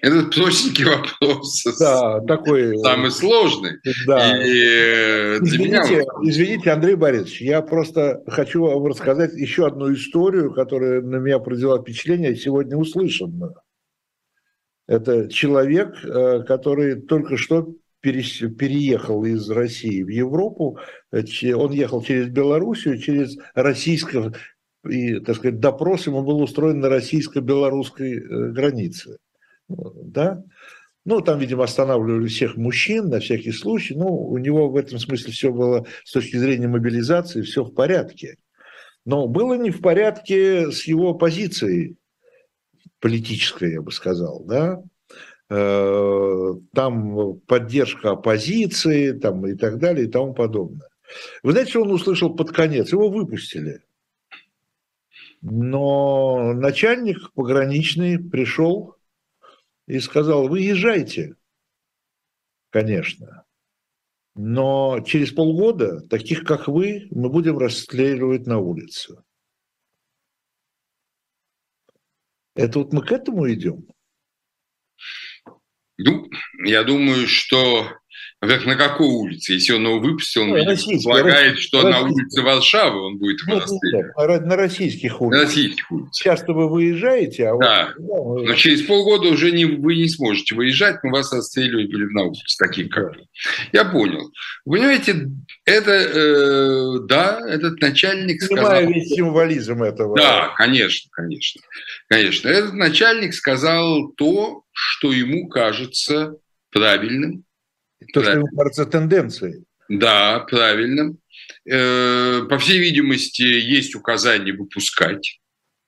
Это 0.00 0.24
простенький 0.24 0.84
вопрос. 0.84 1.64
Да, 1.78 2.20
такой... 2.20 2.78
Самый 2.78 3.10
сложный. 3.10 3.78
Да. 4.06 4.38
И 4.44 4.62
э, 4.62 5.38
извините, 5.42 5.94
меня... 5.94 6.04
извините, 6.22 6.70
Андрей 6.70 6.94
Борисович, 6.94 7.40
я 7.42 7.62
просто 7.62 8.22
хочу 8.28 8.62
вам 8.62 8.86
рассказать 8.86 9.34
еще 9.34 9.66
одну 9.66 9.92
историю, 9.92 10.52
которая 10.52 11.00
на 11.00 11.16
меня 11.16 11.38
произвела 11.38 11.80
впечатление, 11.80 12.36
сегодня 12.36 12.76
услышанную. 12.76 13.54
Это 14.86 15.28
человек, 15.28 15.96
э, 16.04 16.42
который 16.46 17.00
только 17.00 17.36
что 17.36 17.74
переехал 18.00 19.24
из 19.24 19.50
России 19.50 20.02
в 20.02 20.08
Европу. 20.08 20.78
Он 21.10 21.72
ехал 21.72 22.02
через 22.02 22.28
Белоруссию, 22.28 22.98
через 22.98 23.36
российское, 23.54 24.32
и, 24.88 25.18
так 25.20 25.36
сказать, 25.36 25.58
допрос 25.58 26.06
ему 26.06 26.22
был 26.22 26.40
устроен 26.40 26.80
на 26.80 26.88
российско-белорусской 26.88 28.18
э, 28.18 28.50
границе. 28.52 29.18
Да? 29.68 30.42
Ну, 31.04 31.20
там, 31.20 31.38
видимо, 31.38 31.64
останавливали 31.64 32.26
всех 32.26 32.56
мужчин 32.56 33.08
на 33.08 33.20
всякий 33.20 33.52
случай. 33.52 33.94
Ну, 33.94 34.06
у 34.06 34.38
него 34.38 34.68
в 34.68 34.76
этом 34.76 34.98
смысле 34.98 35.32
все 35.32 35.52
было 35.52 35.86
с 36.04 36.12
точки 36.12 36.36
зрения 36.36 36.66
мобилизации, 36.66 37.42
все 37.42 37.62
в 37.62 37.72
порядке. 37.72 38.38
Но 39.04 39.28
было 39.28 39.54
не 39.54 39.70
в 39.70 39.80
порядке 39.80 40.72
с 40.72 40.84
его 40.84 41.14
позицией 41.14 41.96
политическая, 43.00 43.74
я 43.74 43.82
бы 43.82 43.92
сказал, 43.92 44.42
да, 44.44 44.82
э, 45.48 46.52
там 46.74 47.38
поддержка 47.46 48.10
оппозиции 48.10 49.12
там, 49.12 49.46
и 49.46 49.54
так 49.54 49.78
далее 49.78 50.06
и 50.06 50.10
тому 50.10 50.34
подобное. 50.34 50.88
Вы 51.44 51.52
знаете, 51.52 51.70
что 51.70 51.82
он 51.82 51.92
услышал 51.92 52.34
под 52.34 52.50
конец? 52.50 52.90
Его 52.90 53.08
выпустили. 53.08 53.82
Но 55.40 56.52
начальник 56.54 57.32
пограничный 57.34 58.18
пришел 58.18 58.95
и 59.86 60.00
сказал, 60.00 60.48
вы 60.48 60.60
езжайте, 60.60 61.36
конечно. 62.70 63.44
Но 64.34 65.00
через 65.00 65.32
полгода 65.32 66.00
таких, 66.08 66.44
как 66.44 66.68
вы, 66.68 67.08
мы 67.10 67.30
будем 67.30 67.58
расстреливать 67.58 68.46
на 68.46 68.58
улице. 68.58 69.22
Это 72.54 72.80
вот 72.80 72.92
мы 72.92 73.02
к 73.02 73.12
этому 73.12 73.50
идем? 73.52 73.86
Ну, 75.98 76.28
я 76.64 76.84
думаю, 76.84 77.26
что 77.26 77.86
во-первых, 78.46 78.66
на 78.66 78.76
какой 78.76 79.08
улице? 79.08 79.54
Если 79.54 79.72
он 79.72 79.82
его 79.82 79.98
выпустил, 79.98 80.42
он 80.42 80.50
ну, 80.50 80.64
предполагает, 80.64 81.58
что 81.58 81.82
на 81.82 82.00
улице 82.00 82.42
Варшавы 82.42 83.00
он 83.00 83.18
будет 83.18 83.40
его 83.46 83.60
расстреливать. 83.60 84.46
На 84.46 84.56
российских 84.56 85.20
улицах. 85.20 85.40
На 85.40 85.46
российских 85.46 85.90
улицах. 85.90 86.14
Часто 86.14 86.52
вы 86.52 86.68
выезжаете, 86.68 87.48
а 87.48 87.56
да. 87.58 87.94
вот, 87.98 88.46
Но 88.46 88.54
через 88.54 88.82
полгода 88.82 89.28
уже 89.28 89.50
не, 89.50 89.64
вы 89.64 89.96
не 89.96 90.08
сможете 90.08 90.54
выезжать, 90.54 90.96
мы 91.02 91.10
вас 91.10 91.32
расстреливать 91.32 91.90
будем 91.90 92.12
на 92.12 92.24
улице, 92.24 92.56
таких 92.58 92.88
как 92.90 93.16
да. 93.16 93.22
Я 93.72 93.84
понял. 93.84 94.30
Вы 94.64 94.78
понимаете, 94.78 95.28
это, 95.64 95.90
э, 95.90 96.98
да, 97.06 97.40
этот 97.48 97.80
начальник 97.80 98.46
Понимаю 98.48 98.66
сказал... 98.66 98.92
весь 98.92 99.08
символизм 99.08 99.82
этого. 99.82 100.16
Да, 100.16 100.52
конечно, 100.56 101.10
конечно. 101.12 101.60
Конечно. 102.08 102.48
Этот 102.48 102.74
начальник 102.74 103.34
сказал 103.34 104.08
то, 104.12 104.62
что 104.72 105.12
ему 105.12 105.48
кажется 105.48 106.36
правильным, 106.70 107.45
то, 108.12 108.22
что 108.22 108.32
ему 108.32 108.46
кажется 108.48 108.86
тенденцией. 108.86 109.64
Да, 109.88 110.40
правильно. 110.40 111.14
Э, 111.68 112.42
по 112.48 112.58
всей 112.58 112.78
видимости, 112.78 113.42
есть 113.42 113.94
указание 113.94 114.54
выпускать, 114.54 115.40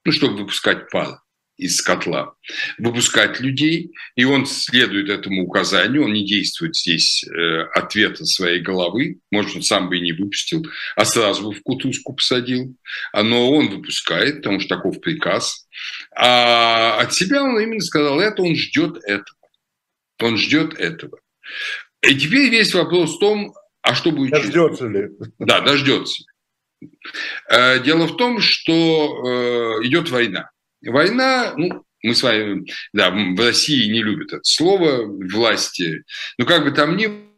ну, 0.04 0.12
чтобы 0.12 0.38
выпускать 0.38 0.90
пар 0.90 1.20
из 1.58 1.82
котла, 1.82 2.34
выпускать 2.78 3.40
людей, 3.40 3.92
и 4.14 4.24
он 4.24 4.46
следует 4.46 5.10
этому 5.10 5.42
указанию, 5.42 6.04
он 6.04 6.12
не 6.12 6.24
действует 6.24 6.76
здесь 6.76 7.24
э, 7.24 7.62
ответа 7.74 8.24
своей 8.24 8.60
головы, 8.60 9.18
может, 9.32 9.56
он 9.56 9.62
сам 9.62 9.88
бы 9.88 9.98
и 9.98 10.00
не 10.00 10.12
выпустил, 10.12 10.64
а 10.94 11.04
сразу 11.04 11.42
бы 11.42 11.52
в 11.52 11.62
кутузку 11.62 12.14
посадил, 12.14 12.76
а, 13.12 13.24
но 13.24 13.50
он 13.50 13.70
выпускает, 13.70 14.36
потому 14.36 14.60
что 14.60 14.76
таков 14.76 15.00
приказ. 15.00 15.66
А 16.14 17.00
от 17.00 17.12
себя 17.12 17.42
он 17.42 17.58
именно 17.58 17.80
сказал 17.80 18.20
это, 18.20 18.40
он 18.42 18.54
ждет 18.54 18.98
этого. 19.04 19.36
Он 20.20 20.36
ждет 20.36 20.74
этого. 20.74 21.18
И 22.02 22.14
теперь 22.16 22.50
весь 22.50 22.74
вопрос 22.74 23.16
в 23.16 23.18
том, 23.18 23.54
а 23.82 23.94
что 23.94 24.12
будет 24.12 24.30
Дождется 24.30 24.86
ли? 24.86 25.08
Да, 25.38 25.60
дождется. 25.60 26.24
Э, 27.50 27.82
дело 27.82 28.06
в 28.06 28.16
том, 28.16 28.40
что 28.40 28.72
э, 28.72 29.86
идет 29.86 30.10
война. 30.10 30.50
Война, 30.82 31.54
ну, 31.56 31.84
мы 32.02 32.14
с 32.14 32.22
вами, 32.22 32.70
да, 32.92 33.10
в 33.10 33.38
России 33.38 33.90
не 33.90 34.02
любят 34.02 34.32
это 34.32 34.44
слово, 34.44 35.06
власти. 35.06 36.04
Но 36.38 36.46
как 36.46 36.64
бы 36.64 36.70
там 36.70 36.96
ни 36.96 37.28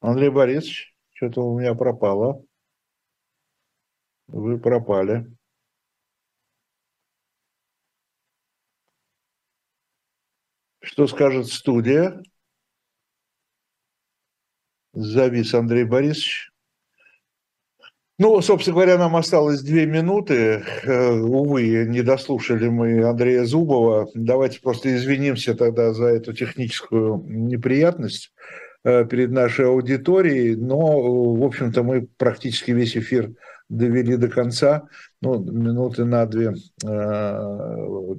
Андрей 0.00 0.30
Борисович, 0.30 0.94
что-то 1.14 1.42
у 1.42 1.58
меня 1.58 1.74
пропало. 1.74 2.44
Вы 4.26 4.58
пропали. 4.58 5.26
Что 10.84 11.06
скажет 11.06 11.46
студия? 11.46 12.22
Завис 14.92 15.54
Андрей 15.54 15.84
Борисович. 15.84 16.50
Ну, 18.18 18.40
собственно 18.42 18.74
говоря, 18.74 18.98
нам 18.98 19.16
осталось 19.16 19.62
две 19.62 19.86
минуты. 19.86 20.62
Э, 20.84 21.10
увы, 21.18 21.86
не 21.88 22.02
дослушали 22.02 22.68
мы 22.68 23.02
Андрея 23.02 23.44
Зубова. 23.44 24.08
Давайте 24.14 24.60
просто 24.60 24.94
извинимся 24.94 25.54
тогда 25.54 25.92
за 25.94 26.06
эту 26.06 26.32
техническую 26.32 27.24
неприятность 27.26 28.32
э, 28.84 29.04
перед 29.06 29.30
нашей 29.30 29.66
аудиторией. 29.66 30.54
Но, 30.54 31.34
в 31.34 31.42
общем-то, 31.42 31.82
мы 31.82 32.06
практически 32.18 32.70
весь 32.70 32.96
эфир 32.96 33.32
довели 33.76 34.16
до 34.16 34.28
конца. 34.28 34.84
Ну, 35.20 35.38
минуты 35.38 36.04
на 36.04 36.26
две 36.26 36.54
э, 36.84 37.38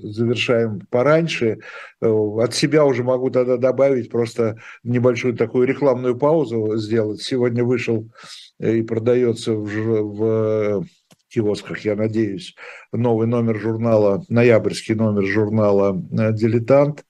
завершаем 0.04 0.82
пораньше. 0.90 1.60
Э, 2.02 2.08
от 2.08 2.54
себя 2.54 2.86
уже 2.86 3.04
могу 3.04 3.30
тогда 3.30 3.58
добавить 3.58 4.10
просто 4.10 4.58
небольшую 4.84 5.36
такую 5.36 5.68
рекламную 5.68 6.18
паузу 6.18 6.78
сделать. 6.78 7.22
Сегодня 7.22 7.64
вышел 7.64 8.10
и 8.60 8.82
продается 8.82 9.54
в, 9.54 9.68
в 9.68 10.86
киосках, 11.30 11.80
я 11.80 11.96
надеюсь, 11.96 12.56
новый 12.94 13.28
номер 13.28 13.60
журнала, 13.60 14.24
ноябрьский 14.30 14.96
номер 14.96 15.26
журнала 15.26 15.94
«Дилетант». 15.96 17.04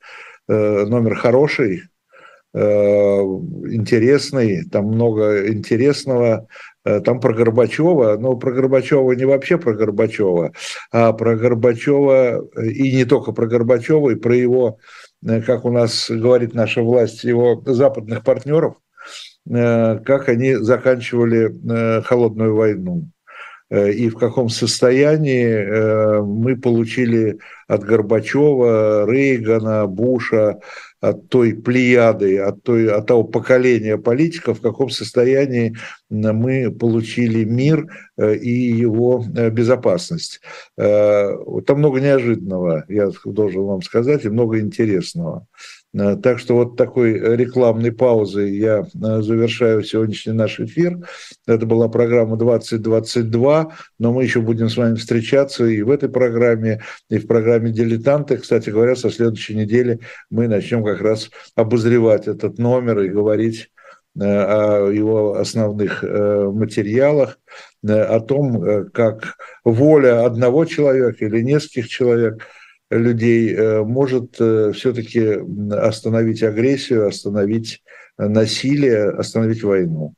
Э, 0.48 0.86
номер 0.86 1.16
хороший, 1.16 1.84
э, 2.54 2.60
интересный, 2.60 4.64
там 4.70 4.86
много 4.86 5.52
интересного. 5.52 6.48
Э, 6.86 7.00
там 7.00 7.20
про 7.20 7.34
Горбачева, 7.34 8.18
но 8.18 8.36
про 8.36 8.52
Горбачева 8.52 9.12
не 9.14 9.26
вообще 9.26 9.58
про 9.58 9.74
Горбачева, 9.74 10.54
а 10.92 11.14
про 11.14 11.36
Горбачева, 11.36 12.46
э, 12.56 12.68
и 12.68 12.96
не 12.96 13.06
только 13.06 13.32
про 13.32 13.48
Горбачева, 13.48 14.12
и 14.12 14.16
про 14.16 14.36
его, 14.36 14.78
э, 15.26 15.42
как 15.42 15.66
у 15.66 15.72
нас 15.72 16.10
говорит 16.10 16.54
наша 16.54 16.84
власть, 16.84 17.24
его 17.24 17.62
западных 17.66 18.24
партнеров, 18.24 18.76
как 19.48 20.30
они 20.30 20.56
заканчивали 20.56 22.02
холодную 22.02 22.56
войну. 22.56 23.12
И 23.72 24.10
в 24.10 24.18
каком 24.18 24.50
состоянии 24.50 26.20
мы 26.24 26.58
получили 26.58 27.38
от 27.68 27.84
Горбачева, 27.84 29.06
Рейгана, 29.08 29.86
Буша, 29.86 30.60
от 31.10 31.30
той 31.30 31.54
плеяды, 31.54 32.38
от, 32.38 32.64
той, 32.64 32.90
от 32.90 33.06
того 33.06 33.24
поколения 33.24 33.98
политиков, 33.98 34.58
в 34.58 34.62
каком 34.62 34.90
состоянии 34.90 35.76
мы 36.10 36.72
получили 36.72 37.44
мир 37.46 37.88
э, 38.18 38.36
и 38.36 38.80
его 38.82 39.24
э, 39.36 39.50
безопасность. 39.50 40.42
Э, 40.78 41.30
там 41.66 41.80
много 41.80 42.00
неожиданного, 42.00 42.86
я 42.90 43.12
должен 43.26 43.64
вам 43.64 43.82
сказать, 43.82 44.26
и 44.26 44.30
много 44.30 44.60
интересного. 44.60 45.48
Э, 45.98 46.18
так 46.22 46.40
что 46.40 46.56
вот 46.56 46.76
такой 46.76 47.14
рекламной 47.36 47.92
паузой 47.92 48.58
я 48.58 48.80
э, 48.80 49.22
завершаю 49.22 49.84
сегодняшний 49.84 50.34
наш 50.34 50.60
эфир. 50.60 51.00
Это 51.48 51.66
была 51.66 51.88
программа 51.88 52.38
2022, 52.38 53.74
но 54.00 54.14
мы 54.14 54.24
еще 54.24 54.42
будем 54.42 54.70
с 54.70 54.78
вами 54.78 54.96
встречаться 54.96 55.66
и 55.66 55.82
в 55.82 55.90
этой 55.90 56.10
программе, 56.10 56.82
и 57.10 57.18
в 57.18 57.28
программе 57.28 57.72
«Дилетанты». 57.72 58.38
Кстати 58.38 58.70
говоря, 58.70 58.96
со 58.96 59.10
следующей 59.10 59.56
недели 59.56 60.00
мы 60.30 60.48
начнем 60.48 60.84
как 60.84 61.02
раз 61.02 61.30
обозревать 61.56 62.28
этот 62.28 62.58
номер 62.58 63.00
и 63.00 63.10
говорить 63.10 63.70
э, 64.20 64.24
о 64.24 64.90
его 64.90 65.36
основных 65.36 66.04
материалах, 66.04 67.40
о 67.88 68.20
том, 68.20 68.90
как 68.92 69.36
воля 69.64 70.26
одного 70.26 70.66
человека 70.66 71.26
или 71.26 71.42
нескольких 71.42 71.88
человек– 71.88 72.46
людей 72.90 73.54
э, 73.54 73.84
может 73.84 74.36
э, 74.40 74.72
все-таки 74.74 75.40
остановить 75.72 76.44
агрессию, 76.44 77.08
остановить 77.08 77.84
насилие, 78.18 79.10
остановить 79.10 79.64
войну. 79.64 80.14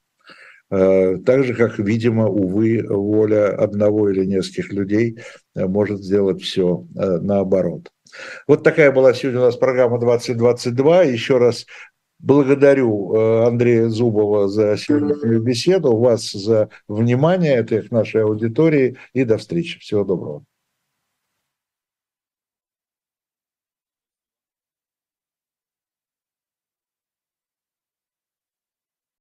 Э, 0.70 1.18
так 1.26 1.46
же, 1.46 1.54
как, 1.54 1.80
видимо, 1.80 2.28
увы, 2.28 2.86
воля 2.88 3.56
одного 3.56 4.10
или 4.10 4.26
нескольких 4.26 4.74
людей 4.74 5.18
может 5.56 6.04
сделать 6.04 6.42
все 6.42 6.86
наоборот. 6.94 7.90
Вот 8.48 8.64
такая 8.64 8.92
была 8.92 9.14
сегодня 9.14 9.42
у 9.42 9.44
нас 9.44 9.56
программа 9.56 10.00
2022. 10.00 11.04
Еще 11.04 11.38
раз 11.38 11.66
благодарю 12.20 13.46
Андрея 13.46 13.90
Зубова 13.90 14.48
за 14.48 14.78
сегодняшнюю 14.78 15.42
беседу, 15.42 15.96
вас 15.96 16.32
за 16.32 16.70
внимание 16.88 17.56
этой 17.56 17.86
нашей 17.92 18.24
аудитории 18.24 18.98
и 19.14 19.24
до 19.24 19.38
встречи. 19.38 19.80
Всего 19.80 20.04
доброго. 20.04 20.47